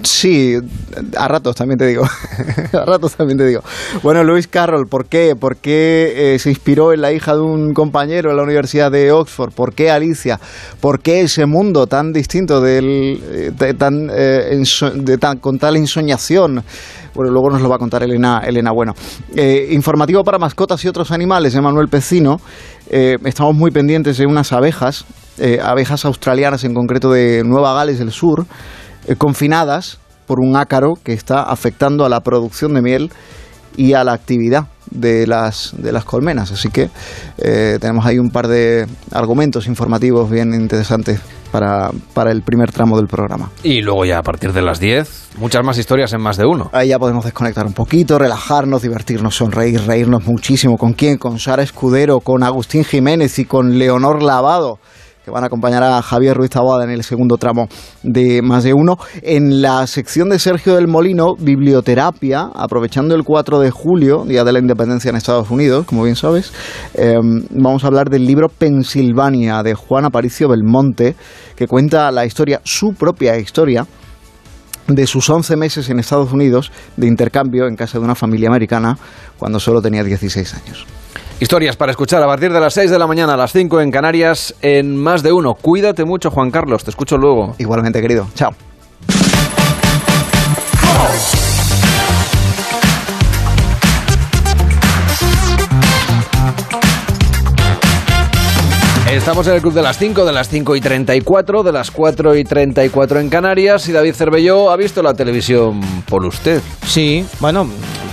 Sí, 0.03 0.55
a 1.17 1.29
ratos 1.29 1.57
también 1.57 1.79
te 1.79 1.87
digo. 1.87 2.05
a 2.73 2.85
ratos 2.85 3.15
también 3.17 3.39
te 3.39 3.47
digo. 3.47 3.63
Bueno, 4.03 4.23
Lewis 4.25 4.47
Carroll, 4.47 4.87
¿por 4.87 5.07
qué? 5.07 5.35
¿Por 5.39 5.57
qué 5.57 6.35
eh, 6.35 6.39
se 6.39 6.51
inspiró 6.51 6.93
en 6.93 7.01
la 7.01 7.13
hija 7.13 7.35
de 7.35 7.41
un 7.41 7.73
compañero 7.73 8.31
en 8.31 8.37
la 8.37 8.43
Universidad 8.43 8.91
de 8.91 9.13
Oxford? 9.13 9.53
¿Por 9.53 9.75
qué 9.75 9.91
Alicia? 9.91 10.39
¿Por 10.81 11.01
qué 11.01 11.23
ese 11.23 11.47
mundo 11.47 11.87
tan 11.87 12.13
distinto 12.13 12.61
del, 12.61 13.21
eh, 13.31 13.51
de 13.59 13.75
tan, 13.75 14.11
eh, 14.15 14.63
de 14.95 15.19
tan- 15.19 15.39
con 15.39 15.59
tal 15.59 15.77
ensoñación? 15.77 16.63
Bueno, 17.15 17.33
luego 17.33 17.51
nos 17.51 17.61
lo 17.61 17.69
va 17.69 17.77
a 17.77 17.79
contar 17.79 18.03
Elena, 18.03 18.43
Elena 18.47 18.71
Bueno. 18.73 18.95
Eh, 19.35 19.69
informativo 19.73 20.23
para 20.23 20.39
mascotas 20.39 20.85
y 20.85 20.89
otros 20.89 21.11
animales 21.11 21.55
de 21.55 21.61
Manuel 21.61 21.89
Pecino. 21.89 22.37
Eh, 22.89 23.17
estamos 23.25 23.55
muy 23.55 23.71
pendientes 23.71 24.19
de 24.19 24.27
unas 24.27 24.53
abejas, 24.53 25.05
eh, 25.39 25.59
abejas 25.63 26.05
australianas 26.05 26.63
en 26.65 26.75
concreto 26.75 27.11
de 27.11 27.43
Nueva 27.45 27.75
Gales 27.75 27.99
del 27.99 28.13
Sur, 28.13 28.47
confinadas 29.19 29.99
por 30.27 30.39
un 30.41 30.57
ácaro 30.57 30.95
que 31.03 31.13
está 31.13 31.43
afectando 31.43 32.05
a 32.05 32.09
la 32.09 32.21
producción 32.21 32.75
de 32.75 32.83
miel 32.83 33.11
y 33.77 33.95
a 33.95 34.05
la 34.05 34.13
actividad 34.13 34.67
de 34.91 35.27
las, 35.27 35.75
de 35.77 35.91
las 35.91 36.05
colmenas. 36.05 36.53
Así 36.53 36.69
que 36.69 36.91
tenemos 37.37 38.07
ahí 38.07 38.19
un 38.19 38.31
par 38.31 38.47
de 38.47 38.87
argumentos 39.11 39.67
informativos 39.67 40.31
bien 40.31 40.55
interesantes 40.55 41.21
para, 41.51 41.91
para 42.15 42.31
el 42.31 42.43
primer 42.43 42.73
tramo 42.73 42.97
del 42.97 43.07
programa. 43.07 43.51
Y 43.63 43.83
luego 43.83 44.05
ya 44.05 44.19
a 44.19 44.23
partir 44.23 44.53
de 44.53 44.63
las 44.63 44.81
10, 44.81 45.31
muchas 45.39 45.65
más 45.65 45.79
historias 45.79 46.13
en 46.13 46.21
más 46.21 46.37
de 46.37 46.47
uno. 46.47 46.71
Ahí 46.73 46.89
ya 46.89 46.99
podemos 46.99 47.25
desconectar 47.25 47.67
un 47.67 47.73
poquito, 47.73 48.19
relajarnos, 48.19 48.83
divertirnos, 48.83 49.35
sonreír, 49.35 49.81
reírnos 49.87 50.27
muchísimo. 50.27 50.77
¿Con 50.77 50.93
quién? 50.93 51.19
Con 51.19 51.39
Sara 51.39 51.63
Escudero, 51.63 52.21
con 52.21 52.43
Agustín 52.43 52.85
Jiménez 52.85 53.39
y 53.39 53.45
con 53.45 53.79
Leonor 53.79 54.23
Lavado, 54.23 54.79
que 55.25 55.31
van 55.31 55.45
a 55.45 55.49
acompañar 55.49 55.83
a 55.83 56.01
Javier 56.03 56.37
Ruiz 56.37 56.51
Taboada 56.51 56.85
en 56.85 56.91
el 56.91 57.03
segundo 57.03 57.37
tramo 57.37 57.69
de 58.03 58.43
Más 58.43 58.65
de 58.65 58.73
Uno. 58.73 58.97
En 59.23 59.61
la 59.61 59.87
sección 59.87 60.31
de 60.31 60.39
Sergio 60.39 60.75
del 60.75 60.89
Molino, 60.89 61.35
Biblioterapia, 61.39 62.51
aprovechando 62.55 63.15
el 63.15 63.25
4 63.25 63.61
de 63.61 63.71
julio, 63.71 64.25
Día 64.27 64.45
de 64.45 64.53
la 64.53 64.59
Independencia 64.59 65.11
en 65.11 65.17
Estados 65.17 65.51
Unidos, 65.51 65.87
como 65.87 66.05
bien 66.05 66.17
sabes, 66.17 66.53
eh, 66.95 67.19
vamos 67.51 67.85
a 67.85 67.89
hablar 67.89 68.09
del 68.09 68.27
libro 68.27 68.49
Pensilvania 68.49 69.63
de 69.63 69.75
Juan 69.75 70.05
Aparicio 70.05 70.49
Belmonte, 70.49 71.17
que 71.55 71.67
cuenta 71.67 72.11
la 72.11 72.25
historia, 72.25 72.61
su 72.65 72.95
propia 72.95 73.39
historia, 73.39 73.87
de 74.87 75.07
sus 75.07 75.31
11 75.31 75.57
meses 75.57 75.89
en 75.89 76.01
Estados 76.01 76.33
Unidos 76.33 76.73
de 76.97 77.07
intercambio 77.07 77.69
en 77.69 77.77
casa 77.77 77.99
de 77.99 78.05
una 78.05 78.17
familia 78.17 78.49
americana 78.49 78.99
cuando 79.39 79.61
solo 79.61 79.81
tenía 79.81 80.03
16 80.03 80.55
años. 80.55 80.87
Historias 81.41 81.75
para 81.75 81.93
escuchar 81.93 82.23
a 82.23 82.27
partir 82.27 82.53
de 82.53 82.61
las 82.61 82.75
6 82.75 82.91
de 82.91 82.99
la 82.99 83.07
mañana, 83.07 83.33
a 83.33 83.37
las 83.39 83.53
5 83.53 83.81
en 83.81 83.91
Canarias, 83.91 84.55
en 84.61 84.95
más 84.95 85.23
de 85.23 85.33
uno. 85.33 85.55
Cuídate 85.55 86.05
mucho, 86.05 86.31
Juan 86.31 86.51
Carlos. 86.51 86.85
Te 86.85 86.91
escucho 86.91 87.17
luego. 87.17 87.55
Igualmente, 87.57 88.03
querido. 88.03 88.27
Chao. 88.35 88.51
Estamos 99.11 99.47
en 99.47 99.55
el 99.55 99.63
club 99.63 99.73
de 99.73 99.83
las 99.83 99.97
5, 99.97 100.27
de 100.27 100.33
las 100.33 100.51
5 100.51 100.77
y 100.77 100.81
34, 100.83 101.63
de 101.63 101.73
las 101.73 101.91
4 101.91 102.37
y 102.37 102.45
34 102.45 103.19
en 103.19 103.31
Canarias. 103.31 103.89
Y 103.89 103.93
David 103.93 104.13
Cervelló 104.13 104.71
ha 104.71 104.77
visto 104.77 105.03
la 105.03 105.15
televisión 105.15 105.81
por 106.07 106.27
usted. 106.27 106.61
Sí, 106.87 107.25
bueno, 107.41 107.67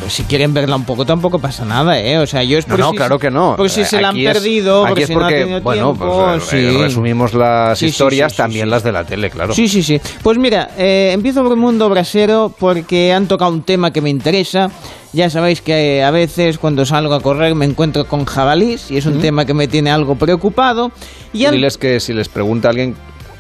si 0.10 0.24
quieren 0.24 0.54
verla 0.54 0.76
un 0.76 0.84
poco 0.86 1.06
tampoco 1.06 1.40
pasa 1.40 1.66
nada, 1.66 2.00
¿eh? 2.00 2.18
O 2.18 2.28
sea, 2.28 2.44
yo 2.44 2.58
es 2.58 2.68
No, 2.68 2.78
no, 2.78 2.92
claro 2.94 3.20
que 3.20 3.30
no. 3.32 3.56
Por 3.56 3.70
si 3.70 3.84
se 3.86 4.02
la 4.02 4.10
han 4.10 4.18
es- 4.18 4.34
perdido, 4.34 4.86
aquí 4.86 4.90
por 4.94 5.00
es 5.02 5.08
si 5.08 5.14
no 5.14 5.20
porque, 5.22 5.36
han 5.36 5.42
tenido 5.44 5.62
bueno, 5.62 5.94
tiempo, 5.94 6.26
pues, 6.34 6.54
eh, 6.54 6.70
sí. 6.72 6.78
resumimos 6.78 7.34
las 7.34 7.80
Sí, 7.80 7.88
historias, 7.88 8.32
sí, 8.32 8.38
también 8.38 8.70
las 8.70 8.84
de 8.84 8.92
la 8.92 9.04
tele, 9.06 9.30
claro. 9.30 9.54
Sí, 9.54 9.68
sí, 9.68 9.84
sí. 9.84 10.00
Pues 10.24 10.38
mira, 10.38 10.70
eh, 10.78 11.12
empiezo 11.14 11.44
por 11.44 11.52
el 11.52 11.58
mundo 11.58 11.90
brasero 11.90 12.54
porque 12.60 13.14
han 13.14 13.28
tocado 13.28 13.52
un 13.52 13.64
tema 13.64 13.92
que 13.92 14.02
me 14.02 14.10
interesa. 14.10 14.70
Ya 15.14 15.30
sabéis 15.30 15.62
que 15.62 15.98
eh, 16.00 16.04
a 16.04 16.12
veces 16.12 16.58
cuando 16.58 16.86
salgo 16.86 17.14
a 17.14 17.22
correr 17.22 17.56
me 17.56 17.66
encuentro 17.66 18.06
con 18.06 18.26
jabalís 18.26 18.92
y 18.92 18.98
es 18.98 19.06
un 19.06 19.18
Mm. 19.18 19.22
tema 19.22 19.46
que 19.46 19.54
me 19.54 19.68
tiene 19.68 19.90
algo 19.90 20.16
preocupado. 20.16 20.92
Y 21.34 21.46
Diles 21.48 21.78
que 21.78 22.00
si 22.00 22.14
les 22.14 22.30
pregunta 22.30 22.70
alguien 22.70 22.96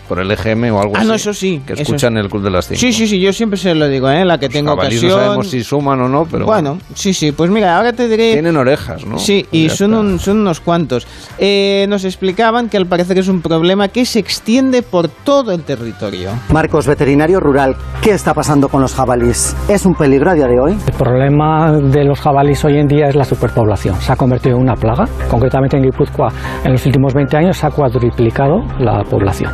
por 0.07 0.19
el 0.19 0.31
EGM 0.31 0.71
o 0.73 0.81
algo 0.81 0.93
Ah, 0.95 0.99
así, 0.99 1.07
no, 1.07 1.13
eso 1.15 1.33
sí, 1.33 1.61
que 1.65 1.73
eso 1.73 1.81
escuchan 1.83 2.17
el 2.17 2.29
club 2.29 2.43
de 2.43 2.49
las 2.51 2.67
5. 2.67 2.79
Sí, 2.79 2.93
sí, 2.93 3.07
sí, 3.07 3.19
yo 3.19 3.31
siempre 3.33 3.57
se 3.57 3.73
lo 3.75 3.87
digo, 3.87 4.09
¿eh? 4.09 4.23
La 4.25 4.37
que 4.37 4.49
tengo 4.49 4.69
Jabalís 4.75 4.99
ocasión. 4.99 5.11
no 5.19 5.25
sabemos 5.25 5.49
si 5.49 5.63
suman 5.63 6.01
o 6.01 6.09
no, 6.09 6.25
pero 6.29 6.45
bueno, 6.45 6.77
sí, 6.93 7.13
sí. 7.13 7.31
Pues 7.31 7.49
mira, 7.49 7.77
ahora 7.77 7.93
te 7.93 8.07
diré... 8.07 8.33
tienen 8.33 8.57
orejas, 8.57 9.05
¿no? 9.05 9.17
Sí, 9.19 9.45
Pues 9.49 9.53
y 9.61 9.67
ya 9.67 9.75
son, 9.75 9.91
está. 9.93 9.99
un- 10.01 10.19
son 10.19 10.39
unos 10.39 10.59
cuantos. 10.59 11.07
Eh, 11.37 11.85
nos 11.89 12.03
explicaban 12.05 12.69
que 12.69 12.77
al 12.77 12.85
parecer 12.87 13.17
es 13.19 13.27
un 13.27 13.41
problema 13.41 13.87
que 13.89 14.05
se 14.05 14.19
extiende 14.19 14.81
por 14.81 15.07
todo 15.09 15.51
el 15.51 15.63
territorio. 15.63 16.31
Marcos, 16.51 16.87
veterinario 16.87 17.39
rural, 17.39 17.75
¿qué 18.01 18.11
está 18.11 18.33
pasando 18.33 18.69
con 18.69 18.81
los 18.81 18.93
jabalís? 18.93 19.55
¿Es 19.67 19.85
un 19.85 19.95
peligro 19.95 20.31
a 20.31 20.33
día 20.33 20.47
de 20.47 20.59
hoy? 20.59 20.77
El 20.87 20.93
problema 20.93 21.71
de 21.73 22.03
los 22.03 22.19
jabalíes 22.19 22.63
hoy 22.65 22.77
en 22.77 22.87
día 22.87 23.07
es 23.09 23.15
la 23.15 23.25
superpoblación. 23.25 23.95
Se 24.01 24.11
ha 24.11 24.15
convertido 24.15 24.55
en 24.55 24.61
una 24.63 24.75
plaga. 24.75 25.05
Concretamente 25.29 25.77
en 25.77 25.83
Guipúzcoa, 25.83 26.29
en 26.63 26.71
los 26.71 26.85
últimos 26.85 27.13
20 27.13 27.37
años 27.37 27.57
se 27.57 27.65
ha 27.67 27.71
cuadriplicado 27.71 28.63
la 28.79 29.03
población. 29.03 29.51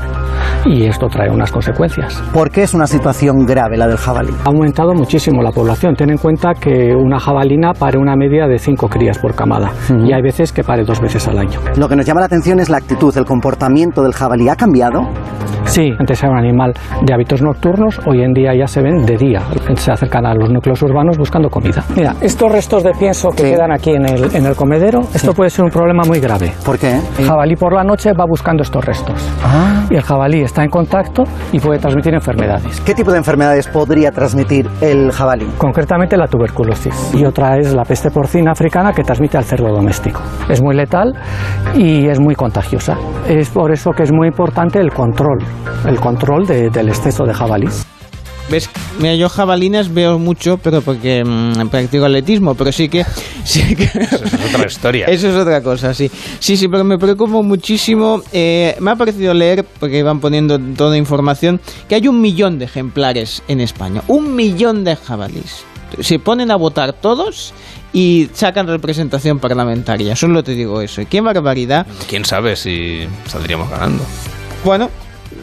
Y 0.66 0.86
esto 0.86 1.08
trae 1.08 1.30
unas 1.30 1.52
consecuencias. 1.52 2.22
¿Por 2.34 2.50
qué 2.50 2.64
es 2.64 2.74
una 2.74 2.88
situación 2.88 3.46
grave 3.46 3.78
la 3.78 3.88
del 3.88 3.98
jabalí? 3.98 4.34
Ha 4.46 4.50
aumentado 4.50 4.94
muchísimo 4.94 5.41
la 5.41 5.52
población. 5.52 5.96
Ten 5.96 6.10
en 6.10 6.18
cuenta 6.18 6.54
que 6.54 6.96
una 6.96 7.20
jabalina 7.20 7.74
pare 7.74 7.98
una 7.98 8.16
media 8.16 8.48
de 8.48 8.58
5 8.58 8.88
crías 8.88 9.18
por 9.18 9.36
camada. 9.36 9.72
Y 9.89 10.14
hay 10.14 10.22
veces 10.22 10.52
que 10.52 10.64
pare 10.64 10.84
dos 10.84 11.00
veces 11.00 11.28
al 11.28 11.38
año. 11.38 11.60
Lo 11.78 11.89
que 11.89 11.96
nos 11.96 12.06
llama 12.06 12.22
la 12.22 12.28
atención 12.28 12.60
es 12.60 12.70
la 12.70 12.78
actitud, 12.78 13.16
el 13.18 13.26
comportamiento 13.26 14.04
del 14.04 14.14
jabalí. 14.14 14.50
¿Ha 14.50 14.56
cambiado? 14.56 15.02
Sí, 15.66 15.91
antes 15.97 16.22
era 16.22 16.32
un 16.32 16.38
animal 16.38 16.74
de 17.01 17.14
hábitos 17.14 17.41
nocturnos, 17.41 17.99
hoy 18.05 18.22
en 18.22 18.34
día 18.34 18.53
ya 18.55 18.68
se 18.68 18.82
ven 18.82 19.05
de 19.05 19.18
día. 19.18 19.41
Se 19.76 19.91
acercan 19.91 20.26
a 20.26 20.34
los 20.34 20.49
núcleos 20.51 20.82
urbanos 20.84 21.18
buscando 21.18 21.49
comida. 21.49 21.84
Mira, 21.95 22.16
estos 22.22 22.51
restos 22.51 22.84
de 22.84 22.91
pienso 22.91 23.30
que 23.30 23.43
quedan 23.43 23.72
aquí 23.72 23.91
en 23.91 24.05
el, 24.05 24.36
en 24.36 24.45
el 24.45 24.55
comedero, 24.55 25.01
esto 25.14 25.34
puede 25.34 25.49
ser 25.49 25.66
un 25.66 25.72
problema 25.72 26.03
muy 26.03 26.20
grave. 26.20 26.53
¿Por 26.66 26.78
qué? 26.78 26.99
El 27.18 27.26
jabalí 27.26 27.55
por 27.55 27.74
la 27.74 27.84
noche 27.84 28.14
va 28.14 28.26
buscando 28.26 28.64
estos 28.64 28.84
restos. 28.86 29.16
Y 29.89 29.95
el 29.95 30.01
jabalí 30.01 30.41
está 30.41 30.64
en 30.64 30.70
contacto 30.70 31.24
y 31.51 31.59
puede 31.59 31.80
transmitir 31.80 32.14
enfermedades. 32.14 32.82
¿Qué 32.82 32.93
tipo 32.93 33.11
de 33.11 33.18
enfermedades 33.18 33.68
podría 33.68 34.11
transmitir 34.11 34.70
el 34.82 35.11
jabalí? 35.11 35.47
Concretamente 35.57 36.18
la 36.18 36.28
tuberculosis. 36.28 37.14
Y 37.14 37.26
otra 37.26 37.57
es 37.57 37.74
la 37.74 37.84
peste 37.84 38.11
porcina 38.11 38.51
africana 38.51 38.93
que 38.93 39.03
transmite 39.03 39.38
al 39.38 39.43
cerdo 39.43 39.70
doméstico. 39.70 40.22
Es 40.49 40.61
muy 40.61 40.76
letal 40.76 41.14
y 41.76 42.07
es 42.07 42.20
muy 42.20 42.36
contagiosa. 42.36 42.97
Es 43.28 43.49
por 43.49 43.72
eso 43.72 43.91
que 43.91 44.03
es 44.03 44.11
muy 44.11 44.28
importante 44.28 44.80
el 44.80 44.91
control, 44.91 45.39
el 45.88 45.99
control 45.99 46.45
de- 46.45 46.70
del 46.70 46.89
exceso 46.89 47.24
de 47.26 47.34
jabalís. 47.34 47.86
¿Ves? 48.49 48.70
Mira, 48.99 49.16
yo 49.16 49.30
jabalinas 49.30 49.93
veo 49.93 50.20
mucho, 50.20 50.58
pero 50.58 50.82
porque 50.82 51.24
mm, 51.26 51.70
practico 51.70 52.04
atletismo, 52.06 52.56
pero 52.56 52.72
sí 52.74 52.89
que... 52.89 53.06
Sí 53.45 53.76
que 53.76 53.84
Eso 53.86 54.24
es 54.26 54.34
otra 54.54 54.66
historia. 54.68 55.06
Eso 55.08 55.30
es 55.30 55.36
otra 55.36 55.62
cosa, 55.62 55.93
sí. 55.93 56.10
Sí, 56.39 56.56
sí, 56.58 56.68
pero 56.68 56.84
me 56.84 56.97
preocupo 56.97 57.41
muchísimo. 57.41 58.22
eh, 58.34 58.76
me 58.82 58.91
ha 58.91 58.95
parecido 58.95 59.34
leer, 59.34 59.66
porque 59.80 59.99
iban 59.99 60.20
poniendo 60.20 60.60
toda 60.78 60.97
información, 60.97 61.60
que 61.88 61.95
hay 61.95 62.08
un 62.10 62.20
millón 62.22 62.60
de 62.60 62.66
ejemplares 62.66 63.43
en 63.47 63.62
España. 63.62 64.01
Un 64.08 64.36
millón 64.36 64.84
de 64.84 64.95
jabalís. 64.97 65.64
Se 66.01 66.20
ponen 66.20 66.51
a 66.51 66.56
votar 66.58 66.93
todos 66.93 67.54
y 67.93 68.30
sacan 68.34 68.68
representación 68.68 69.39
parlamentaria. 69.39 70.16
Solo 70.18 70.43
te 70.43 70.54
digo 70.54 70.82
eso. 70.82 71.01
Y 71.01 71.06
qué 71.06 71.22
barbaridad. 71.22 71.86
¿Quién 72.10 72.26
sabe 72.26 72.56
si 72.58 73.08
saldríamos 73.28 73.70
ganando? 73.70 74.04
Bueno, 74.66 74.89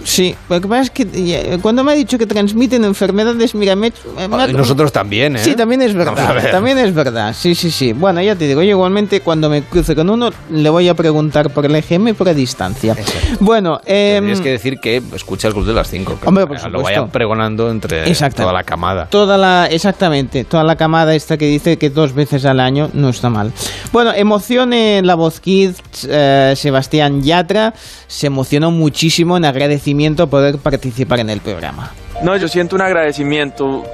sí. 0.04 0.34
Lo 0.48 0.60
que 0.60 0.68
pasa 0.68 0.82
es 0.82 0.90
que 0.90 1.06
eh, 1.14 1.58
cuando 1.62 1.84
me 1.84 1.92
ha 1.92 1.94
dicho 1.94 2.18
que 2.18 2.26
transmiten 2.26 2.84
enfermedades, 2.84 3.54
mira, 3.54 3.76
me, 3.76 3.92
me 4.28 4.36
ha- 4.36 4.48
Y 4.48 4.52
nosotros 4.52 4.92
también, 4.92 5.36
¿eh? 5.36 5.40
Sí, 5.42 5.54
también 5.54 5.82
es 5.82 5.94
verdad. 5.94 6.34
ver. 6.34 6.50
También 6.50 6.78
es 6.78 6.94
verdad. 6.94 7.34
Sí, 7.38 7.54
sí, 7.54 7.70
sí. 7.70 7.92
Bueno, 7.92 8.20
ya 8.22 8.34
te 8.36 8.46
digo, 8.46 8.62
yo 8.62 8.70
igualmente 8.70 9.20
cuando 9.20 9.48
me 9.50 9.62
cruce 9.62 9.94
con 9.94 10.08
uno 10.10 10.30
le 10.50 10.70
voy 10.70 10.88
a 10.88 10.94
preguntar 10.94 11.50
por 11.50 11.66
el 11.66 11.74
EGM 11.74 12.14
por 12.14 12.28
a 12.28 12.34
distancia. 12.34 12.96
Bueno, 13.40 13.80
eh, 13.86 14.14
Tendrías 14.16 14.40
que 14.40 14.50
decir 14.50 14.78
que 14.80 15.02
escucha 15.14 15.48
el 15.48 15.54
club 15.54 15.66
de 15.66 15.72
las 15.74 15.88
5. 15.90 16.18
Hombre, 16.24 16.46
por 16.46 16.56
Lo 16.56 16.62
supuesto. 16.62 16.82
vaya 16.82 17.06
pregonando 17.06 17.70
entre 17.70 18.08
Exacto. 18.08 18.42
toda 18.42 18.52
la 18.52 18.64
camada. 18.64 19.06
Toda 19.06 19.36
la, 19.38 19.66
exactamente, 19.66 20.44
toda 20.44 20.64
la 20.64 20.76
camada 20.76 21.14
esta 21.14 21.36
que 21.36 21.46
dice 21.46 21.76
que 21.78 21.90
dos 21.90 22.14
veces 22.14 22.44
al 22.44 22.60
año 22.60 22.90
no 22.92 23.08
está 23.08 23.30
mal. 23.30 23.52
Bueno, 23.92 24.12
emoción 24.14 24.72
en 24.72 25.06
la 25.06 25.14
voz 25.14 25.40
Kids, 25.40 25.80
eh, 26.08 26.54
Sebastián 26.56 27.22
Yatra 27.22 27.74
se 28.06 28.26
emocionó 28.26 28.70
muchísimo 28.70 29.36
en 29.36 29.44
agradecimiento 29.44 29.89
poder 30.28 30.58
participar 30.58 31.20
en 31.20 31.30
el 31.30 31.40
programa. 31.40 31.92
No, 32.22 32.36
yo 32.36 32.48
siento 32.48 32.76
un 32.76 32.82
agradecimiento 32.82 33.84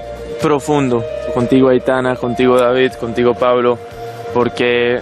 profundo 0.41 1.05
contigo 1.35 1.69
Aitana, 1.69 2.17
contigo 2.17 2.59
David, 2.59 2.93
contigo 2.93 3.35
Pablo, 3.35 3.79
porque 4.35 5.01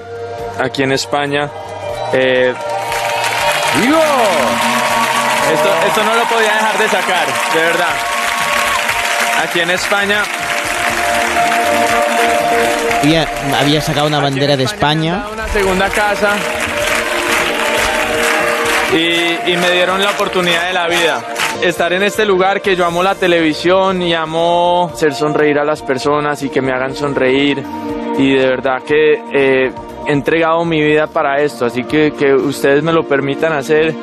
aquí 0.58 0.82
en 0.82 0.92
España... 0.92 1.50
Eh, 2.12 2.52
¡Digo! 3.80 3.98
Esto, 5.52 5.68
esto 5.86 6.04
no 6.04 6.14
lo 6.14 6.24
podía 6.24 6.54
dejar 6.54 6.78
de 6.78 6.88
sacar, 6.88 7.26
de 7.54 7.60
verdad. 7.60 7.94
Aquí 9.42 9.60
en 9.60 9.70
España 9.70 10.22
Había, 13.02 13.28
había 13.60 13.80
sacado 13.82 14.06
una 14.06 14.20
bandera 14.20 14.56
de 14.56 14.64
España. 14.64 15.26
una 15.32 15.46
segunda 15.48 15.88
casa 15.90 16.36
y, 18.92 19.52
y 19.52 19.56
me 19.56 19.70
dieron 19.70 20.02
la 20.02 20.10
oportunidad 20.10 20.66
de 20.66 20.72
la 20.74 20.86
vida. 20.88 21.22
Estar 21.62 21.92
en 21.92 22.02
este 22.02 22.24
lugar 22.24 22.60
que 22.60 22.76
yo 22.76 22.84
amo 22.84 23.02
la 23.02 23.14
televisión 23.14 24.02
y 24.02 24.12
amo 24.14 24.90
hacer 24.92 25.14
sonreír 25.14 25.58
a 25.58 25.64
las 25.64 25.82
personas 25.82 26.42
y 26.42 26.50
que 26.50 26.60
me 26.60 26.72
hagan 26.72 26.94
sonreír. 26.94 27.62
Y 28.18 28.34
de 28.34 28.46
verdad 28.46 28.82
que 28.86 29.22
eh, 29.32 29.72
he 30.06 30.12
entregado 30.12 30.64
mi 30.64 30.82
vida 30.82 31.06
para 31.06 31.40
esto, 31.40 31.64
así 31.66 31.84
que 31.84 32.12
que 32.12 32.34
ustedes 32.34 32.82
me 32.82 32.92
lo 32.92 33.04
permitan 33.04 33.52
hacer 33.52 33.94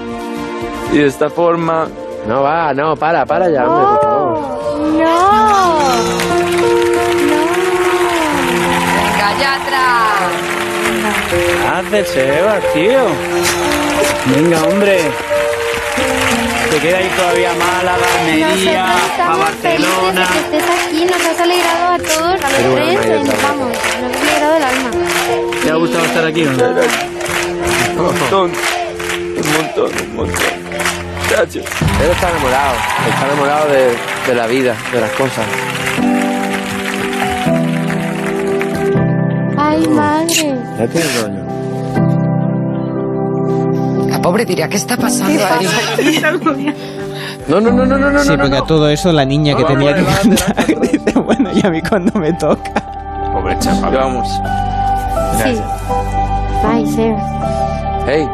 y 0.93 0.97
de 0.97 1.07
esta 1.07 1.29
forma... 1.29 1.87
No 2.27 2.43
va, 2.43 2.71
no, 2.71 2.95
para, 2.95 3.25
para 3.25 3.49
ya, 3.49 3.67
hombre, 3.67 3.83
por 3.87 4.01
favor. 4.01 4.39
Venga, 8.95 9.29
Yatra. 9.39 9.87
Hace 11.79 12.05
Sebas, 12.05 12.63
tío. 12.73 13.01
Venga, 14.25 14.63
hombre. 14.63 14.99
Te 16.69 16.79
queda 16.79 16.97
ahí 16.99 17.09
todavía 17.17 17.49
Málaga, 17.53 18.05
Almería, 18.19 18.85
a 19.27 19.35
Barcelona. 19.37 20.27
que 20.31 20.39
estés 20.57 20.63
aquí, 20.87 21.05
nos 21.05 21.25
has 21.25 21.39
alegrado 21.41 21.93
a 21.93 21.97
todos, 21.97 22.41
a 22.41 22.49
los 22.49 22.71
bueno, 22.71 23.01
tres, 23.01 23.11
en- 23.11 23.27
vamos, 23.43 23.67
nos 24.01 24.15
has 24.15 24.21
alegrado 24.21 24.55
el 24.57 24.63
alma. 24.63 24.89
¿Te 25.63 25.69
ha 25.71 25.75
gustado 25.75 26.05
estar 26.05 26.25
aquí 26.25 26.41
no? 26.43 26.51
Un 26.51 28.05
montón, 28.05 28.51
un 29.37 29.53
montón, 29.53 29.91
un 30.09 30.15
montón. 30.15 30.61
Gracias. 31.29 31.65
Él 32.03 32.11
está 32.11 32.29
enamorado, 32.29 32.75
está 33.09 33.25
enamorado 33.25 33.67
de, 33.69 33.95
de 34.27 34.35
la 34.35 34.47
vida, 34.47 34.75
de 34.93 35.01
las 35.01 35.11
cosas. 35.11 35.45
Ay, 39.57 39.87
madre. 39.87 40.55
Ya 40.79 40.87
tiene 40.87 41.07
rollo. 41.21 41.40
Pobre, 44.21 44.45
diría, 44.45 44.67
¿qué 44.69 44.77
está 44.77 44.97
pasando 44.97 45.43
ahí? 45.45 45.67
No, 47.47 47.59
no, 47.59 47.71
no, 47.71 47.85
no, 47.85 47.97
no, 47.97 48.11
no. 48.11 48.23
Sí, 48.23 48.29
porque 48.29 48.49
no. 48.49 48.63
a 48.63 48.67
todo 48.67 48.87
eso 48.89 49.11
la 49.11 49.25
niña 49.25 49.55
que 49.55 49.63
No, 49.63 49.67
tenía 49.67 49.95
que 49.95 50.01
no, 50.01 50.07
cantar 50.07 50.65
dice, 50.81 51.19
bueno, 51.19 51.49
y 51.53 51.65
a 51.65 51.69
mí 51.71 51.81
cuando 51.81 52.17
me 52.19 52.31
toca. 52.33 52.71
Pobre 53.33 53.57
chaval. 53.59 53.93
Vamos. 53.93 54.27
Sí. 55.43 55.59
Ay, 56.63 56.85
Seba. 56.87 58.03
Hey, 58.07 58.27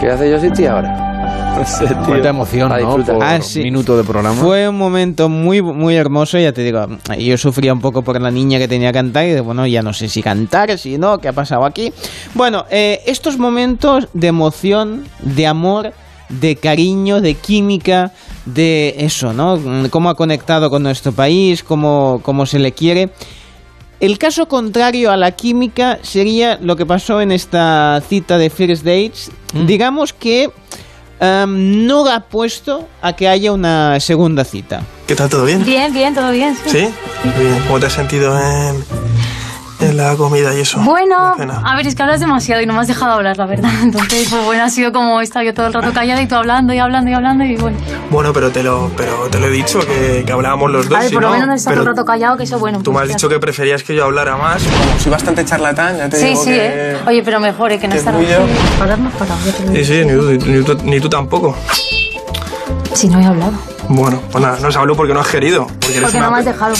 ¿qué 0.00 0.10
hace 0.10 0.30
yo 0.30 0.38
sin 0.38 0.52
ti 0.52 0.66
ahora? 0.66 1.11
No 1.58 1.66
sé, 1.66 1.86
tío. 1.86 1.96
Cuánta 2.06 2.28
emoción, 2.30 2.68
¿no? 2.70 2.96
Por 3.04 3.22
Ah, 3.22 3.40
sí. 3.40 3.60
minuto 3.62 3.96
de 3.96 4.04
programa. 4.04 4.34
Fue 4.40 4.68
un 4.68 4.76
momento 4.76 5.28
muy 5.28 5.62
muy 5.62 5.94
hermoso, 5.94 6.38
ya 6.38 6.52
te 6.52 6.62
digo, 6.62 6.86
yo 7.18 7.38
sufría 7.38 7.72
un 7.72 7.80
poco 7.80 8.02
por 8.02 8.20
la 8.20 8.30
niña 8.30 8.58
que 8.58 8.66
tenía 8.68 8.88
que 8.90 8.94
cantar 8.98 9.26
y 9.26 9.30
de, 9.30 9.40
bueno, 9.40 9.66
ya 9.66 9.82
no 9.82 9.92
sé 9.92 10.08
si 10.08 10.22
cantar, 10.22 10.76
si 10.78 10.98
no, 10.98 11.18
qué 11.18 11.28
ha 11.28 11.32
pasado 11.32 11.64
aquí. 11.64 11.92
Bueno, 12.34 12.64
eh, 12.70 13.00
estos 13.06 13.38
momentos 13.38 14.08
de 14.12 14.26
emoción, 14.28 15.04
de 15.20 15.46
amor, 15.46 15.92
de 16.28 16.56
cariño, 16.56 17.20
de 17.20 17.34
química, 17.34 18.12
de 18.46 18.94
eso, 18.98 19.32
¿no? 19.32 19.56
Mm, 19.56 19.86
Cómo 19.88 20.08
ha 20.10 20.14
conectado 20.16 20.70
con 20.70 20.82
nuestro 20.82 21.12
país, 21.12 21.62
cómo, 21.62 22.20
cómo 22.24 22.46
se 22.46 22.58
le 22.58 22.72
quiere. 22.72 23.10
El 24.00 24.18
caso 24.18 24.48
contrario 24.48 25.12
a 25.12 25.16
la 25.16 25.30
química 25.30 26.00
sería 26.02 26.58
lo 26.60 26.74
que 26.74 26.86
pasó 26.86 27.20
en 27.20 27.30
esta 27.30 28.02
cita 28.08 28.36
de 28.36 28.50
First 28.50 28.84
Dates. 28.84 29.30
Digamos 29.66 30.12
que 30.12 30.50
em, 31.20 31.86
no 31.86 32.06
ha 32.08 32.20
puesto 32.20 32.88
a 33.00 33.12
que 33.14 33.28
haya 33.28 33.52
una 33.52 33.98
segunda 34.00 34.44
cita. 34.44 34.82
¿Qué 35.06 35.14
tal? 35.14 35.28
¿Todo 35.28 35.44
bien? 35.44 35.64
Bien, 35.64 35.92
bien, 35.92 36.14
todo 36.14 36.30
bien. 36.30 36.56
¿Sí? 36.66 36.88
Muy 37.24 37.44
bien. 37.44 37.62
¿Cómo 37.66 37.80
te 37.80 37.86
has 37.86 37.92
sentido 37.92 38.38
en, 38.38 38.84
en 39.82 39.96
la 39.96 40.16
comida 40.16 40.54
y 40.54 40.60
eso? 40.60 40.80
Bueno, 40.80 41.34
a 41.64 41.76
ver, 41.76 41.86
es 41.86 41.94
que 41.94 42.02
hablas 42.02 42.20
demasiado 42.20 42.62
y 42.62 42.66
no 42.66 42.74
me 42.74 42.80
has 42.80 42.88
dejado 42.88 43.12
hablar, 43.12 43.36
la 43.36 43.46
verdad. 43.46 43.70
Entonces, 43.82 44.28
pues 44.30 44.44
bueno, 44.44 44.64
ha 44.64 44.68
sido 44.70 44.92
como 44.92 45.20
he 45.20 45.24
estado 45.24 45.44
yo 45.44 45.54
todo 45.54 45.66
el 45.66 45.72
rato 45.72 45.92
callada 45.92 46.22
y 46.22 46.26
tú 46.26 46.34
hablando 46.34 46.72
y 46.72 46.78
hablando 46.78 47.10
y 47.10 47.14
hablando 47.14 47.44
y 47.44 47.56
bueno. 47.56 47.76
Bueno, 48.10 48.32
pero 48.32 48.50
te 48.50 48.62
lo, 48.62 48.90
pero 48.96 49.28
te 49.30 49.38
lo 49.40 49.46
he 49.46 49.50
dicho, 49.50 49.80
que, 49.80 50.22
que 50.26 50.32
hablábamos 50.32 50.70
los 50.70 50.88
dos. 50.88 50.96
a 50.98 51.00
ver, 51.00 51.08
si 51.08 51.14
por 51.14 51.22
lo 51.22 51.28
no, 51.28 51.34
menos 51.34 51.48
no 51.48 51.54
estás 51.54 51.72
todo 51.74 51.82
el 51.82 51.88
rato 51.88 52.04
callado, 52.04 52.36
que 52.36 52.44
eso 52.44 52.58
bueno. 52.58 52.80
Tú 52.82 52.92
me 52.92 52.98
has 53.00 53.04
pues, 53.06 53.16
dicho 53.16 53.28
que 53.28 53.38
preferías 53.38 53.82
que 53.82 53.94
yo 53.94 54.04
hablara 54.04 54.36
más. 54.36 54.62
Como 54.62 54.98
soy 55.00 55.10
bastante 55.12 55.44
charlatán, 55.44 55.96
ya 55.98 56.08
te 56.08 56.16
Sí, 56.18 56.26
digo 56.26 56.44
sí, 56.44 56.50
que... 56.50 56.92
¿eh? 56.92 56.96
Oye, 57.06 57.22
pero 57.22 57.40
mejor, 57.40 57.72
¿eh? 57.72 57.78
Que 57.78 57.88
no 57.88 57.94
estar. 57.94 58.14
Hablar 58.14 58.98
no 58.98 59.10
Sí, 59.74 59.84
sí, 59.84 60.04
ni 60.04 60.12
tú, 60.12 60.46
ni 60.46 60.62
tú- 60.64 60.78
ni 60.84 61.00
tú 61.00 61.08
tampoco. 61.08 61.56
Si 62.94 63.08
no 63.08 63.20
he 63.20 63.24
hablado. 63.26 63.52
Bueno, 63.88 64.20
pues 64.30 64.42
nada, 64.42 64.58
no 64.60 64.70
se 64.70 64.78
habló 64.78 64.94
porque 64.96 65.12
no 65.14 65.20
has 65.20 65.28
querido. 65.28 65.66
Porque, 65.66 65.88
eres 65.88 66.02
Porque 66.02 66.16
una 66.18 66.26
no 66.26 66.32
me 66.32 66.38
has 66.38 66.44
dejado. 66.44 66.74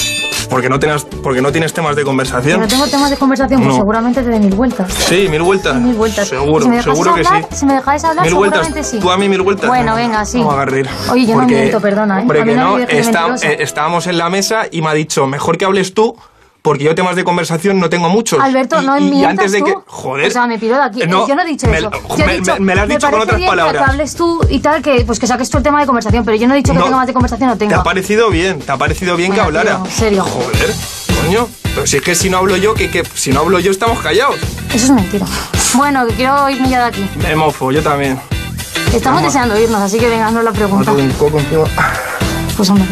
Porque, 0.53 0.69
no 0.69 0.79
tienes, 0.79 1.05
porque 1.05 1.43
no 1.43 1.51
tienes 1.51 1.73
temas 1.73 1.97
de 1.97 2.05
conversación. 2.05 2.61
no 2.61 2.69
tengo 2.69 2.87
temas 2.87 3.11
de 3.11 3.17
conversación, 3.17 3.61
pues 3.61 3.73
No. 3.75 3.77
seguramente 3.81 4.23
te 4.23 4.29
dé 4.31 4.39
mil 4.39 4.55
vueltas. 4.55 4.93
Sí, 4.93 5.27
mil 5.29 5.43
vueltas. 5.43 5.75
Mil 5.81 5.95
vueltas. 5.97 6.29
Seguro, 6.29 6.63
si 6.65 6.69
me 6.71 6.77
dejáis 6.77 6.97
seguro 6.99 7.15
que 7.15 7.25
sí. 7.25 7.35
Si 7.57 7.67
me 7.67 7.75
dejáis 7.75 8.05
hablar, 8.05 8.25
Mil 8.27 8.35
vueltas. 8.35 8.61
seguramente 8.67 8.89
sí. 8.91 9.01
Tú 9.01 9.11
a 9.11 9.17
mí 9.17 9.29
mil 9.29 9.43
vueltas. 9.43 9.69
Bueno, 9.69 9.95
venga, 9.97 10.25
sí. 10.25 10.39
Vamos 10.39 10.55
a 10.55 10.65
reír. 10.65 10.89
Oye, 11.11 11.27
yo 11.27 11.35
no 11.35 11.41
Porque- 11.41 11.55
miento, 11.57 11.81
perdona, 11.81 12.19
¿eh? 12.19 12.23
Hombre, 12.23 12.41
A 12.41 12.45
mí 12.45 12.51
que 12.53 12.57
no 12.57 12.79
no, 12.79 12.79
está- 12.79 13.35
eh, 13.43 13.57
estábamos 13.61 14.07
en 14.07 14.19
la 14.19 14.29
mesa 14.29 14.67
y 14.71 14.83
me 14.83 14.91
ha 14.91 14.95
dicho, 14.95 15.27
mejor 15.27 15.59
que 15.59 15.65
hables 15.65 15.95
tú, 15.95 16.17
porque 16.63 16.85
yo 16.85 16.95
temas 16.95 17.17
de 17.17 17.25
conversación 17.25 17.81
no 17.81 17.91
tengo 17.91 18.09
muchos. 18.09 18.41
Alberto, 18.41 18.81
Y- 18.81 18.87
no 18.87 18.99
y, 18.99 19.09
y 19.21 19.25
antes 19.25 19.51
de 19.53 19.59
tú. 19.59 19.65
que... 19.67 19.75
Joder. 19.87 20.29
O 20.29 20.31
sea, 20.31 20.47
me 20.47 20.59
pido 20.59 20.77
de 20.77 20.83
aquí. 20.85 21.03
Eh, 21.03 21.07
no, 21.09 21.27
yo 21.27 21.35
no 21.35 21.43
he 21.43 21.47
dicho 21.47 21.67
me- 21.67 21.79
eso. 21.79 21.91
Yo 21.91 22.25
he 22.25 22.27
me- 22.27 22.37
dicho, 22.39 22.55
me- 22.55 22.61
me 22.61 22.75
lo 22.77 22.83
has 22.83 22.89
dicho 22.89 23.11
con 23.11 23.21
otras 23.21 23.37
bien 23.39 23.51
palabras. 23.51 23.85
Que 23.85 23.91
hables 23.91 24.15
tú 24.15 24.41
y 24.49 24.61
tal, 24.61 24.81
que 24.81 25.05
pues 25.05 25.19
que 25.19 25.27
saques 25.27 25.51
tú 25.51 25.59
el 25.59 25.65
tema 25.65 25.81
de 25.81 25.87
conversación, 25.87 26.25
pero 26.25 26.37
yo 26.37 26.47
no 26.47 26.55
he 26.55 26.59
dicho 26.59 26.73
que 26.73 26.79
No. 26.79 26.85
tenga 26.85 26.97
más 26.99 27.07
de 27.07 27.13
conversación, 27.13 27.49
no 27.51 27.57
¿Te 27.57 27.67
tengo. 27.67 27.81
ha 27.81 27.85
parecido 27.85 28.31
bien? 28.31 28.61
¿Te 28.61 28.71
ha 28.73 28.77
parecido 28.77 29.17
bien 29.17 29.31
Bueno, 29.31 29.43
que 29.43 29.47
hablara? 29.49 29.77
tío, 29.79 29.85
en 29.87 29.91
serio. 29.91 30.25
Joder, 30.25 30.75
coño. 31.25 31.49
Pero 31.75 31.87
si 31.87 31.97
es 31.97 32.03
que 32.03 32.15
si 32.15 32.29
no 32.31 32.37
hablo 32.39 32.57
yo, 32.59 32.75
que, 32.75 32.91
que 32.91 33.03
si 33.15 33.33
no 33.33 33.41
hablo 33.41 33.59
yo 33.59 33.71
estamos 33.71 33.99
callados. 34.01 34.37
Eso 34.73 34.85
es 34.87 34.91
mentira. 34.91 35.27
Bueno, 35.75 36.07
que 36.07 36.15
quiero 36.15 36.49
irme 36.51 36.69
ya 36.69 36.81
de 36.81 36.85
aquí. 36.85 37.11
Me 37.17 37.35
mofo, 37.35 37.73
yo 37.73 37.83
también. 37.83 38.21
Estamos 38.95 39.21
Vamos. 39.21 39.23
deseando 39.33 39.59
irnos, 39.59 39.81
así 39.81 39.99
que 39.99 40.07
venga, 40.09 40.31
no 40.31 40.43
la 40.43 40.53
pregunta. 40.53 40.91
Otro 40.93 41.03
un 41.03 41.11
coco 41.13 41.39
encima. 41.41 41.65
Pues 42.57 42.69
hombre, 42.71 42.85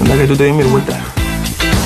Anda 0.00 0.14
que 0.14 0.26
tú 0.28 0.36
te 0.36 0.44
di 0.44 0.52
mil 0.52 0.66
vueltas. 0.66 0.96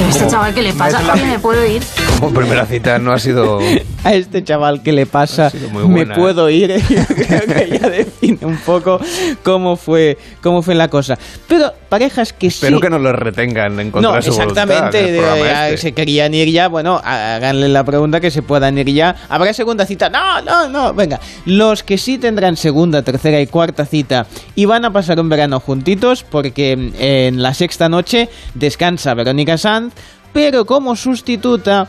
Este 0.01 0.26
chaval, 0.26 0.55
¿qué 0.55 0.62
le 0.62 0.72
pasa? 0.72 1.01
Oye, 1.12 1.26
¿me 1.26 1.38
puedo 1.38 1.64
ir? 1.64 1.82
Como 2.18 2.34
primera 2.34 2.66
cita 2.66 2.99
no 2.99 3.12
ha 3.12 3.18
sido... 3.18 3.61
A 4.05 4.14
este 4.14 4.44
chaval 4.44 4.82
que 4.82 4.92
le 4.92 5.07
pasa, 5.07 5.50
me 5.88 6.07
puedo 6.07 6.50
ir. 6.50 6.76
Yo 6.88 7.05
creo 7.14 7.40
que 7.46 7.78
ya 7.80 7.88
define 7.88 8.38
un 8.42 8.59
poco 8.59 9.00
cómo 9.42 9.76
fue, 9.76 10.18
cómo 10.42 10.61
fue 10.62 10.74
la 10.74 10.88
cosa. 10.88 11.18
Pero 11.48 11.72
parejas 11.88 12.32
que 12.32 12.50
sí. 12.50 12.57
Espero 12.59 12.80
que 12.80 12.90
no 12.90 12.98
los 12.98 13.14
retengan 13.14 13.80
en 13.80 13.90
contra 13.90 14.11
No, 14.11 14.16
de 14.16 14.22
su 14.22 14.30
exactamente. 14.30 15.11
de- 15.12 15.18
ya 15.20 15.68
este. 15.70 15.78
Se 15.80 15.92
querían 15.92 16.34
ir 16.34 16.50
ya. 16.50 16.68
Bueno, 16.68 17.00
háganle 17.02 17.68
la 17.68 17.82
pregunta 17.84 18.20
que 18.20 18.30
se 18.30 18.42
puedan 18.42 18.76
ir 18.78 18.90
ya. 18.92 19.16
¿Habrá 19.28 19.52
segunda 19.55 19.86
cita? 19.86 20.11
No, 20.11 20.42
no, 20.42 20.68
no. 20.68 20.92
Venga, 20.94 21.18
los 21.46 21.82
que 21.82 21.96
sí 21.98 22.18
tendrán 22.18 22.57
segunda, 22.57 23.02
tercera 23.02 23.40
y 23.40 23.46
cuarta 23.46 23.86
cita 23.86 24.26
y 24.55 24.66
van 24.66 24.84
a 24.84 24.92
pasar 24.92 25.18
un 25.18 25.28
verano 25.28 25.61
juntitos 25.61 26.24
porque 26.24 26.76
mm, 26.76 26.92
en 26.98 27.42
la 27.42 27.55
sexta 27.55 27.88
noche 27.88 28.28
descansa 28.55 29.14
Verónica 29.14 29.57
Sanz, 29.57 29.94
pero 30.32 30.66
como 30.66 30.94
sustituta. 30.96 31.88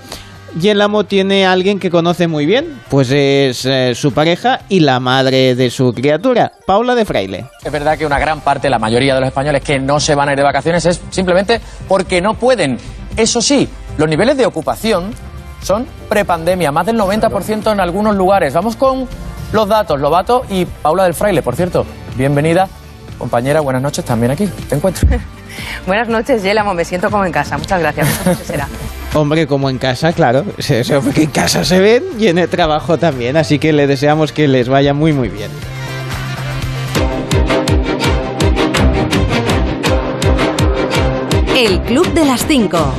Yelamo 0.60 1.04
tiene 1.04 1.46
a 1.46 1.52
alguien 1.52 1.80
que 1.80 1.92
conoce 1.92 2.28
muy 2.28 2.46
bien, 2.46 2.82
pues 2.90 3.12
es 3.12 3.66
eh, 3.66 3.94
su 3.94 4.14
pareja 4.14 4.62
y 4.70 4.80
la 4.80 5.02
madre 5.02 5.54
de 5.54 5.70
su 5.70 5.94
criatura, 5.94 6.54
Paula 6.66 6.96
de 6.96 7.04
Fraile. 7.04 7.46
Es 7.64 7.72
verdad 7.72 7.98
que 7.98 8.06
una 8.06 8.20
gran 8.20 8.40
parte, 8.40 8.70
la 8.70 8.80
mayoría 8.80 9.16
de 9.16 9.20
los 9.20 9.28
españoles 9.28 9.62
que 9.62 9.80
no 9.80 10.00
se 10.00 10.16
van 10.16 10.30
a 10.30 10.32
ir 10.32 10.38
de 10.38 10.44
vacaciones 10.44 10.86
es 10.86 11.02
simplemente 11.10 11.60
porque 11.90 12.22
no 12.22 12.36
pueden. 12.36 12.78
Eso 13.18 13.42
sí, 13.42 13.68
los 13.98 14.08
niveles 14.08 14.38
de 14.38 14.46
ocupación 14.46 15.12
son 15.62 15.86
prepandemia, 16.08 16.72
más 16.72 16.86
del 16.86 16.98
90% 16.98 17.74
en 17.74 17.80
algunos 17.82 18.16
lugares. 18.16 18.54
Vamos 18.54 18.78
con 18.78 19.10
los 19.52 19.68
datos, 19.68 20.00
Lobato 20.00 20.46
y 20.50 20.66
Paula 20.66 21.04
del 21.04 21.14
Fraile, 21.14 21.42
por 21.42 21.58
cierto. 21.58 21.86
Bienvenida, 22.16 22.70
compañera, 23.18 23.60
buenas 23.60 23.82
noches 23.82 24.06
también 24.06 24.32
aquí. 24.32 24.48
Te 24.70 24.76
encuentro. 24.76 25.06
Buenas 25.88 26.10
noches, 26.10 26.44
Yelamo. 26.44 26.74
Me 26.74 26.84
siento 26.84 27.10
como 27.10 27.26
en 27.26 27.32
casa. 27.32 27.58
Muchas 27.58 27.80
gracias. 27.80 28.08
Muchas 28.10 28.26
noches 28.26 28.48
será. 28.48 28.68
Hombre, 29.14 29.48
como 29.48 29.70
en 29.70 29.78
casa, 29.78 30.12
claro. 30.14 30.44
Se- 30.60 30.82
en 30.82 31.28
casa 31.32 31.64
se 31.64 31.80
ven 31.80 32.04
y 32.20 32.28
en 32.28 32.38
el 32.38 32.50
trabajo 32.50 32.98
también. 32.98 33.38
Así 33.38 33.60
que 33.60 33.72
le 33.72 33.88
deseamos 33.88 34.32
que 34.34 34.48
les 34.48 34.68
vaya 34.68 34.94
muy, 34.94 35.14
muy 35.14 35.30
bien. 35.30 35.52
El 41.56 41.82
Club 41.84 42.12
de 42.14 42.26
las 42.26 42.46
5. 42.48 42.94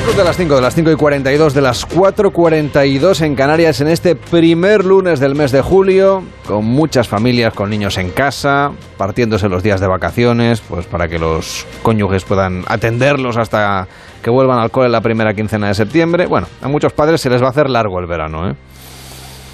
De 0.00 0.24
las 0.24 0.36
5, 0.36 0.56
de 0.56 0.60
las 0.60 0.74
5 0.74 0.90
y 0.90 0.96
42, 0.96 1.54
de 1.54 1.60
las 1.62 1.88
4.42 1.88 3.22
en 3.22 3.34
Canarias 3.34 3.80
en 3.80 3.88
este 3.88 4.16
primer 4.16 4.84
lunes 4.84 5.18
del 5.18 5.34
mes 5.34 5.50
de 5.50 5.62
julio, 5.62 6.22
con 6.46 6.66
muchas 6.66 7.08
familias 7.08 7.54
con 7.54 7.70
niños 7.70 7.96
en 7.96 8.10
casa, 8.10 8.72
partiéndose 8.98 9.48
los 9.48 9.62
días 9.62 9.80
de 9.80 9.86
vacaciones, 9.86 10.60
pues 10.60 10.84
para 10.84 11.08
que 11.08 11.18
los 11.18 11.66
cónyuges 11.82 12.24
puedan 12.24 12.64
atenderlos 12.66 13.38
hasta 13.38 13.88
que 14.22 14.28
vuelvan 14.28 14.58
al 14.58 14.70
cole 14.70 14.90
la 14.90 15.00
primera 15.00 15.32
quincena 15.32 15.68
de 15.68 15.74
septiembre. 15.74 16.26
Bueno, 16.26 16.48
a 16.60 16.68
muchos 16.68 16.92
padres 16.92 17.22
se 17.22 17.30
les 17.30 17.40
va 17.42 17.46
a 17.46 17.50
hacer 17.50 17.70
largo 17.70 17.98
el 17.98 18.06
verano, 18.06 18.50
¿eh? 18.50 18.54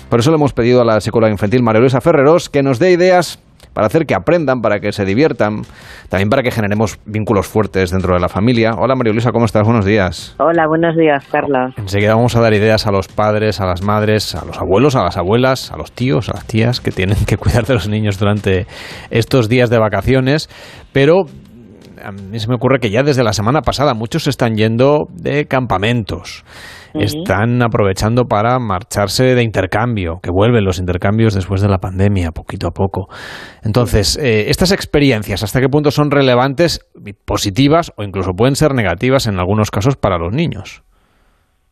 Por 0.08 0.20
eso 0.20 0.30
le 0.30 0.36
hemos 0.36 0.52
pedido 0.52 0.80
a 0.80 0.84
la 0.84 1.00
psicóloga 1.00 1.30
infantil 1.30 1.62
María 1.62 1.80
Luisa 1.80 2.00
Ferreros 2.00 2.48
que 2.48 2.62
nos 2.62 2.78
dé 2.80 2.90
ideas 2.90 3.38
para 3.76 3.88
hacer 3.88 4.06
que 4.06 4.14
aprendan, 4.14 4.62
para 4.62 4.80
que 4.80 4.90
se 4.90 5.04
diviertan, 5.04 5.60
también 6.08 6.30
para 6.30 6.42
que 6.42 6.50
generemos 6.50 6.98
vínculos 7.04 7.46
fuertes 7.46 7.90
dentro 7.90 8.14
de 8.14 8.20
la 8.20 8.30
familia. 8.30 8.70
Hola 8.78 8.94
María 8.94 9.12
Luisa, 9.12 9.32
¿cómo 9.32 9.44
estás? 9.44 9.64
Buenos 9.64 9.84
días. 9.84 10.34
Hola, 10.38 10.66
buenos 10.66 10.96
días, 10.96 11.26
Carlos. 11.30 11.74
Enseguida 11.76 12.14
vamos 12.14 12.34
a 12.36 12.40
dar 12.40 12.54
ideas 12.54 12.86
a 12.86 12.90
los 12.90 13.06
padres, 13.06 13.60
a 13.60 13.66
las 13.66 13.82
madres, 13.82 14.34
a 14.34 14.46
los 14.46 14.56
abuelos, 14.56 14.96
a 14.96 15.02
las 15.02 15.18
abuelas, 15.18 15.72
a 15.72 15.76
los 15.76 15.92
tíos, 15.92 16.30
a 16.30 16.36
las 16.36 16.46
tías 16.46 16.80
que 16.80 16.90
tienen 16.90 17.22
que 17.26 17.36
cuidar 17.36 17.66
de 17.66 17.74
los 17.74 17.86
niños 17.86 18.18
durante 18.18 18.66
estos 19.10 19.50
días 19.50 19.68
de 19.68 19.78
vacaciones, 19.78 20.48
pero 20.94 21.26
a 22.02 22.12
mí 22.12 22.40
se 22.40 22.48
me 22.48 22.54
ocurre 22.54 22.78
que 22.80 22.88
ya 22.88 23.02
desde 23.02 23.22
la 23.24 23.34
semana 23.34 23.60
pasada 23.60 23.92
muchos 23.92 24.26
están 24.26 24.56
yendo 24.56 25.08
de 25.12 25.44
campamentos. 25.44 26.44
Están 26.94 27.62
aprovechando 27.62 28.24
para 28.24 28.58
marcharse 28.58 29.34
de 29.34 29.42
intercambio, 29.42 30.18
que 30.22 30.30
vuelven 30.30 30.64
los 30.64 30.78
intercambios 30.78 31.34
después 31.34 31.60
de 31.60 31.68
la 31.68 31.78
pandemia, 31.78 32.30
poquito 32.30 32.68
a 32.68 32.70
poco. 32.70 33.08
Entonces, 33.64 34.18
eh, 34.18 34.48
estas 34.48 34.72
experiencias, 34.72 35.42
¿hasta 35.42 35.60
qué 35.60 35.68
punto 35.68 35.90
son 35.90 36.10
relevantes, 36.10 36.80
positivas 37.24 37.92
o 37.96 38.02
incluso 38.02 38.32
pueden 38.32 38.56
ser 38.56 38.74
negativas 38.74 39.26
en 39.26 39.38
algunos 39.38 39.70
casos 39.70 39.96
para 39.96 40.18
los 40.18 40.32
niños? 40.32 40.82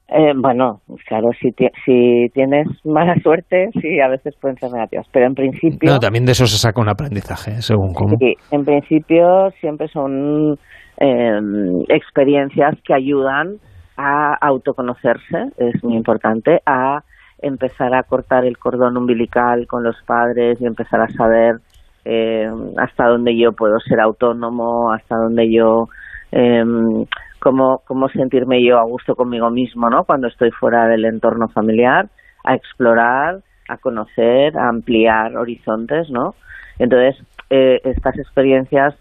Eh, 0.08 0.32
bueno, 0.36 0.80
claro, 1.08 1.30
si, 1.40 1.50
si 1.84 2.28
tienes 2.34 2.66
mala 2.84 3.14
suerte, 3.22 3.70
sí, 3.80 4.00
a 4.00 4.08
veces 4.08 4.34
pueden 4.38 4.56
ser 4.58 4.70
negativas, 4.70 5.06
pero 5.10 5.26
en 5.26 5.34
principio, 5.34 5.90
No, 5.92 5.98
también 5.98 6.26
de 6.26 6.32
eso 6.32 6.46
se 6.46 6.58
saca 6.58 6.80
un 6.80 6.90
aprendizaje, 6.90 7.52
¿eh? 7.52 7.62
según 7.62 7.94
cómo. 7.94 8.16
sí, 8.18 8.34
en 8.50 8.64
principio 8.64 9.50
siempre 9.60 9.88
son 9.88 10.56
eh, 11.00 11.40
experiencias 11.88 12.74
que 12.86 12.94
ayudan 12.94 13.56
a 13.96 14.34
autoconocerse, 14.34 15.52
es 15.56 15.82
muy 15.84 15.96
importante, 15.96 16.62
a 16.66 17.02
empezar 17.40 17.94
a 17.94 18.02
cortar 18.02 18.44
el 18.44 18.58
cordón 18.58 18.96
umbilical 18.96 19.66
con 19.66 19.82
los 19.82 19.96
padres 20.06 20.60
y 20.60 20.66
empezar 20.66 21.00
a 21.00 21.08
saber 21.08 21.60
eh, 22.04 22.50
hasta 22.76 23.06
dónde 23.06 23.36
yo 23.36 23.52
puedo 23.52 23.78
ser 23.80 24.00
autónomo, 24.00 24.92
hasta 24.92 25.16
dónde 25.16 25.50
yo 25.50 25.88
em, 26.32 27.06
cómo, 27.38 27.82
cómo 27.86 28.08
sentirme 28.08 28.64
yo 28.64 28.78
a 28.78 28.84
gusto 28.84 29.14
conmigo 29.14 29.50
mismo, 29.50 29.90
¿no? 29.90 30.04
Cuando 30.04 30.28
estoy 30.28 30.50
fuera 30.50 30.86
del 30.86 31.04
entorno 31.04 31.48
familiar, 31.48 32.08
a 32.44 32.54
explorar, 32.54 33.40
a 33.68 33.76
conocer, 33.78 34.56
a 34.56 34.68
ampliar 34.68 35.36
horizontes, 35.36 36.10
¿no? 36.10 36.34
Entonces, 36.78 37.22
eh, 37.50 37.80
estas 37.84 38.18
experiencias, 38.18 38.94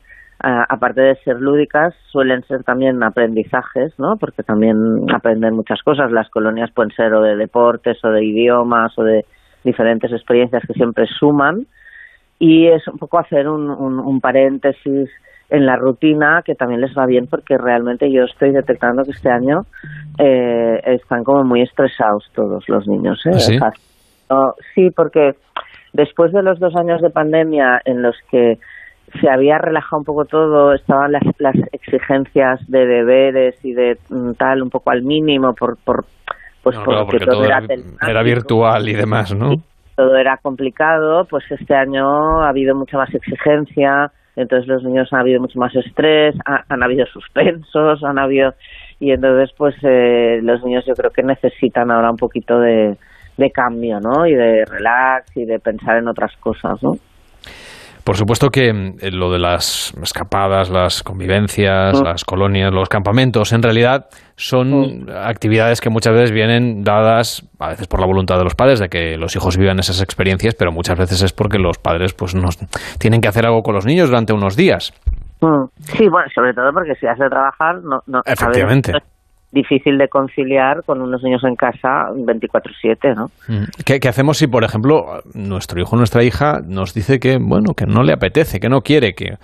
aparte 0.44 1.02
de 1.02 1.16
ser 1.24 1.40
lúdicas, 1.40 1.94
suelen 2.12 2.44
ser 2.44 2.64
también 2.64 3.02
aprendizajes, 3.02 3.98
¿no? 3.98 4.18
Porque 4.18 4.44
también 4.44 4.76
aprenden 5.14 5.56
muchas 5.56 5.82
cosas. 5.84 6.12
Las 6.12 6.30
colonias 6.30 6.70
pueden 6.72 6.92
ser 6.92 7.14
o 7.14 7.22
de 7.22 7.36
deportes, 7.38 8.04
o 8.04 8.10
de 8.10 8.24
idiomas, 8.26 8.98
o 9.00 9.04
de 9.04 9.26
diferentes 9.64 10.12
experiencias 10.12 10.64
que 10.68 10.74
siempre 10.74 11.06
suman. 11.08 11.66
Y 12.40 12.68
es 12.68 12.86
un 12.88 12.98
poco 12.98 13.20
hacer 13.20 13.48
un, 13.48 13.70
un, 13.70 14.00
un 14.00 14.20
paréntesis 14.20 15.10
en 15.50 15.66
la 15.66 15.76
rutina 15.78 16.42
que 16.44 16.56
también 16.56 16.82
les 16.82 16.98
va 16.98 17.06
bien 17.06 17.28
porque 17.28 17.58
realmente 17.58 18.12
yo 18.12 18.24
estoy 18.24 18.52
detectando 18.52 19.04
que 19.04 19.12
este 19.12 19.30
año 19.30 19.66
eh, 20.18 20.82
están 20.86 21.24
como 21.24 21.44
muy 21.44 21.62
estresados 21.62 22.30
todos 22.34 22.68
los 22.68 22.88
niños. 22.88 23.22
¿eh? 23.26 23.32
¿Ah, 23.34 23.40
sí? 23.40 23.56
O 23.56 23.60
sea, 23.60 23.72
no- 24.30 24.54
sí, 24.74 24.90
porque 24.96 25.36
después 25.94 26.32
de 26.34 26.42
los 26.44 26.60
dos 26.60 26.76
años 26.76 27.02
de 27.02 27.10
pandemia 27.12 27.82
en 27.86 28.02
los 28.02 28.16
que 28.32 28.58
se 29.22 29.30
había 29.30 29.58
relajado 29.58 30.00
un 30.00 30.06
poco 30.06 30.26
todo, 30.26 30.74
estaban 30.74 31.12
las, 31.12 31.24
las 31.38 31.56
exigencias 31.72 32.60
de 32.70 32.86
deberes 32.86 33.64
y 33.64 33.74
de 33.74 33.98
mm, 34.10 34.32
tal 34.34 34.64
un 34.64 34.70
poco 34.70 34.90
al 34.92 35.04
mínimo 35.04 35.54
por, 35.54 35.78
por 35.78 36.06
pues 36.64 36.78
No, 36.78 36.84
porque, 36.86 37.04
porque 37.06 37.26
todo 37.26 37.46
era, 37.46 37.62
era 38.08 38.24
virtual 38.24 38.88
y 38.90 38.94
demás, 38.94 39.34
¿no? 39.36 39.56
todo 39.96 40.16
era 40.16 40.38
complicado, 40.38 41.26
pues 41.26 41.44
este 41.52 41.76
año 41.76 42.42
ha 42.42 42.50
habido 42.50 42.74
mucha 42.76 42.98
más 42.98 43.14
exigencia, 43.14 44.12
entonces 44.36 44.68
los 44.68 44.84
niños 44.84 45.08
han 45.14 45.20
habido 45.20 45.40
mucho 45.40 45.60
más 45.60 45.76
estrés, 45.76 46.36
ha- 46.46 46.64
han 46.70 46.82
habido 46.82 47.06
suspensos, 47.06 48.04
han 48.04 48.18
habido 48.18 48.54
y 49.00 49.12
entonces 49.12 49.54
pues 49.56 49.76
eh, 49.84 50.40
los 50.42 50.64
niños 50.64 50.86
yo 50.88 50.96
creo 50.96 51.12
que 51.12 51.22
necesitan 51.22 51.92
ahora 51.92 52.10
un 52.10 52.18
poquito 52.18 52.60
de, 52.60 52.96
de 53.38 53.52
cambio, 53.52 54.00
¿no? 54.00 54.26
Y 54.26 54.34
de 54.34 54.66
relax 54.66 55.36
y 55.38 55.46
de 55.46 55.60
pensar 55.60 55.98
en 55.98 56.08
otras 56.08 56.36
cosas, 56.38 56.82
¿no? 56.82 56.94
Por 58.04 58.18
supuesto 58.18 58.50
que 58.50 58.74
mm, 58.74 58.98
lo 59.14 59.32
de 59.32 59.40
las 59.40 59.94
escapadas, 60.02 60.70
las 60.70 61.04
convivencias, 61.04 62.02
Mm. 62.02 62.04
las 62.04 62.26
colonias, 62.26 62.74
los 62.74 62.90
campamentos, 62.90 63.54
en 63.54 63.64
realidad 63.64 64.08
son 64.36 65.10
actividades 65.10 65.80
que 65.80 65.90
muchas 65.90 66.14
veces 66.14 66.32
vienen 66.32 66.84
dadas, 66.84 67.48
a 67.60 67.70
veces 67.70 67.88
por 67.88 68.00
la 68.00 68.06
voluntad 68.08 68.38
de 68.38 68.44
los 68.44 68.56
padres, 68.56 68.80
de 68.80 68.90
que 68.90 69.18
los 69.18 69.36
hijos 69.36 69.58
vivan 69.58 69.80
esas 69.80 70.02
experiencias, 70.02 70.56
pero 70.56 70.72
muchas 70.72 70.98
veces 70.98 71.22
es 71.22 71.34
porque 71.34 71.60
los 71.60 71.78
padres 71.78 72.14
pues 72.14 72.36
nos 72.36 72.58
tienen 73.00 73.22
que 73.22 73.28
hacer 73.28 73.46
algo 73.46 73.62
con 73.62 73.76
los 73.76 73.86
niños 73.86 74.10
durante 74.10 74.34
unos 74.34 74.56
días. 74.56 74.94
Mm. 75.42 75.66
Sí, 75.80 76.08
bueno, 76.10 76.28
sobre 76.34 76.54
todo 76.54 76.72
porque 76.74 76.96
si 76.96 77.06
has 77.06 77.20
de 77.20 77.30
trabajar, 77.30 77.76
no, 77.84 78.00
no, 78.08 78.22
Efectivamente. 78.26 78.92
Difícil 79.54 79.98
de 79.98 80.10
conciliar 80.10 80.84
con 80.84 81.02
unos 81.02 81.24
niños 81.24 81.44
en 81.44 81.56
casa 81.56 82.10
24/7, 82.12 83.16
¿no? 83.16 83.32
Mm. 83.48 83.64
¿Qué, 83.86 84.00
qué 84.00 84.08
hacemos 84.10 84.38
si, 84.38 84.48
por 84.48 84.64
ejemplo, 84.64 85.22
nuestro 85.34 85.80
hijo 85.80 85.96
o 85.96 85.98
nuestra 85.98 86.24
hija 86.24 86.62
nos 86.66 86.94
dice 86.94 87.20
que, 87.20 87.38
bueno, 87.38 87.74
que 87.76 87.86
no 87.86 88.04
le 88.04 88.14
apetece, 88.14 88.60
que 88.60 88.70
no 88.70 88.82
quiere, 88.82 89.14
que 89.14 89.38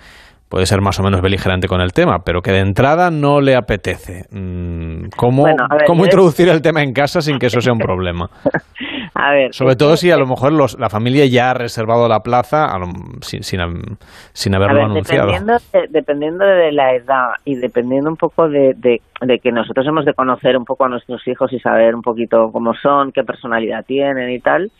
puede 0.48 0.66
ser 0.66 0.80
más 0.80 0.98
o 0.98 1.04
menos 1.04 1.22
beligerante 1.22 1.68
con 1.68 1.80
el 1.80 1.92
tema, 1.92 2.24
pero 2.24 2.42
que 2.42 2.50
de 2.50 2.58
entrada 2.58 3.10
no 3.10 3.40
le 3.40 3.54
apetece? 3.54 4.26
Mm, 4.30 5.10
¿Cómo, 5.16 5.42
Bueno, 5.42 5.64
a 5.70 5.76
ver, 5.76 5.84
¿cómo 5.86 6.04
introducir 6.04 6.48
el 6.48 6.60
tema 6.60 6.82
en 6.82 6.92
casa 6.92 7.22
sin 7.22 7.38
que 7.38 7.46
eso 7.46 7.60
sea 7.60 7.72
un 7.72 7.78
problema? 7.78 8.28
A 9.22 9.32
ver, 9.32 9.52
Sobre 9.54 9.76
todo 9.76 9.90
que- 9.92 9.96
si 9.98 10.10
a 10.10 10.16
lo 10.16 10.26
mejor 10.26 10.52
los- 10.52 10.78
la 10.78 10.88
familia 10.88 11.26
ya 11.26 11.50
ha 11.50 11.54
reservado 11.54 12.08
la 12.08 12.20
plaza 12.20 12.64
a 12.74 12.78
lo- 12.78 12.86
sin, 13.20 13.42
sin, 13.42 13.60
A 13.60 14.56
haberlo 14.56 14.74
ver, 14.76 14.84
anunciado. 14.84 15.26
dependiendo 15.26 15.62
de, 15.72 15.86
dependiendo 15.90 16.44
de 16.44 16.72
la 16.72 16.94
edad 16.94 17.28
y 17.44 17.56
dependiendo 17.56 18.08
un 18.10 18.16
poco 18.16 18.48
de, 18.48 18.74
de, 18.76 19.00
de 19.20 19.38
que 19.38 19.52
nosotros 19.52 19.86
hemos 19.86 20.04
de 20.04 20.14
conocer 20.14 20.56
un 20.56 20.64
poco 20.64 20.84
a 20.84 20.88
nuestros 20.88 21.26
hijos 21.28 21.52
y 21.52 21.58
saber 21.60 21.94
un 21.94 22.02
poquito 22.02 22.50
cómo 22.52 22.74
son, 22.74 23.12
qué 23.12 23.22
personalidad 23.24 23.84
tienen 23.84 24.30
y 24.30 24.40
tal, 24.40 24.70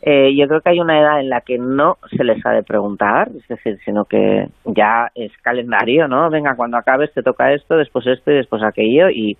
eh, 0.00 0.30
yo 0.36 0.46
creo 0.46 0.60
que 0.60 0.70
hay 0.70 0.78
una 0.80 1.00
edad 1.00 1.18
en 1.20 1.28
la 1.28 1.40
que 1.40 1.58
no 1.58 1.96
se 2.16 2.22
les 2.22 2.44
ha 2.46 2.50
de 2.50 2.62
preguntar, 2.62 3.30
es 3.36 3.48
decir, 3.48 3.78
sino 3.84 4.04
que 4.04 4.46
ya 4.64 5.10
es 5.14 5.32
calendario, 5.42 6.06
¿no? 6.06 6.30
Venga, 6.30 6.54
cuando 6.54 6.76
acabes 6.76 7.12
te 7.12 7.22
toca 7.24 7.52
esto, 7.52 7.76
después 7.76 8.06
esto 8.06 8.30
y 8.30 8.36
después 8.36 8.62
aquello 8.62 9.10
y 9.10 9.32
eh, 9.32 9.36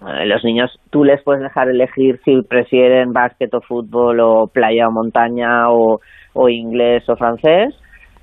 los 0.00 0.44
niños 0.44 0.78
tú 0.90 1.04
les 1.04 1.22
puedes 1.22 1.42
dejar 1.42 1.68
elegir 1.68 2.20
si 2.24 2.42
prefieren 2.42 3.12
básquet 3.12 3.52
o 3.54 3.60
fútbol 3.60 4.20
o 4.20 4.46
playa 4.46 4.88
o 4.88 4.92
montaña 4.92 5.70
o, 5.70 6.00
o 6.32 6.48
inglés 6.48 7.08
o 7.08 7.16
francés, 7.16 7.74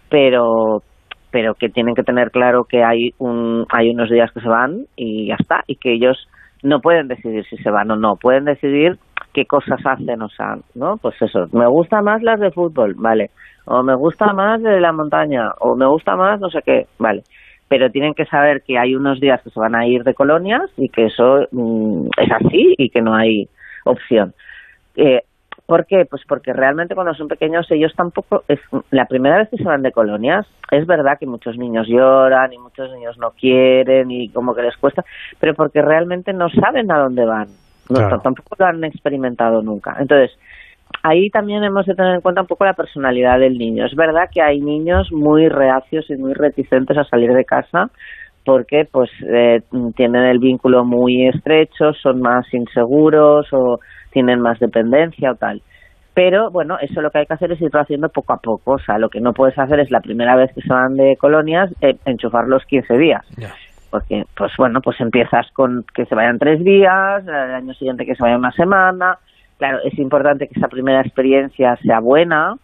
pero 0.10 0.82
pero 1.30 1.54
que 1.54 1.70
tienen 1.70 1.94
que 1.94 2.04
tener 2.04 2.32
claro 2.32 2.64
que 2.64 2.84
hay 2.84 3.12
un 3.20 3.66
hay 3.72 3.90
unos 3.90 4.10
días 4.10 4.32
que 4.32 4.42
se 4.42 4.50
van 4.50 4.86
y 4.96 5.28
ya 5.28 5.36
está 5.40 5.64
y 5.68 5.76
que 5.76 5.94
ellos 5.94 6.28
no 6.64 6.80
pueden 6.80 7.08
decidir 7.08 7.46
si 7.46 7.58
se 7.58 7.70
van 7.70 7.92
o 7.92 7.96
no. 7.96 8.16
Pueden 8.16 8.46
decidir 8.46 8.98
qué 9.34 9.46
cosas 9.46 9.80
hacen 9.86 10.22
o 10.22 10.30
sea 10.30 10.56
no 10.74 10.98
pues 10.98 11.22
eso 11.22 11.46
me 11.52 11.68
gusta 11.68 12.02
más 12.02 12.24
las 12.24 12.40
de 12.40 12.52
fútbol 12.52 12.96
vale. 12.98 13.30
O 13.66 13.84
me 13.84 13.96
gusta 13.96 14.34
más 14.34 14.64
de 14.64 14.80
la 14.80 14.94
montaña 14.94 15.52
o 15.60 15.76
me 15.76 15.86
gusta 15.86 16.16
más 16.16 16.40
no 16.40 16.50
sé 16.50 16.62
qué 16.66 16.88
vale 16.98 17.22
pero 17.68 17.90
tienen 17.92 18.14
que 18.14 18.26
saber 18.26 18.62
que 18.62 18.78
hay 18.78 18.96
unos 18.96 19.20
días 19.20 19.42
que 19.42 19.50
se 19.50 19.60
van 19.60 19.76
a 19.76 19.86
ir 19.86 20.04
de 20.04 20.14
colonias 20.14 20.70
y 20.78 20.90
que 20.90 21.06
eso 21.06 21.48
mm, 21.52 22.08
es 22.18 22.32
así 22.32 22.76
y 22.78 22.90
que 22.90 23.02
no 23.02 23.14
hay 23.14 23.48
opción 23.86 24.34
eh, 24.96 25.22
¿Por 25.68 25.86
qué? 25.86 26.06
Pues 26.10 26.22
porque 26.26 26.54
realmente 26.54 26.96
cuando 26.96 27.14
son 27.14 27.28
pequeños 27.28 27.70
ellos 27.72 27.94
tampoco, 27.94 28.44
es 28.48 28.60
la 28.90 29.06
primera 29.06 29.38
vez 29.38 29.50
que 29.50 29.58
se 29.58 29.66
van 29.66 29.82
de 29.82 29.92
colonias, 29.92 30.48
es 30.72 30.88
verdad 30.88 31.20
que 31.20 31.26
muchos 31.26 31.58
niños 31.58 31.88
lloran 31.90 32.54
y 32.54 32.58
muchos 32.58 32.90
niños 32.94 33.18
no 33.18 33.32
quieren 33.32 34.10
y 34.10 34.30
como 34.30 34.56
que 34.56 34.62
les 34.62 34.78
cuesta, 34.78 35.04
pero 35.42 35.54
porque 35.56 35.82
realmente 35.82 36.32
no 36.32 36.50
saben 36.50 36.90
a 36.90 37.00
dónde 37.00 37.26
van, 37.26 37.50
no, 37.90 37.96
Claro. 37.96 38.22
tampoco 38.22 38.56
lo 38.58 38.66
han 38.66 38.82
experimentado 38.86 39.62
nunca. 39.62 39.98
Entonces, 40.00 40.40
ahí 41.04 41.30
también 41.30 41.64
hemos 41.64 41.86
de 41.86 41.96
tener 41.96 42.16
en 42.16 42.22
cuenta 42.22 42.42
un 42.42 42.48
poco 42.48 42.66
la 42.66 42.74
personalidad 42.74 43.40
del 43.40 43.58
niño. 43.58 43.86
Es 43.86 43.96
verdad 43.96 44.30
que 44.32 44.42
hay 44.42 44.60
niños 44.60 45.12
muy 45.12 45.48
reacios 45.48 46.10
y 46.10 46.16
muy 46.16 46.34
reticentes 46.34 46.98
a 46.98 47.04
salir 47.04 47.32
de 47.32 47.46
casa 47.46 47.90
porque 48.48 48.86
pues 48.90 49.10
eh, 49.28 49.60
tienen 49.98 50.24
el 50.24 50.40
vínculo 50.40 50.86
muy 50.86 51.28
estrecho, 51.28 51.92
son 52.02 52.22
más 52.22 52.46
inseguros 52.54 53.46
o 53.52 53.80
tienen 54.12 54.40
más 54.40 54.58
dependencia 54.60 55.32
o 55.32 55.36
tal. 55.36 55.62
Pero 56.14 56.50
bueno, 56.50 56.78
eso 56.80 57.02
lo 57.02 57.12
que 57.12 57.20
hay 57.20 57.26
que 57.26 57.34
hacer 57.34 57.52
es 57.52 57.62
irlo 57.62 57.82
haciendo 57.82 58.08
poco 58.08 58.34
a 58.34 58.38
poco. 58.38 58.72
O 58.72 58.80
sea, 58.80 58.98
lo 58.98 59.10
que 59.10 59.20
no 59.20 59.34
puedes 59.34 59.60
hacer 59.60 59.82
es 59.82 59.92
la 59.92 60.00
primera 60.00 60.36
vez 60.36 60.52
que 60.56 60.62
se 60.62 60.74
van 60.74 60.96
de 60.96 61.18
colonias, 61.18 61.72
eh, 61.82 61.98
enchufarlos 62.06 62.64
15 62.66 62.98
días. 62.98 63.22
Porque, 63.92 64.24
pues 64.36 64.52
bueno, 64.58 64.80
pues 64.82 65.00
empiezas 65.02 65.46
con 65.52 65.84
que 65.94 66.06
se 66.06 66.16
vayan 66.16 66.40
tres 66.40 66.64
días, 66.64 67.24
el 67.28 67.54
año 67.54 67.74
siguiente 67.74 68.06
que 68.06 68.16
se 68.16 68.24
vaya 68.24 68.38
una 68.38 68.52
semana. 68.54 69.20
Claro, 69.58 69.80
es 69.84 69.98
importante 69.98 70.48
que 70.48 70.60
esa 70.60 70.68
primera 70.68 71.02
experiencia 71.02 71.76
sea 71.78 72.00
buena, 72.00 72.56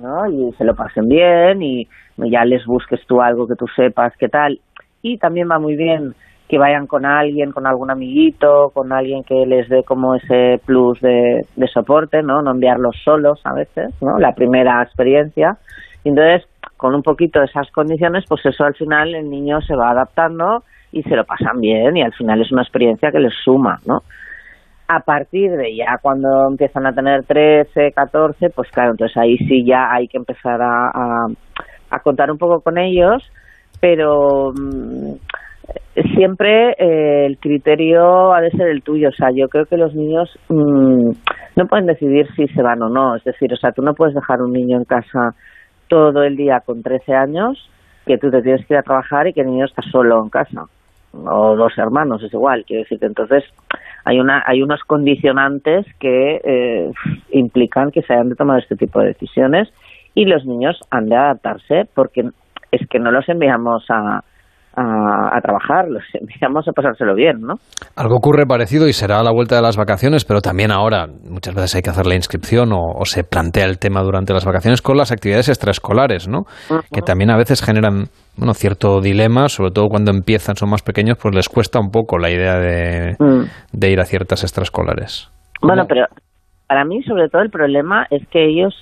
¿no? 0.00 0.26
Y 0.30 0.52
se 0.52 0.64
lo 0.64 0.74
pasen 0.74 1.08
bien 1.08 1.62
y 1.62 1.86
ya 2.16 2.44
les 2.44 2.64
busques 2.64 3.00
tú 3.06 3.20
algo 3.20 3.46
que 3.46 3.54
tú 3.54 3.66
sepas 3.74 4.12
qué 4.18 4.28
tal. 4.28 4.58
Y 5.02 5.18
también 5.18 5.48
va 5.50 5.58
muy 5.58 5.76
bien 5.76 6.14
que 6.48 6.58
vayan 6.58 6.86
con 6.86 7.04
alguien, 7.04 7.50
con 7.52 7.66
algún 7.66 7.90
amiguito, 7.90 8.70
con 8.72 8.92
alguien 8.92 9.24
que 9.24 9.46
les 9.46 9.68
dé 9.68 9.82
como 9.82 10.14
ese 10.14 10.60
plus 10.64 11.00
de, 11.00 11.44
de 11.56 11.66
soporte, 11.68 12.22
¿no? 12.22 12.40
No 12.40 12.52
enviarlos 12.52 12.96
solos 13.04 13.40
a 13.44 13.52
veces, 13.52 13.90
¿no? 14.00 14.18
La 14.18 14.32
primera 14.32 14.82
experiencia. 14.82 15.56
Entonces, 16.04 16.48
con 16.76 16.94
un 16.94 17.02
poquito 17.02 17.40
de 17.40 17.46
esas 17.46 17.70
condiciones, 17.72 18.24
pues 18.28 18.46
eso 18.46 18.64
al 18.64 18.74
final 18.74 19.14
el 19.14 19.28
niño 19.28 19.60
se 19.60 19.74
va 19.74 19.90
adaptando 19.90 20.62
y 20.92 21.02
se 21.02 21.16
lo 21.16 21.24
pasan 21.24 21.60
bien 21.60 21.96
y 21.96 22.02
al 22.02 22.12
final 22.12 22.40
es 22.40 22.52
una 22.52 22.62
experiencia 22.62 23.10
que 23.10 23.18
les 23.18 23.34
suma, 23.44 23.78
¿no? 23.86 24.02
A 24.88 25.00
partir 25.00 25.50
de 25.50 25.76
ya 25.76 25.98
cuando 26.00 26.48
empiezan 26.48 26.86
a 26.86 26.92
tener 26.92 27.24
13, 27.24 27.92
14, 27.92 28.50
pues 28.50 28.70
claro, 28.70 28.92
entonces 28.92 29.16
ahí 29.16 29.36
sí 29.38 29.64
ya 29.66 29.92
hay 29.92 30.06
que 30.06 30.16
empezar 30.16 30.60
a, 30.62 31.26
a, 31.90 31.98
contar 32.00 32.30
un 32.30 32.38
poco 32.38 32.60
con 32.60 32.78
ellos, 32.78 33.28
pero 33.80 34.52
mm, 34.52 35.14
siempre 36.14 36.70
eh, 36.78 37.26
el 37.26 37.38
criterio 37.38 38.32
ha 38.32 38.40
de 38.40 38.50
ser 38.50 38.68
el 38.68 38.82
tuyo. 38.82 39.08
O 39.08 39.12
sea, 39.12 39.30
yo 39.34 39.48
creo 39.48 39.66
que 39.66 39.76
los 39.76 39.94
niños 39.94 40.30
mm, 40.48 41.10
no 41.56 41.66
pueden 41.66 41.86
decidir 41.86 42.26
si 42.36 42.46
se 42.48 42.62
van 42.62 42.82
o 42.82 42.88
no. 42.88 43.16
Es 43.16 43.24
decir, 43.24 43.52
o 43.52 43.56
sea, 43.56 43.72
tú 43.72 43.82
no 43.82 43.94
puedes 43.94 44.14
dejar 44.14 44.40
un 44.42 44.52
niño 44.52 44.76
en 44.76 44.84
casa 44.84 45.34
todo 45.88 46.22
el 46.22 46.36
día 46.36 46.60
con 46.64 46.82
13 46.82 47.14
años 47.14 47.70
que 48.06 48.18
tú 48.18 48.30
te 48.30 48.40
tienes 48.42 48.64
que 48.66 48.74
ir 48.74 48.78
a 48.78 48.82
trabajar 48.82 49.26
y 49.26 49.32
que 49.32 49.40
el 49.40 49.48
niño 49.48 49.64
está 49.64 49.82
solo 49.82 50.22
en 50.22 50.30
casa. 50.30 50.64
O 51.12 51.56
dos 51.56 51.72
hermanos, 51.76 52.22
es 52.22 52.32
igual. 52.32 52.64
Quiero 52.66 52.82
decir 52.82 52.98
entonces 53.00 53.44
hay, 54.06 54.20
una, 54.20 54.40
hay 54.46 54.62
unos 54.62 54.82
condicionantes 54.84 55.84
que 55.98 56.40
eh, 56.44 56.92
implican 57.32 57.90
que 57.90 58.02
se 58.02 58.12
hayan 58.12 58.28
de 58.28 58.36
tomar 58.36 58.60
este 58.60 58.76
tipo 58.76 59.00
de 59.00 59.08
decisiones 59.08 59.68
y 60.14 60.26
los 60.26 60.46
niños 60.46 60.80
han 60.90 61.08
de 61.08 61.16
adaptarse 61.16 61.88
porque 61.92 62.30
es 62.70 62.86
que 62.88 63.00
no 63.00 63.10
los 63.10 63.28
enviamos 63.28 63.84
a, 63.88 64.22
a, 64.76 65.36
a 65.36 65.40
trabajar, 65.40 65.88
los 65.88 66.02
enviamos 66.14 66.68
a 66.68 66.72
pasárselo 66.72 67.14
bien, 67.14 67.40
¿no? 67.40 67.54
Algo 67.96 68.16
ocurre 68.16 68.46
parecido 68.46 68.88
y 68.88 68.92
será 68.92 69.20
a 69.20 69.22
la 69.22 69.32
vuelta 69.32 69.56
de 69.56 69.62
las 69.62 69.76
vacaciones, 69.76 70.24
pero 70.24 70.40
también 70.40 70.70
ahora 70.70 71.06
muchas 71.06 71.54
veces 71.54 71.76
hay 71.76 71.82
que 71.82 71.90
hacer 71.90 72.06
la 72.06 72.14
inscripción 72.14 72.72
o, 72.72 72.80
o 72.94 73.04
se 73.04 73.24
plantea 73.24 73.64
el 73.64 73.78
tema 73.78 74.02
durante 74.02 74.32
las 74.32 74.44
vacaciones 74.44 74.82
con 74.82 74.96
las 74.96 75.12
actividades 75.12 75.48
extraescolares, 75.48 76.28
¿no? 76.28 76.42
Que 76.92 77.02
también 77.02 77.30
a 77.30 77.36
veces 77.36 77.62
generan 77.64 78.04
bueno, 78.36 78.52
cierto 78.54 79.00
dilema, 79.00 79.48
sobre 79.48 79.70
todo 79.70 79.86
cuando 79.88 80.10
empiezan, 80.10 80.56
son 80.56 80.70
más 80.70 80.82
pequeños, 80.82 81.16
pues 81.20 81.34
les 81.34 81.48
cuesta 81.48 81.80
un 81.80 81.90
poco 81.90 82.18
la 82.18 82.30
idea 82.30 82.58
de, 82.58 83.16
Mm. 83.18 83.44
de 83.72 83.90
ir 83.90 84.00
a 84.00 84.04
ciertas 84.04 84.42
extraescolares. 84.42 85.30
Bueno, 85.62 85.84
pero 85.88 86.06
para 86.68 86.84
mí 86.84 87.02
sobre 87.02 87.28
todo 87.28 87.42
el 87.42 87.50
problema 87.50 88.06
es 88.10 88.26
que 88.28 88.44
ellos 88.44 88.74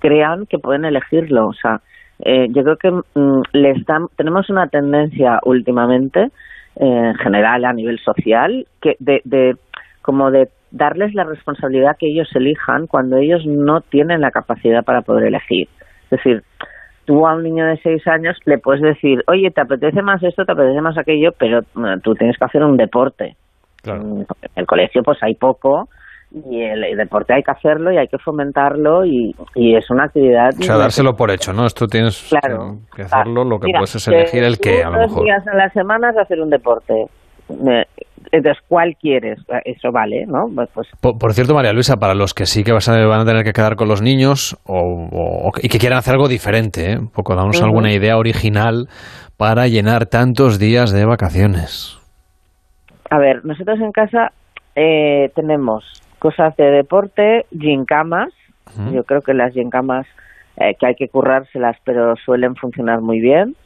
crean 0.00 0.46
que 0.48 0.58
pueden 0.58 0.84
elegirlo. 0.84 1.46
O 1.48 1.52
sea, 1.52 1.80
eh, 2.24 2.48
yo 2.50 2.62
creo 2.62 2.76
que 2.76 2.90
mm, 2.90 3.42
dan, 3.86 4.06
tenemos 4.16 4.50
una 4.50 4.68
tendencia 4.68 5.40
últimamente, 5.44 6.30
eh, 6.76 7.10
en 7.10 7.14
general 7.16 7.64
a 7.64 7.72
nivel 7.72 7.98
social, 7.98 8.66
que 8.80 8.96
de, 8.98 9.20
de 9.24 9.56
como 10.02 10.30
de 10.30 10.48
darles 10.70 11.14
la 11.14 11.24
responsabilidad 11.24 11.96
que 11.98 12.06
ellos 12.06 12.28
elijan 12.34 12.86
cuando 12.86 13.16
ellos 13.16 13.44
no 13.46 13.80
tienen 13.80 14.20
la 14.20 14.30
capacidad 14.30 14.84
para 14.84 15.02
poder 15.02 15.26
elegir. 15.26 15.68
Es 16.04 16.10
decir, 16.10 16.42
tú 17.04 17.26
a 17.26 17.34
un 17.34 17.42
niño 17.42 17.66
de 17.66 17.76
seis 17.78 18.06
años 18.06 18.36
le 18.44 18.58
puedes 18.58 18.82
decir, 18.82 19.22
oye, 19.26 19.50
¿te 19.50 19.60
apetece 19.60 20.02
más 20.02 20.22
esto, 20.22 20.44
te 20.44 20.52
apetece 20.52 20.80
más 20.80 20.96
aquello? 20.96 21.32
Pero 21.38 21.62
mm, 21.74 22.00
tú 22.02 22.14
tienes 22.14 22.38
que 22.38 22.44
hacer 22.44 22.62
un 22.62 22.76
deporte. 22.76 23.36
Porque 23.82 24.46
En 24.46 24.50
el 24.56 24.66
colegio 24.66 25.02
pues 25.02 25.18
hay 25.22 25.34
poco 25.34 25.88
y 26.32 26.62
el, 26.62 26.84
el 26.84 26.96
deporte 26.96 27.34
hay 27.34 27.42
que 27.42 27.50
hacerlo 27.50 27.92
y 27.92 27.98
hay 27.98 28.06
que 28.06 28.18
fomentarlo 28.18 29.04
y, 29.04 29.34
y 29.56 29.74
es 29.74 29.90
una 29.90 30.04
actividad... 30.04 30.50
O 30.58 30.62
sea, 30.62 30.76
dárselo 30.76 31.14
por 31.16 31.30
hecho, 31.30 31.52
¿no? 31.52 31.66
Esto 31.66 31.86
tienes 31.86 32.28
Claro. 32.30 32.78
que 32.94 33.02
hacerlo, 33.02 33.44
lo 33.44 33.58
que 33.58 33.66
Mira, 33.66 33.80
puedes 33.80 33.96
es 33.96 34.06
elegir 34.08 34.44
el 34.44 34.58
que, 34.58 34.82
a 34.84 34.90
lo 34.90 34.98
Dos 35.00 35.08
mejor. 35.10 35.24
días 35.24 35.46
a 35.48 35.56
la 35.56 35.68
semana 35.70 36.10
es 36.10 36.18
hacer 36.18 36.40
un 36.40 36.50
deporte. 36.50 36.94
Eh, 37.48 37.84
Entonces, 38.30 38.62
¿cuál 38.68 38.94
quieres? 39.00 39.40
Eso 39.64 39.90
vale, 39.90 40.24
¿no? 40.28 40.44
Pues, 40.54 40.68
pues 40.72 40.88
Por, 41.00 41.18
por 41.18 41.32
cierto, 41.32 41.52
María 41.54 41.72
Luisa, 41.72 41.96
para 41.96 42.14
los 42.14 42.32
que 42.32 42.46
sí 42.46 42.62
que 42.62 42.70
vas 42.72 42.88
a- 42.88 43.04
van 43.06 43.20
a 43.22 43.24
tener 43.24 43.42
que 43.42 43.52
quedar 43.52 43.74
con 43.74 43.88
los 43.88 44.00
niños 44.02 44.56
o, 44.66 44.78
o- 45.10 45.50
y 45.60 45.68
que 45.68 45.78
quieran 45.78 45.98
hacer 45.98 46.14
algo 46.14 46.28
diferente, 46.28 46.92
¿eh? 46.92 46.98
un 46.98 47.08
poco, 47.10 47.34
damos 47.34 47.60
alguna 47.60 47.92
idea 47.92 48.16
original 48.18 48.86
para 49.36 49.66
llenar 49.66 50.06
tantos 50.06 50.60
días 50.60 50.92
de 50.92 51.06
vacaciones. 51.06 51.98
A 53.10 53.18
ver, 53.18 53.44
nosotros 53.44 53.80
en 53.80 53.90
casa 53.90 54.30
eh, 54.76 55.30
tenemos 55.34 55.82
cosas 56.20 56.54
de 56.56 56.70
deporte, 56.70 57.46
gincamas. 57.50 58.32
Yo 58.92 59.02
creo 59.02 59.20
que 59.20 59.34
las 59.34 59.52
gincamas 59.52 60.06
eh, 60.56 60.76
que 60.78 60.86
hay 60.86 60.94
que 60.94 61.08
currárselas, 61.08 61.76
pero 61.84 62.14
suelen 62.24 62.54
funcionar 62.54 63.00
muy 63.00 63.18
bien. 63.20 63.56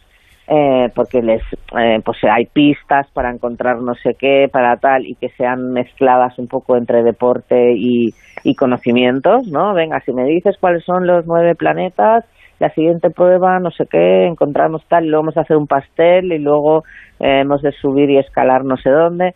eh, 0.46 0.90
porque 0.94 1.22
les 1.22 1.42
eh, 1.78 2.00
pues 2.04 2.18
hay 2.24 2.44
pistas 2.46 3.06
para 3.12 3.30
encontrar 3.30 3.80
no 3.80 3.94
sé 3.94 4.14
qué 4.18 4.48
para 4.52 4.76
tal 4.76 5.06
y 5.06 5.14
que 5.14 5.30
sean 5.30 5.72
mezcladas 5.72 6.38
un 6.38 6.48
poco 6.48 6.76
entre 6.76 7.02
deporte 7.02 7.72
y, 7.74 8.12
y 8.42 8.54
conocimientos 8.54 9.46
no 9.46 9.72
venga 9.72 10.00
si 10.00 10.12
me 10.12 10.24
dices 10.24 10.56
cuáles 10.60 10.84
son 10.84 11.06
los 11.06 11.24
nueve 11.26 11.54
planetas 11.54 12.26
la 12.60 12.68
siguiente 12.70 13.08
prueba 13.08 13.58
no 13.58 13.70
sé 13.70 13.86
qué 13.90 14.26
encontramos 14.26 14.84
tal 14.86 15.06
y 15.06 15.08
luego 15.08 15.22
vamos 15.22 15.36
a 15.38 15.42
hacer 15.42 15.56
un 15.56 15.66
pastel 15.66 16.30
y 16.32 16.38
luego 16.38 16.84
eh, 17.20 17.40
hemos 17.40 17.62
de 17.62 17.72
subir 17.72 18.10
y 18.10 18.18
escalar 18.18 18.64
no 18.64 18.76
sé 18.76 18.90
dónde 18.90 19.34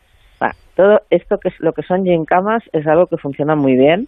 Todo 0.76 1.00
esto 1.10 1.38
que 1.38 1.48
es 1.48 1.58
lo 1.58 1.72
que 1.72 1.82
son 1.82 2.04
gincamas 2.04 2.62
es 2.72 2.86
algo 2.86 3.06
que 3.06 3.16
funciona 3.16 3.56
muy 3.56 3.74
bien 3.74 4.06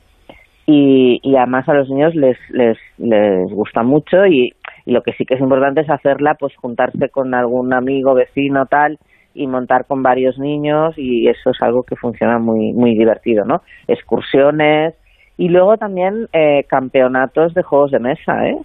y, 0.66 1.18
y 1.22 1.34
además 1.34 1.68
a 1.68 1.74
los 1.74 1.88
niños 1.88 2.14
les, 2.14 2.38
les, 2.50 2.78
les 2.98 3.50
gusta 3.50 3.82
mucho 3.82 4.24
y, 4.26 4.54
y 4.86 4.92
lo 4.92 5.02
que 5.02 5.12
sí 5.14 5.24
que 5.24 5.34
es 5.34 5.40
importante 5.40 5.80
es 5.80 5.90
hacerla, 5.90 6.36
pues 6.38 6.54
juntarse 6.54 7.08
con 7.08 7.34
algún 7.34 7.72
amigo, 7.72 8.14
vecino, 8.14 8.66
tal, 8.66 8.98
y 9.34 9.46
montar 9.46 9.86
con 9.86 10.02
varios 10.02 10.38
niños 10.38 10.94
y 10.96 11.28
eso 11.28 11.50
es 11.50 11.60
algo 11.60 11.82
que 11.82 11.96
funciona 11.96 12.38
muy, 12.38 12.72
muy 12.72 12.96
divertido, 12.96 13.44
¿no? 13.44 13.62
Excursiones 13.88 14.94
y 15.36 15.48
luego 15.48 15.76
también 15.76 16.28
eh, 16.32 16.64
campeonatos 16.68 17.54
de 17.54 17.62
juegos 17.62 17.90
de 17.90 17.98
mesa, 17.98 18.46
¿eh? 18.46 18.58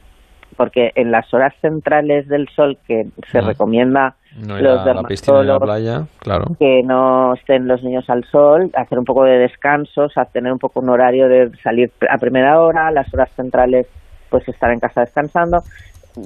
Porque 0.58 0.92
en 0.96 1.12
las 1.12 1.34
horas 1.34 1.54
centrales 1.62 2.28
del 2.28 2.48
sol 2.50 2.78
que 2.88 3.04
se 3.32 3.42
recomienda 3.42 4.16
No 4.36 4.58
los 4.58 4.86
dermatólogos, 4.86 5.60
playa, 5.62 6.04
claro. 6.20 6.46
que 6.58 6.82
no 6.84 7.34
estén 7.34 7.68
los 7.68 7.84
niños 7.84 8.10
al 8.10 8.24
sol, 8.26 8.72
hacer 8.76 8.98
un 8.98 9.06
poco 9.06 9.24
de 9.24 9.38
descansos, 9.38 10.18
a 10.18 10.26
tener 10.26 10.52
un 10.52 10.60
poco 10.60 10.80
un 10.80 10.90
horario 10.90 11.28
de 11.28 11.52
salir 11.62 11.92
a 12.10 12.18
primera 12.18 12.62
hora, 12.62 12.92
las 12.92 13.14
horas 13.14 13.30
centrales 13.36 13.88
pues 14.30 14.48
estar 14.48 14.72
en 14.72 14.80
casa 14.80 15.02
descansando. 15.02 15.60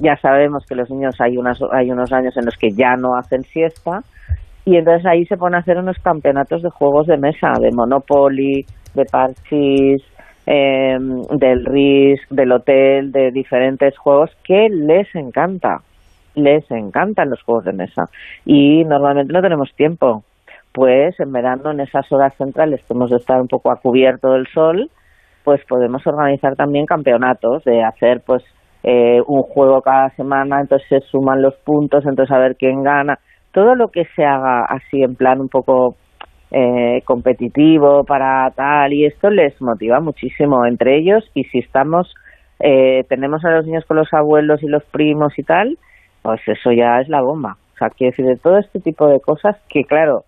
Ya 0.02 0.16
sabemos 0.16 0.64
que 0.68 0.76
los 0.76 0.88
niños 0.90 1.16
hay 1.20 1.36
unas 1.36 1.58
hay 1.72 1.90
unos 1.90 2.12
años 2.12 2.36
en 2.36 2.44
los 2.44 2.56
que 2.56 2.70
ya 2.70 2.94
no 2.96 3.16
hacen 3.16 3.42
siesta 3.42 4.02
y 4.64 4.76
entonces 4.76 5.04
ahí 5.06 5.24
se 5.26 5.36
ponen 5.36 5.56
a 5.56 5.58
hacer 5.58 5.78
unos 5.78 5.98
campeonatos 5.98 6.62
de 6.62 6.70
juegos 6.70 7.06
de 7.06 7.16
mesa, 7.16 7.52
de 7.60 7.70
Monopoly, 7.72 8.64
de 8.94 9.04
Parchís, 9.10 10.02
eh, 10.46 10.98
del 11.30 11.64
Risk, 11.64 12.28
del 12.30 12.52
Hotel, 12.52 13.12
de 13.12 13.30
diferentes 13.30 13.96
juegos 13.98 14.30
que 14.44 14.68
les 14.68 15.14
encanta 15.14 15.80
les 16.34 16.68
encantan 16.70 17.30
los 17.30 17.42
juegos 17.42 17.64
de 17.64 17.72
mesa 17.72 18.04
y 18.44 18.84
normalmente 18.84 19.32
no 19.32 19.42
tenemos 19.42 19.70
tiempo. 19.74 20.22
Pues 20.72 21.18
en 21.18 21.32
verano, 21.32 21.72
en 21.72 21.80
esas 21.80 22.10
horas 22.12 22.34
centrales 22.36 22.80
que 22.86 22.94
hemos 22.94 23.10
de 23.10 23.16
estar 23.16 23.40
un 23.40 23.48
poco 23.48 23.72
a 23.72 23.80
cubierto 23.80 24.30
del 24.32 24.46
sol, 24.54 24.88
pues 25.42 25.60
podemos 25.68 26.06
organizar 26.06 26.54
también 26.54 26.86
campeonatos 26.86 27.64
de 27.64 27.82
hacer 27.82 28.22
pues 28.24 28.44
eh, 28.84 29.20
un 29.26 29.42
juego 29.42 29.82
cada 29.82 30.10
semana, 30.10 30.60
entonces 30.60 30.88
se 30.88 31.00
suman 31.00 31.42
los 31.42 31.54
puntos, 31.64 32.04
entonces 32.06 32.34
a 32.34 32.38
ver 32.38 32.56
quién 32.56 32.84
gana. 32.84 33.18
Todo 33.52 33.74
lo 33.74 33.88
que 33.88 34.04
se 34.14 34.24
haga 34.24 34.64
así 34.68 35.02
en 35.02 35.16
plan 35.16 35.40
un 35.40 35.48
poco 35.48 35.96
eh, 36.52 37.02
competitivo 37.04 38.02
para 38.02 38.50
tal 38.50 38.92
y 38.92 39.06
esto 39.06 39.30
les 39.30 39.60
motiva 39.62 40.00
muchísimo 40.00 40.66
entre 40.66 40.98
ellos 40.98 41.24
y 41.32 41.44
si 41.44 41.60
estamos 41.60 42.12
eh, 42.58 43.04
tenemos 43.08 43.44
a 43.44 43.50
los 43.50 43.66
niños 43.66 43.84
con 43.84 43.96
los 43.96 44.12
abuelos 44.12 44.60
y 44.62 44.66
los 44.66 44.84
primos 44.86 45.38
y 45.38 45.44
tal 45.44 45.78
pues 46.22 46.40
eso 46.48 46.72
ya 46.72 47.00
es 47.00 47.08
la 47.08 47.22
bomba. 47.22 47.56
O 47.74 47.78
sea 47.78 47.90
quiero 47.90 48.10
decir 48.10 48.26
de 48.26 48.36
todo 48.36 48.58
este 48.58 48.80
tipo 48.80 49.06
de 49.06 49.20
cosas 49.20 49.56
que 49.68 49.84
claro 49.84 50.24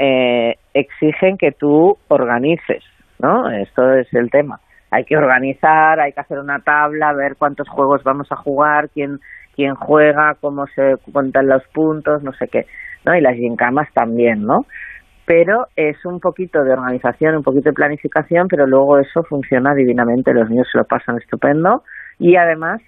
eh, 0.00 0.56
exigen 0.74 1.38
que 1.38 1.52
tú 1.52 1.96
organices 2.08 2.82
no 3.20 3.48
esto 3.48 3.92
es 3.92 4.12
el 4.12 4.30
tema. 4.30 4.58
Hay 4.90 5.04
que 5.04 5.16
organizar 5.16 6.00
hay 6.00 6.12
que 6.12 6.20
hacer 6.20 6.40
una 6.40 6.58
tabla 6.58 7.12
ver 7.12 7.36
cuántos 7.36 7.68
juegos 7.68 8.02
vamos 8.02 8.26
a 8.32 8.36
jugar 8.36 8.88
quién 8.88 9.20
quién 9.54 9.76
juega 9.76 10.34
cómo 10.40 10.66
se 10.74 10.96
cuentan 11.12 11.46
los 11.46 11.62
puntos 11.68 12.24
no 12.24 12.32
sé 12.32 12.48
qué 12.48 12.66
no 13.04 13.14
y 13.14 13.20
las 13.20 13.36
gincamas 13.36 13.88
también 13.92 14.42
no 14.42 14.66
pero 15.26 15.66
es 15.76 16.04
un 16.04 16.20
poquito 16.20 16.62
de 16.62 16.72
organización, 16.72 17.36
un 17.36 17.42
poquito 17.42 17.70
de 17.70 17.74
planificación, 17.74 18.48
pero 18.48 18.66
luego 18.66 18.98
eso 18.98 19.22
funciona 19.22 19.74
divinamente, 19.74 20.34
los 20.34 20.50
niños 20.50 20.68
se 20.70 20.78
lo 20.78 20.84
pasan 20.84 21.16
estupendo 21.16 21.82
y 22.18 22.36
además 22.36 22.80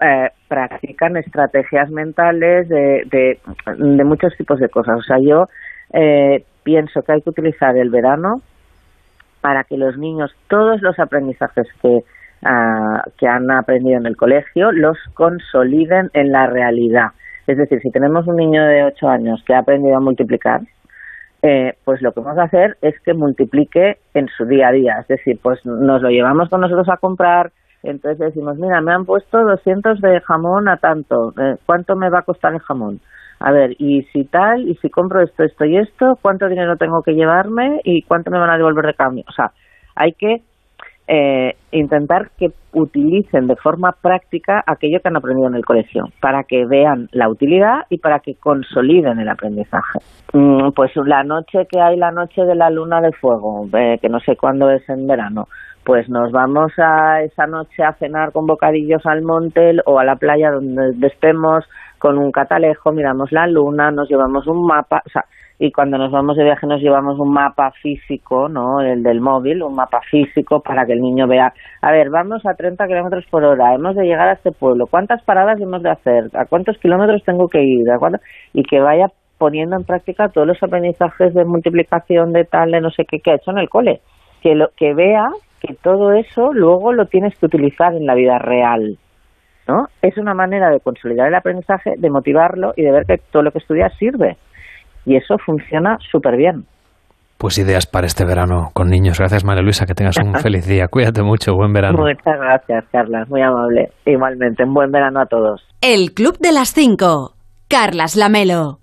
eh, 0.00 0.28
practican 0.48 1.16
estrategias 1.16 1.90
mentales 1.90 2.68
de, 2.68 3.02
de, 3.10 4.04
muchos 4.04 4.36
tipos 4.36 4.58
de 4.58 4.68
cosas. 4.68 4.98
O 4.98 5.02
sea, 5.02 5.18
yo 5.20 5.46
eh, 5.92 6.44
pienso 6.62 7.02
que 7.02 7.12
hay 7.12 7.22
que 7.22 7.30
utilizar 7.30 7.76
el 7.76 7.90
verano 7.90 8.40
para 9.40 9.64
que 9.64 9.76
los 9.76 9.96
niños 9.98 10.34
todos 10.48 10.80
los 10.80 10.98
aprendizajes 10.98 11.68
que, 11.82 12.00
ah, 12.44 13.02
que 13.18 13.28
han 13.28 13.50
aprendido 13.50 13.98
en 13.98 14.06
el 14.06 14.16
colegio 14.16 14.72
los 14.72 14.96
consoliden 15.12 16.10
en 16.14 16.32
la 16.32 16.46
realidad. 16.46 17.08
Es 17.46 17.58
decir, 17.58 17.78
si 17.80 17.90
tenemos 17.90 18.26
un 18.26 18.36
niño 18.36 18.64
de 18.64 18.84
8 18.84 19.06
años 19.06 19.44
que 19.46 19.54
ha 19.54 19.58
aprendido 19.58 19.96
a 19.96 20.00
multiplicar, 20.00 20.62
eh, 21.46 21.74
pues 21.84 22.00
lo 22.00 22.12
que 22.12 22.20
vamos 22.20 22.38
a 22.38 22.44
hacer 22.44 22.78
es 22.80 22.94
que 23.04 23.12
multiplique 23.12 23.98
en 24.14 24.28
su 24.28 24.46
día 24.46 24.68
a 24.68 24.72
día. 24.72 24.94
Es 25.02 25.08
decir, 25.08 25.38
pues 25.42 25.60
nos 25.66 26.00
lo 26.00 26.08
llevamos 26.08 26.48
con 26.48 26.62
nosotros 26.62 26.88
a 26.88 26.96
comprar, 26.96 27.52
entonces 27.82 28.18
decimos, 28.18 28.56
mira, 28.56 28.80
me 28.80 28.94
han 28.94 29.04
puesto 29.04 29.38
200 29.38 30.00
de 30.00 30.22
jamón 30.22 30.70
a 30.70 30.78
tanto, 30.78 31.34
eh, 31.38 31.56
¿cuánto 31.66 31.96
me 31.96 32.08
va 32.08 32.20
a 32.20 32.22
costar 32.22 32.54
el 32.54 32.60
jamón? 32.60 33.00
A 33.40 33.52
ver, 33.52 33.72
y 33.78 34.04
si 34.04 34.24
tal, 34.24 34.66
y 34.66 34.74
si 34.76 34.88
compro 34.88 35.20
esto, 35.20 35.42
esto 35.42 35.66
y 35.66 35.76
esto, 35.76 36.14
¿cuánto 36.22 36.48
dinero 36.48 36.78
tengo 36.78 37.02
que 37.02 37.12
llevarme 37.12 37.78
y 37.84 38.00
cuánto 38.04 38.30
me 38.30 38.38
van 38.38 38.48
a 38.48 38.56
devolver 38.56 38.86
de 38.86 38.94
cambio? 38.94 39.24
O 39.28 39.32
sea, 39.32 39.50
hay 39.96 40.12
que 40.12 40.38
eh, 41.06 41.56
intentar 41.70 42.30
que 42.38 42.48
utilicen 42.72 43.46
de 43.46 43.56
forma 43.56 43.92
práctica 43.92 44.62
aquello 44.66 45.00
que 45.00 45.08
han 45.08 45.16
aprendido 45.16 45.48
en 45.48 45.54
el 45.54 45.64
colegio, 45.64 46.04
para 46.20 46.44
que 46.44 46.64
vean 46.66 47.08
la 47.12 47.28
utilidad 47.28 47.84
y 47.90 47.98
para 47.98 48.20
que 48.20 48.34
consoliden 48.36 49.18
el 49.18 49.28
aprendizaje. 49.28 49.98
Mm, 50.32 50.70
pues 50.74 50.92
la 50.96 51.22
noche 51.22 51.66
que 51.70 51.80
hay, 51.80 51.96
la 51.96 52.10
noche 52.10 52.42
de 52.42 52.54
la 52.54 52.70
luna 52.70 53.00
de 53.00 53.12
fuego, 53.12 53.66
eh, 53.76 53.98
que 54.00 54.08
no 54.08 54.18
sé 54.20 54.36
cuándo 54.36 54.70
es 54.70 54.88
en 54.88 55.06
verano, 55.06 55.46
pues 55.84 56.08
nos 56.08 56.32
vamos 56.32 56.72
a 56.78 57.22
esa 57.22 57.46
noche 57.46 57.84
a 57.84 57.92
cenar 57.92 58.32
con 58.32 58.46
bocadillos 58.46 59.04
al 59.04 59.22
monte 59.22 59.76
o 59.84 59.98
a 59.98 60.04
la 60.04 60.16
playa 60.16 60.50
donde 60.50 61.06
estemos 61.06 61.64
con 61.98 62.18
un 62.18 62.32
catalejo, 62.32 62.92
miramos 62.92 63.30
la 63.32 63.46
luna, 63.46 63.90
nos 63.90 64.08
llevamos 64.08 64.46
un 64.46 64.66
mapa, 64.66 65.02
o 65.06 65.10
sea, 65.10 65.24
y 65.58 65.70
cuando 65.70 65.98
nos 65.98 66.10
vamos 66.10 66.36
de 66.36 66.44
viaje 66.44 66.66
nos 66.66 66.80
llevamos 66.80 67.18
un 67.18 67.32
mapa 67.32 67.70
físico, 67.82 68.48
¿no? 68.48 68.80
El 68.80 69.02
del 69.02 69.20
móvil, 69.20 69.62
un 69.62 69.74
mapa 69.74 70.00
físico 70.10 70.60
para 70.60 70.84
que 70.84 70.92
el 70.92 71.00
niño 71.00 71.26
vea, 71.26 71.52
a 71.80 71.92
ver, 71.92 72.10
vamos 72.10 72.44
a 72.46 72.54
30 72.54 72.86
kilómetros 72.86 73.24
por 73.30 73.44
hora, 73.44 73.74
hemos 73.74 73.94
de 73.94 74.04
llegar 74.04 74.28
a 74.28 74.32
este 74.32 74.50
pueblo, 74.50 74.86
¿cuántas 74.90 75.22
paradas 75.22 75.60
hemos 75.60 75.82
de 75.82 75.90
hacer? 75.90 76.24
¿A 76.34 76.46
cuántos 76.46 76.78
kilómetros 76.78 77.22
tengo 77.24 77.48
que 77.48 77.62
ir? 77.62 77.90
¿A 77.90 77.98
cuánto? 77.98 78.18
Y 78.52 78.62
que 78.62 78.80
vaya 78.80 79.06
poniendo 79.38 79.76
en 79.76 79.84
práctica 79.84 80.28
todos 80.28 80.46
los 80.46 80.62
aprendizajes 80.62 81.34
de 81.34 81.44
multiplicación 81.44 82.32
de 82.32 82.44
tal, 82.44 82.70
de 82.70 82.80
no 82.80 82.90
sé 82.90 83.04
qué 83.04 83.18
que 83.20 83.32
ha 83.32 83.36
hecho 83.36 83.50
en 83.50 83.58
el 83.58 83.68
cole. 83.68 84.00
Que, 84.42 84.54
lo, 84.54 84.68
que 84.76 84.94
vea 84.94 85.28
que 85.60 85.74
todo 85.74 86.12
eso 86.12 86.52
luego 86.52 86.92
lo 86.92 87.06
tienes 87.06 87.38
que 87.38 87.46
utilizar 87.46 87.94
en 87.94 88.06
la 88.06 88.14
vida 88.14 88.38
real. 88.38 88.98
¿no? 89.66 89.86
Es 90.02 90.18
una 90.18 90.34
manera 90.34 90.70
de 90.70 90.80
consolidar 90.80 91.28
el 91.28 91.34
aprendizaje, 91.34 91.94
de 91.96 92.10
motivarlo 92.10 92.72
y 92.76 92.82
de 92.82 92.92
ver 92.92 93.06
que 93.06 93.18
todo 93.30 93.42
lo 93.42 93.50
que 93.50 93.58
estudias 93.58 93.96
sirve. 93.98 94.36
Y 95.06 95.16
eso 95.16 95.36
funciona 95.44 95.98
súper 96.10 96.36
bien. 96.36 96.64
Pues 97.38 97.58
ideas 97.58 97.86
para 97.86 98.06
este 98.06 98.24
verano 98.24 98.70
con 98.72 98.88
niños. 98.88 99.18
Gracias, 99.18 99.44
María 99.44 99.62
Luisa, 99.62 99.86
que 99.86 99.94
tengas 99.94 100.16
un 100.18 100.34
feliz 100.40 100.66
día. 100.66 100.88
Cuídate 100.88 101.22
mucho, 101.22 101.54
buen 101.54 101.72
verano. 101.72 101.98
Muchas 101.98 102.38
gracias, 102.38 102.84
Carlas, 102.90 103.28
muy 103.28 103.42
amable. 103.42 103.90
Igualmente, 104.06 104.64
un 104.64 104.72
buen 104.72 104.90
verano 104.90 105.20
a 105.20 105.26
todos. 105.26 105.62
El 105.80 106.14
Club 106.14 106.38
de 106.38 106.52
las 106.52 106.72
Cinco. 106.72 107.34
Carlas 107.68 108.16
Lamelo. 108.16 108.78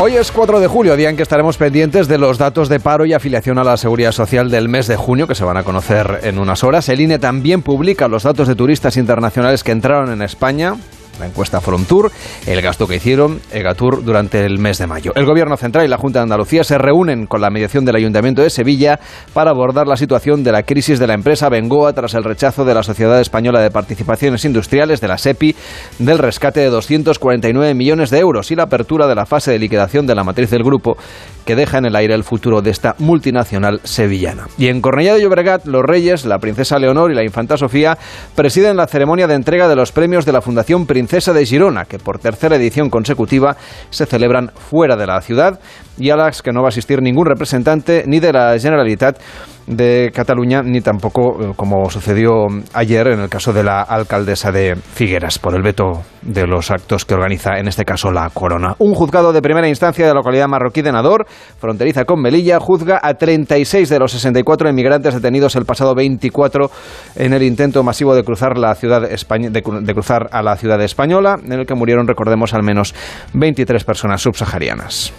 Hoy 0.00 0.16
es 0.16 0.32
4 0.32 0.58
de 0.58 0.66
julio, 0.66 0.96
día 0.96 1.08
en 1.08 1.16
que 1.16 1.22
estaremos 1.22 1.56
pendientes 1.56 2.08
de 2.08 2.18
los 2.18 2.36
datos 2.36 2.68
de 2.68 2.80
paro 2.80 3.06
y 3.06 3.12
afiliación 3.12 3.58
a 3.58 3.64
la 3.64 3.76
seguridad 3.76 4.10
social 4.10 4.50
del 4.50 4.68
mes 4.68 4.88
de 4.88 4.96
junio, 4.96 5.28
que 5.28 5.36
se 5.36 5.44
van 5.44 5.56
a 5.56 5.62
conocer 5.62 6.20
en 6.24 6.40
unas 6.40 6.64
horas. 6.64 6.88
El 6.88 7.00
INE 7.00 7.20
también 7.20 7.62
publica 7.62 8.08
los 8.08 8.24
datos 8.24 8.48
de 8.48 8.56
turistas 8.56 8.96
internacionales 8.96 9.62
que 9.62 9.70
entraron 9.70 10.12
en 10.12 10.22
España 10.22 10.74
la 11.18 11.26
encuesta 11.26 11.60
Frontur, 11.60 12.10
el 12.46 12.62
gasto 12.62 12.86
que 12.86 12.96
hicieron 12.96 13.40
Egatur 13.52 14.04
durante 14.04 14.44
el 14.44 14.58
mes 14.58 14.78
de 14.78 14.86
mayo. 14.86 15.12
El 15.14 15.26
Gobierno 15.26 15.56
Central 15.56 15.84
y 15.84 15.88
la 15.88 15.98
Junta 15.98 16.18
de 16.18 16.24
Andalucía 16.24 16.64
se 16.64 16.78
reúnen 16.78 17.26
con 17.26 17.40
la 17.40 17.50
mediación 17.50 17.84
del 17.84 17.96
Ayuntamiento 17.96 18.42
de 18.42 18.50
Sevilla 18.50 18.98
para 19.32 19.50
abordar 19.50 19.86
la 19.86 19.96
situación 19.96 20.44
de 20.44 20.52
la 20.52 20.62
crisis 20.62 20.98
de 20.98 21.06
la 21.06 21.14
empresa 21.14 21.48
Bengoa 21.48 21.92
tras 21.92 22.14
el 22.14 22.24
rechazo 22.24 22.64
de 22.64 22.74
la 22.74 22.82
Sociedad 22.82 23.20
Española 23.20 23.60
de 23.60 23.70
Participaciones 23.70 24.44
Industriales, 24.44 25.00
de 25.00 25.08
la 25.08 25.18
SEPI, 25.18 25.54
del 25.98 26.18
rescate 26.18 26.60
de 26.60 26.70
249 26.70 27.74
millones 27.74 28.10
de 28.10 28.18
euros 28.18 28.50
y 28.50 28.56
la 28.56 28.64
apertura 28.64 29.06
de 29.06 29.14
la 29.14 29.26
fase 29.26 29.50
de 29.50 29.58
liquidación 29.58 30.06
de 30.06 30.14
la 30.14 30.24
matriz 30.24 30.50
del 30.50 30.62
grupo 30.62 30.96
que 31.44 31.56
deja 31.56 31.78
en 31.78 31.84
el 31.84 31.96
aire 31.96 32.14
el 32.14 32.24
futuro 32.24 32.62
de 32.62 32.70
esta 32.70 32.94
multinacional 32.98 33.80
sevillana. 33.84 34.46
Y 34.58 34.68
en 34.68 34.80
Cornellá 34.80 35.14
de 35.14 35.22
Llobregat, 35.22 35.66
los 35.66 35.82
reyes, 35.82 36.24
la 36.24 36.38
princesa 36.38 36.78
Leonor 36.78 37.10
y 37.10 37.14
la 37.14 37.24
infanta 37.24 37.56
Sofía 37.56 37.98
presiden 38.34 38.76
la 38.76 38.86
ceremonia 38.86 39.26
de 39.26 39.34
entrega 39.34 39.68
de 39.68 39.76
los 39.76 39.92
premios 39.92 40.24
de 40.24 40.32
la 40.32 40.40
Fundación 40.40 40.86
Princesa 41.04 41.34
de 41.34 41.44
Girona, 41.44 41.84
que 41.84 41.98
por 41.98 42.18
tercera 42.18 42.56
edición 42.56 42.88
consecutiva 42.88 43.58
se 43.90 44.06
celebran 44.06 44.50
fuera 44.54 44.96
de 44.96 45.06
la 45.06 45.20
ciudad 45.20 45.60
y 45.98 46.08
a 46.08 46.16
las 46.16 46.40
que 46.40 46.50
no 46.50 46.62
va 46.62 46.68
a 46.68 46.70
asistir 46.70 47.02
ningún 47.02 47.26
representante 47.26 48.04
ni 48.06 48.20
de 48.20 48.32
la 48.32 48.58
Generalitat 48.58 49.18
de 49.66 50.10
Cataluña, 50.14 50.62
ni 50.62 50.80
tampoco, 50.80 51.42
eh, 51.42 51.52
como 51.56 51.88
sucedió 51.90 52.46
ayer 52.72 53.08
en 53.08 53.20
el 53.20 53.28
caso 53.28 53.52
de 53.52 53.64
la 53.64 53.82
alcaldesa 53.82 54.52
de 54.52 54.76
Figueras, 54.76 55.38
por 55.38 55.54
el 55.54 55.62
veto 55.62 56.02
de 56.22 56.46
los 56.46 56.70
actos 56.70 57.04
que 57.04 57.14
organiza, 57.14 57.58
en 57.58 57.68
este 57.68 57.84
caso, 57.84 58.10
la 58.10 58.30
Corona. 58.30 58.74
Un 58.78 58.94
juzgado 58.94 59.32
de 59.32 59.42
primera 59.42 59.68
instancia 59.68 60.06
de 60.06 60.12
la 60.12 60.18
localidad 60.18 60.48
marroquí 60.48 60.82
de 60.82 60.92
Nador, 60.92 61.26
fronteriza 61.58 62.04
con 62.04 62.20
Melilla, 62.20 62.60
juzga 62.60 63.00
a 63.02 63.14
36 63.14 63.88
de 63.88 63.98
los 63.98 64.12
64 64.12 64.68
inmigrantes 64.68 65.14
detenidos 65.14 65.56
el 65.56 65.64
pasado 65.64 65.94
24 65.94 66.70
en 67.16 67.32
el 67.32 67.42
intento 67.42 67.82
masivo 67.82 68.14
de 68.14 68.24
cruzar, 68.24 68.58
la 68.58 68.74
ciudad 68.74 69.02
de, 69.02 69.50
de 69.50 69.94
cruzar 69.94 70.28
a 70.30 70.42
la 70.42 70.56
ciudad 70.56 70.80
española, 70.82 71.36
en 71.44 71.52
el 71.52 71.66
que 71.66 71.74
murieron, 71.74 72.06
recordemos, 72.06 72.54
al 72.54 72.62
menos 72.62 72.94
23 73.32 73.84
personas 73.84 74.22
subsaharianas. 74.22 75.12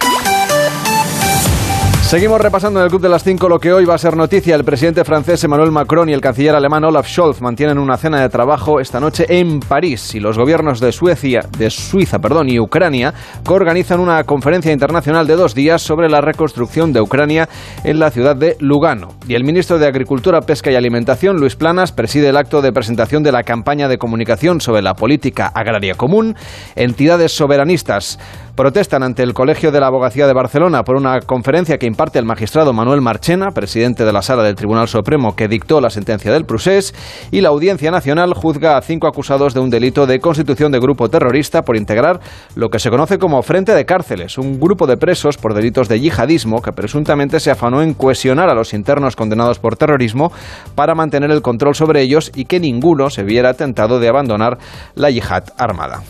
Seguimos 2.06 2.40
repasando 2.40 2.78
en 2.78 2.84
el 2.84 2.90
Club 2.90 3.02
de 3.02 3.08
las 3.08 3.24
Cinco 3.24 3.48
lo 3.48 3.58
que 3.58 3.72
hoy 3.72 3.84
va 3.84 3.96
a 3.96 3.98
ser 3.98 4.16
noticia. 4.16 4.54
El 4.54 4.62
presidente 4.62 5.04
francés 5.04 5.42
Emmanuel 5.42 5.72
Macron 5.72 6.08
y 6.08 6.12
el 6.12 6.20
canciller 6.20 6.54
alemán 6.54 6.84
Olaf 6.84 7.08
Scholz 7.08 7.40
mantienen 7.40 7.78
una 7.78 7.96
cena 7.96 8.20
de 8.20 8.28
trabajo 8.28 8.78
esta 8.78 9.00
noche 9.00 9.26
en 9.28 9.58
París 9.58 10.14
y 10.14 10.20
los 10.20 10.38
gobiernos 10.38 10.78
de 10.78 10.92
Suecia, 10.92 11.40
de 11.58 11.68
Suiza, 11.68 12.20
perdón, 12.20 12.48
y 12.48 12.60
Ucrania 12.60 13.12
organizan 13.48 13.98
una 13.98 14.22
conferencia 14.22 14.70
internacional 14.70 15.26
de 15.26 15.34
dos 15.34 15.52
días 15.56 15.82
sobre 15.82 16.08
la 16.08 16.20
reconstrucción 16.20 16.92
de 16.92 17.00
Ucrania 17.00 17.48
en 17.82 17.98
la 17.98 18.12
ciudad 18.12 18.36
de 18.36 18.56
Lugano. 18.60 19.08
Y 19.26 19.34
el 19.34 19.42
ministro 19.42 19.80
de 19.80 19.88
Agricultura, 19.88 20.42
Pesca 20.42 20.70
y 20.70 20.76
Alimentación, 20.76 21.38
Luis 21.38 21.56
Planas, 21.56 21.90
preside 21.90 22.28
el 22.28 22.36
acto 22.36 22.62
de 22.62 22.70
presentación 22.70 23.24
de 23.24 23.32
la 23.32 23.42
campaña 23.42 23.88
de 23.88 23.98
comunicación 23.98 24.60
sobre 24.60 24.80
la 24.80 24.94
política 24.94 25.50
agraria 25.52 25.94
común. 25.94 26.36
Entidades 26.76 27.32
soberanistas 27.32 28.20
protestan 28.56 29.02
ante 29.02 29.22
el 29.22 29.34
Colegio 29.34 29.70
de 29.70 29.80
la 29.80 29.88
Abogacía 29.88 30.26
de 30.26 30.32
Barcelona 30.32 30.82
por 30.82 30.96
una 30.96 31.20
conferencia 31.20 31.76
que 31.76 31.86
imparte 31.86 32.18
el 32.18 32.24
magistrado 32.24 32.72
Manuel 32.72 33.02
Marchena, 33.02 33.50
presidente 33.54 34.04
de 34.04 34.12
la 34.12 34.22
Sala 34.22 34.42
del 34.42 34.54
Tribunal 34.54 34.88
Supremo 34.88 35.36
que 35.36 35.46
dictó 35.46 35.80
la 35.80 35.90
sentencia 35.90 36.32
del 36.32 36.46
Prusés, 36.46 36.94
y 37.30 37.42
la 37.42 37.50
Audiencia 37.50 37.90
Nacional 37.90 38.32
juzga 38.34 38.78
a 38.78 38.82
cinco 38.82 39.06
acusados 39.06 39.52
de 39.52 39.60
un 39.60 39.68
delito 39.68 40.06
de 40.06 40.18
constitución 40.18 40.72
de 40.72 40.80
grupo 40.80 41.10
terrorista 41.10 41.62
por 41.62 41.76
integrar 41.76 42.20
lo 42.54 42.70
que 42.70 42.78
se 42.78 42.90
conoce 42.90 43.18
como 43.18 43.42
Frente 43.42 43.74
de 43.74 43.84
Cárceles, 43.84 44.38
un 44.38 44.58
grupo 44.58 44.86
de 44.86 44.96
presos 44.96 45.36
por 45.36 45.52
delitos 45.52 45.88
de 45.88 46.00
yihadismo 46.00 46.62
que 46.62 46.72
presuntamente 46.72 47.40
se 47.40 47.50
afanó 47.50 47.82
en 47.82 47.92
cohesionar 47.92 48.48
a 48.48 48.54
los 48.54 48.72
internos 48.72 49.16
condenados 49.16 49.58
por 49.58 49.76
terrorismo 49.76 50.32
para 50.74 50.94
mantener 50.94 51.30
el 51.30 51.42
control 51.42 51.74
sobre 51.74 52.00
ellos 52.00 52.32
y 52.34 52.46
que 52.46 52.58
ninguno 52.58 53.10
se 53.10 53.22
viera 53.22 53.52
tentado 53.52 54.00
de 54.00 54.08
abandonar 54.08 54.56
la 54.94 55.10
yihad 55.10 55.44
armada. 55.58 56.02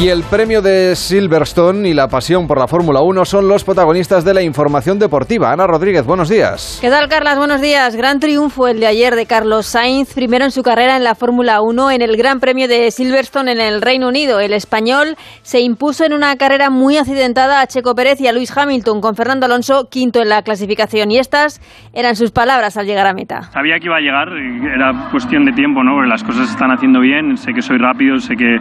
Y 0.00 0.08
el 0.08 0.22
premio 0.22 0.62
de 0.62 0.96
Silverstone 0.96 1.86
y 1.86 1.92
la 1.92 2.08
pasión 2.08 2.46
por 2.46 2.58
la 2.58 2.66
Fórmula 2.66 3.02
1 3.02 3.26
son 3.26 3.46
los 3.46 3.62
protagonistas 3.62 4.24
de 4.24 4.32
la 4.32 4.40
información 4.40 4.98
deportiva. 4.98 5.52
Ana 5.52 5.66
Rodríguez, 5.66 6.06
buenos 6.06 6.30
días. 6.30 6.78
¿Qué 6.80 6.88
tal, 6.88 7.10
Carlas? 7.10 7.36
Buenos 7.36 7.60
días. 7.60 7.94
Gran 7.94 8.18
triunfo 8.18 8.68
el 8.68 8.80
de 8.80 8.86
ayer 8.86 9.14
de 9.14 9.26
Carlos 9.26 9.66
Sainz, 9.66 10.14
primero 10.14 10.46
en 10.46 10.50
su 10.50 10.62
carrera 10.62 10.96
en 10.96 11.04
la 11.04 11.14
Fórmula 11.14 11.60
1 11.60 11.90
en 11.90 12.00
el 12.00 12.16
Gran 12.16 12.40
Premio 12.40 12.68
de 12.68 12.90
Silverstone 12.90 13.52
en 13.52 13.60
el 13.60 13.82
Reino 13.82 14.08
Unido. 14.08 14.40
El 14.40 14.54
español 14.54 15.14
se 15.42 15.60
impuso 15.60 16.06
en 16.06 16.14
una 16.14 16.36
carrera 16.36 16.70
muy 16.70 16.96
accidentada 16.96 17.60
a 17.60 17.66
Checo 17.66 17.94
Pérez 17.94 18.18
y 18.22 18.28
a 18.28 18.32
Luis 18.32 18.56
Hamilton, 18.56 19.02
con 19.02 19.14
Fernando 19.14 19.44
Alonso 19.44 19.88
quinto 19.90 20.22
en 20.22 20.30
la 20.30 20.40
clasificación. 20.40 21.10
Y 21.10 21.18
estas 21.18 21.60
eran 21.92 22.16
sus 22.16 22.30
palabras 22.30 22.78
al 22.78 22.86
llegar 22.86 23.06
a 23.06 23.12
meta. 23.12 23.42
Sabía 23.52 23.78
que 23.78 23.86
iba 23.86 23.98
a 23.98 24.00
llegar, 24.00 24.28
era 24.74 25.10
cuestión 25.10 25.44
de 25.44 25.52
tiempo, 25.52 25.84
¿no? 25.84 25.96
Porque 25.96 26.08
las 26.08 26.24
cosas 26.24 26.46
se 26.46 26.52
están 26.52 26.70
haciendo 26.70 27.00
bien, 27.00 27.36
sé 27.36 27.52
que 27.52 27.60
soy 27.60 27.76
rápido, 27.76 28.18
sé 28.18 28.36
que 28.36 28.56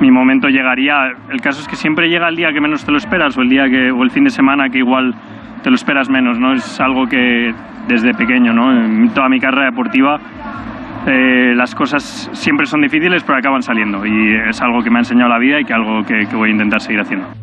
mi 0.00 0.10
momento 0.10 0.48
llegaría. 0.52 0.94
El 1.30 1.40
caso 1.40 1.60
es 1.60 1.68
que 1.68 1.76
siempre 1.76 2.08
llega 2.08 2.28
el 2.28 2.36
día 2.36 2.52
que 2.52 2.60
menos 2.60 2.84
te 2.84 2.92
lo 2.92 2.98
esperas 2.98 3.36
o 3.36 3.42
el 3.42 3.48
día 3.48 3.68
que 3.68 3.90
o 3.90 4.02
el 4.02 4.10
fin 4.10 4.24
de 4.24 4.30
semana 4.30 4.68
que 4.68 4.78
igual 4.78 5.14
te 5.62 5.70
lo 5.70 5.76
esperas 5.76 6.08
menos, 6.10 6.38
¿no? 6.38 6.52
Es 6.52 6.80
algo 6.80 7.06
que 7.06 7.52
desde 7.88 8.14
pequeño, 8.14 8.52
¿no? 8.52 8.72
En 8.72 9.08
toda 9.10 9.28
mi 9.28 9.40
carrera 9.40 9.70
deportiva 9.70 10.18
eh, 11.06 11.52
las 11.56 11.74
cosas 11.74 12.30
siempre 12.32 12.66
son 12.66 12.80
difíciles 12.80 13.24
pero 13.24 13.36
acaban 13.36 13.62
saliendo 13.62 14.06
y 14.06 14.36
es 14.48 14.62
algo 14.62 14.82
que 14.82 14.90
me 14.90 14.98
ha 14.98 15.00
enseñado 15.00 15.30
la 15.30 15.38
vida 15.38 15.60
y 15.60 15.64
que 15.64 15.74
algo 15.74 16.04
que, 16.04 16.26
que 16.30 16.36
voy 16.36 16.50
a 16.50 16.52
intentar 16.52 16.80
seguir 16.80 17.00
haciendo. 17.00 17.41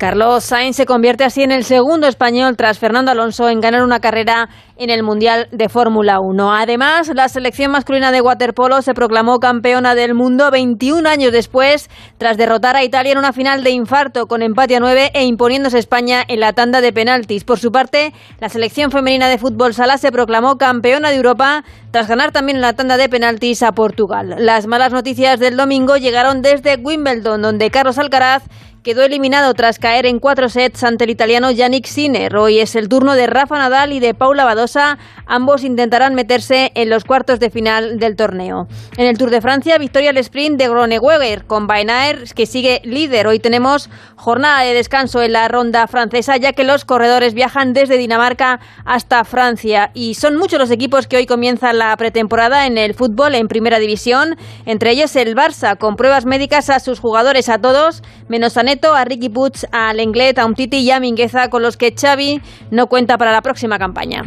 Carlos 0.00 0.44
Sainz 0.44 0.76
se 0.76 0.86
convierte 0.86 1.24
así 1.24 1.42
en 1.42 1.52
el 1.52 1.62
segundo 1.62 2.06
español 2.06 2.56
tras 2.56 2.78
Fernando 2.78 3.10
Alonso 3.10 3.50
en 3.50 3.60
ganar 3.60 3.82
una 3.82 4.00
carrera 4.00 4.48
en 4.78 4.88
el 4.88 5.02
Mundial 5.02 5.48
de 5.52 5.68
Fórmula 5.68 6.20
1. 6.20 6.54
Además, 6.54 7.12
la 7.14 7.28
selección 7.28 7.70
masculina 7.70 8.10
de 8.10 8.22
waterpolo 8.22 8.80
se 8.80 8.94
proclamó 8.94 9.40
campeona 9.40 9.94
del 9.94 10.14
mundo 10.14 10.50
21 10.50 11.06
años 11.06 11.32
después, 11.32 11.90
tras 12.16 12.38
derrotar 12.38 12.76
a 12.76 12.82
Italia 12.82 13.12
en 13.12 13.18
una 13.18 13.34
final 13.34 13.62
de 13.62 13.72
infarto 13.72 14.26
con 14.26 14.40
empate 14.40 14.76
a 14.76 14.80
9 14.80 15.10
e 15.12 15.24
imponiéndose 15.24 15.78
España 15.78 16.24
en 16.26 16.40
la 16.40 16.54
tanda 16.54 16.80
de 16.80 16.94
penaltis. 16.94 17.44
Por 17.44 17.58
su 17.58 17.70
parte, 17.70 18.14
la 18.40 18.48
selección 18.48 18.90
femenina 18.90 19.28
de 19.28 19.36
fútbol 19.36 19.74
sala 19.74 19.98
se 19.98 20.10
proclamó 20.10 20.56
campeona 20.56 21.10
de 21.10 21.16
Europa 21.16 21.62
tras 21.90 22.08
ganar 22.08 22.32
también 22.32 22.56
en 22.56 22.62
la 22.62 22.72
tanda 22.72 22.96
de 22.96 23.10
penaltis 23.10 23.62
a 23.62 23.72
Portugal. 23.72 24.36
Las 24.38 24.66
malas 24.66 24.94
noticias 24.94 25.38
del 25.40 25.58
domingo 25.58 25.98
llegaron 25.98 26.40
desde 26.40 26.76
Wimbledon, 26.76 27.42
donde 27.42 27.70
Carlos 27.70 27.98
Alcaraz 27.98 28.44
quedó 28.82 29.02
eliminado 29.02 29.52
tras 29.52 29.78
caer 29.78 30.06
en 30.06 30.20
cuatro 30.20 30.48
sets 30.48 30.84
ante 30.84 31.04
el 31.04 31.10
italiano 31.10 31.50
Yannick 31.50 31.84
Sinner. 31.84 32.34
Hoy 32.36 32.60
es 32.60 32.74
el 32.74 32.88
turno 32.88 33.14
de 33.14 33.26
Rafa 33.26 33.58
Nadal 33.58 33.92
y 33.92 34.00
de 34.00 34.14
Paula 34.14 34.46
Badosa. 34.46 34.96
Ambos 35.26 35.64
intentarán 35.64 36.14
meterse 36.14 36.72
en 36.74 36.88
los 36.88 37.04
cuartos 37.04 37.40
de 37.40 37.50
final 37.50 37.98
del 37.98 38.16
torneo. 38.16 38.68
En 38.96 39.06
el 39.06 39.18
Tour 39.18 39.30
de 39.30 39.42
Francia, 39.42 39.76
victoria 39.76 40.10
al 40.10 40.16
sprint 40.16 40.58
de 40.58 40.68
Groneweger 40.68 41.44
con 41.44 41.66
Baenaer, 41.66 42.24
que 42.34 42.46
sigue 42.46 42.80
líder. 42.84 43.26
Hoy 43.26 43.38
tenemos 43.38 43.90
jornada 44.16 44.62
de 44.62 44.72
descanso 44.72 45.20
en 45.22 45.34
la 45.34 45.48
ronda 45.48 45.86
francesa, 45.86 46.38
ya 46.38 46.52
que 46.54 46.64
los 46.64 46.86
corredores 46.86 47.34
viajan 47.34 47.74
desde 47.74 47.98
Dinamarca 47.98 48.60
hasta 48.86 49.24
Francia. 49.24 49.90
Y 49.92 50.14
son 50.14 50.36
muchos 50.36 50.58
los 50.58 50.70
equipos 50.70 51.06
que 51.06 51.18
hoy 51.18 51.26
comienzan 51.26 51.78
la 51.78 51.94
pretemporada 51.98 52.66
en 52.66 52.78
el 52.78 52.94
fútbol 52.94 53.34
en 53.34 53.48
primera 53.48 53.78
división. 53.78 54.36
Entre 54.64 54.92
ellos 54.92 55.14
el 55.16 55.36
Barça, 55.36 55.76
con 55.76 55.96
pruebas 55.96 56.24
médicas 56.24 56.70
a 56.70 56.80
sus 56.80 56.98
jugadores, 56.98 57.50
a 57.50 57.58
todos, 57.58 58.02
menos 58.28 58.56
a 58.56 58.69
a 58.94 59.04
Ricky 59.04 59.28
Puig, 59.28 59.66
a 59.72 59.92
Lenglet, 59.92 60.38
a 60.38 60.46
Umtiti 60.46 60.78
y 60.78 60.90
a 60.90 61.00
Mingueza, 61.00 61.50
con 61.50 61.62
los 61.62 61.76
que 61.76 61.92
Xavi 61.92 62.40
no 62.70 62.86
cuenta 62.86 63.18
para 63.18 63.32
la 63.32 63.42
próxima 63.42 63.78
campaña. 63.78 64.24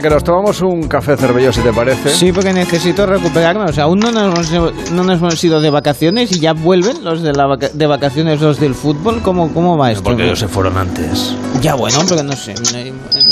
Que 0.00 0.10
nos 0.10 0.22
tomamos 0.22 0.60
un 0.62 0.86
café 0.86 1.16
cervello, 1.16 1.52
si 1.52 1.60
te 1.60 1.72
parece. 1.72 2.10
Sí, 2.10 2.30
porque 2.32 2.52
necesito 2.52 3.04
recuperarnos. 3.04 3.78
Aún 3.78 3.98
no 3.98 4.12
nos, 4.12 4.52
hemos- 4.52 4.90
no 4.92 5.02
nos 5.02 5.18
hemos 5.18 5.42
ido 5.44 5.60
de 5.60 5.70
vacaciones 5.70 6.30
y 6.32 6.40
ya 6.40 6.52
vuelven 6.52 7.02
los 7.04 7.22
de, 7.22 7.32
la 7.32 7.46
vaca- 7.46 7.70
de 7.72 7.86
vacaciones 7.86 8.40
los 8.40 8.60
del 8.60 8.74
fútbol. 8.74 9.20
¿Cómo, 9.22 9.52
cómo 9.52 9.76
va 9.76 9.90
esto? 9.90 10.04
Porque 10.04 10.24
ellos 10.24 10.38
se 10.38 10.46
fueron 10.48 10.76
antes. 10.78 11.34
Ya, 11.60 11.74
bueno, 11.74 11.98
pero 12.08 12.22
no 12.22 12.32
sé. 12.34 12.54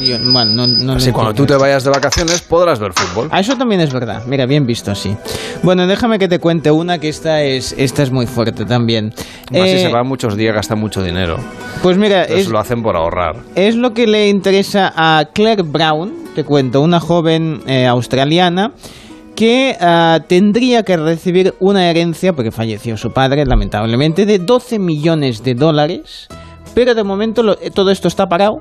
yo- 0.02 0.16
bueno, 0.32 0.50
no, 0.52 0.66
no 0.66 0.92
Así 0.94 1.12
cuando 1.12 1.32
tú 1.34 1.46
te 1.46 1.54
vayas 1.56 1.84
de 1.84 1.90
vacaciones 1.90 2.40
podrás 2.42 2.78
ver 2.80 2.92
fútbol. 2.92 3.28
Ah, 3.30 3.40
eso 3.40 3.56
también 3.56 3.80
es 3.80 3.92
verdad. 3.92 4.22
Mira, 4.26 4.46
bien 4.46 4.66
visto 4.66 4.90
así. 4.90 5.16
Bueno, 5.62 5.86
déjame 5.86 6.18
que 6.18 6.26
te 6.28 6.38
cuente 6.40 6.70
una 6.70 6.98
que 6.98 7.08
esta 7.08 7.42
es, 7.42 7.74
esta 7.78 8.02
es 8.02 8.10
muy 8.10 8.26
fuerte 8.26 8.64
también. 8.64 9.12
Así 9.50 9.58
Eh, 9.58 9.78
se 9.86 9.88
van 9.92 10.06
muchos 10.06 10.36
días, 10.36 10.54
gastan 10.54 10.80
mucho 10.80 11.02
dinero. 11.02 11.36
Pues 11.82 11.96
mira, 11.96 12.22
Entonces 12.22 12.46
es, 12.46 12.52
lo 12.52 12.58
hacen 12.58 12.82
por 12.82 12.96
ahorrar. 12.96 13.36
es 13.54 13.76
lo 13.76 13.92
que 13.94 14.06
le 14.06 14.28
interesa 14.28 14.92
a 14.96 15.26
Claire 15.32 15.62
Brown, 15.62 16.25
te 16.36 16.44
cuento, 16.44 16.80
una 16.82 17.00
joven 17.00 17.60
eh, 17.66 17.86
australiana 17.86 18.72
que 19.34 19.76
ah, 19.80 20.20
tendría 20.28 20.82
que 20.82 20.96
recibir 20.96 21.54
una 21.60 21.90
herencia, 21.90 22.32
porque 22.32 22.50
falleció 22.50 22.96
su 22.96 23.10
padre, 23.10 23.44
lamentablemente, 23.44 24.24
de 24.26 24.38
12 24.38 24.78
millones 24.78 25.42
de 25.42 25.54
dólares, 25.54 26.28
pero 26.74 26.94
de 26.94 27.04
momento 27.04 27.42
lo- 27.42 27.58
eh, 27.60 27.70
todo 27.70 27.90
esto 27.90 28.08
está 28.08 28.26
parado, 28.26 28.58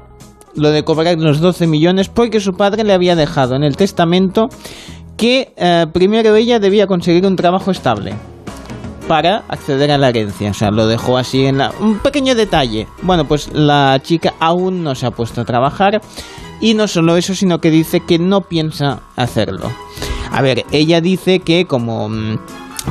lo 0.56 0.72
de 0.72 0.84
cobrar 0.84 1.18
los 1.20 1.40
12 1.40 1.68
millones, 1.68 2.10
porque 2.10 2.40
su 2.40 2.54
padre 2.54 2.84
le 2.84 2.94
había 2.94 3.16
dejado 3.16 3.56
en 3.56 3.64
el 3.64 3.76
testamento 3.78 4.48
que 5.18 5.54
eh, 5.58 5.86
primero 5.94 6.36
ella 6.36 6.60
debía 6.60 6.88
conseguir 6.88 7.26
un 7.26 7.36
trabajo 7.36 7.72
estable 7.72 8.14
para 9.08 9.44
acceder 9.48 9.92
a 9.92 9.98
la 9.98 10.10
herencia. 10.10 10.50
O 10.50 10.54
sea, 10.54 10.72
lo 10.72 10.88
dejó 10.88 11.18
así 11.18 11.46
en 11.46 11.60
la... 11.60 11.72
Un 11.80 12.00
pequeño 12.00 12.34
detalle. 12.36 12.88
Bueno, 13.04 13.26
pues 13.26 13.54
la 13.54 14.00
chica 14.02 14.34
aún 14.40 14.84
no 14.84 14.96
se 14.96 15.06
ha 15.06 15.12
puesto 15.12 15.42
a 15.42 15.46
trabajar 15.46 16.02
y 16.60 16.74
no 16.74 16.88
solo 16.88 17.18
eso, 17.18 17.36
sino 17.36 17.60
que 17.60 17.72
dice 17.72 18.00
que 18.00 18.20
no 18.20 18.42
piensa 18.42 19.02
hacerlo. 19.16 19.72
A 20.32 20.42
ver, 20.42 20.66
ella 20.72 21.02
dice 21.02 21.40
que 21.40 21.66
como 21.66 22.10
mm, 22.10 22.38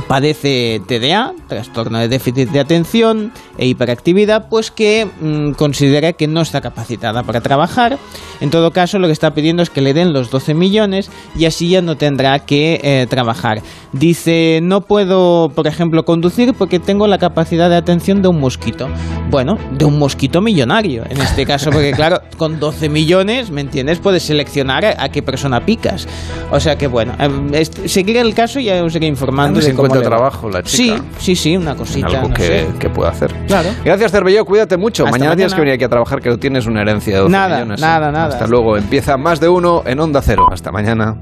padece 0.07 0.81
TDA, 0.87 1.33
trastorno 1.47 1.99
de 1.99 2.07
déficit 2.07 2.49
de 2.49 2.59
atención 2.59 3.31
e 3.57 3.67
hiperactividad, 3.67 4.49
pues 4.49 4.71
que 4.71 5.07
mm, 5.19 5.51
considera 5.51 6.13
que 6.13 6.27
no 6.27 6.41
está 6.41 6.61
capacitada 6.61 7.23
para 7.23 7.41
trabajar. 7.41 7.97
En 8.41 8.49
todo 8.49 8.71
caso, 8.71 8.99
lo 8.99 9.07
que 9.07 9.13
está 9.13 9.33
pidiendo 9.33 9.63
es 9.63 9.69
que 9.69 9.81
le 9.81 9.93
den 9.93 10.13
los 10.13 10.29
12 10.29 10.53
millones 10.53 11.09
y 11.37 11.45
así 11.45 11.69
ya 11.69 11.81
no 11.81 11.95
tendrá 11.97 12.39
que 12.39 12.79
eh, 12.83 13.07
trabajar. 13.09 13.61
Dice, 13.93 14.59
no 14.61 14.81
puedo, 14.81 15.49
por 15.55 15.67
ejemplo, 15.67 16.03
conducir 16.05 16.53
porque 16.53 16.79
tengo 16.79 17.07
la 17.07 17.17
capacidad 17.17 17.69
de 17.69 17.77
atención 17.77 18.21
de 18.21 18.27
un 18.27 18.39
mosquito. 18.39 18.89
Bueno, 19.29 19.57
de 19.71 19.85
un 19.85 19.97
mosquito 19.97 20.41
millonario, 20.41 21.03
en 21.09 21.19
este 21.21 21.45
caso, 21.45 21.71
porque 21.71 21.91
claro, 21.95 22.19
con 22.37 22.59
12 22.59 22.89
millones, 22.89 23.49
¿me 23.51 23.61
entiendes? 23.61 23.99
Puedes 23.99 24.23
seleccionar 24.23 24.85
a, 24.85 25.09
qué 25.09 25.23
persona 25.23 25.65
picas. 25.65 26.07
O 26.51 26.59
sea 26.59 26.77
que 26.77 26.87
bueno, 26.87 27.13
eh, 27.19 27.29
est- 27.61 27.85
seguiré 27.87 28.19
el 28.19 28.33
caso 28.33 28.59
y 28.59 28.65
ya 28.65 28.83
os 28.83 28.93
iré 28.95 29.07
informando 29.07 29.59
de 29.59 29.73
cómo 29.75 29.84
encuentra 29.85 30.09
trabajo 30.09 30.49
la 30.49 30.63
chica. 30.63 30.97
Sí, 30.97 31.03
sí, 31.19 31.35
sí, 31.35 31.57
una 31.57 31.75
cosita. 31.75 32.07
algo 32.07 32.29
no 32.29 32.33
que, 32.33 32.43
sé. 32.43 32.67
que 32.79 32.89
pueda 32.89 33.09
hacer. 33.11 33.33
Claro. 33.47 33.69
Gracias, 33.83 34.11
Cervello. 34.11 34.45
Cuídate 34.45 34.77
mucho. 34.77 35.03
Hasta 35.05 35.17
mañana, 35.17 35.35
tienes 35.35 35.53
que 35.53 35.59
venir 35.61 35.75
aquí 35.75 35.83
a 35.83 35.89
trabajar, 35.89 36.21
que 36.21 36.29
no 36.29 36.37
tienes 36.37 36.65
una 36.65 36.81
herencia 36.81 37.13
de 37.15 37.19
12 37.21 37.31
Nada, 37.31 37.55
millones. 37.57 37.81
nada, 37.81 38.11
nada. 38.11 38.27
Hasta 38.29 38.47
luego. 38.47 38.77
Empieza 38.77 39.17
más 39.17 39.39
de 39.39 39.49
uno 39.49 39.83
en 39.85 39.99
Onda 39.99 40.21
Cero. 40.21 40.47
Hasta 40.51 40.71
mañana. 40.71 41.15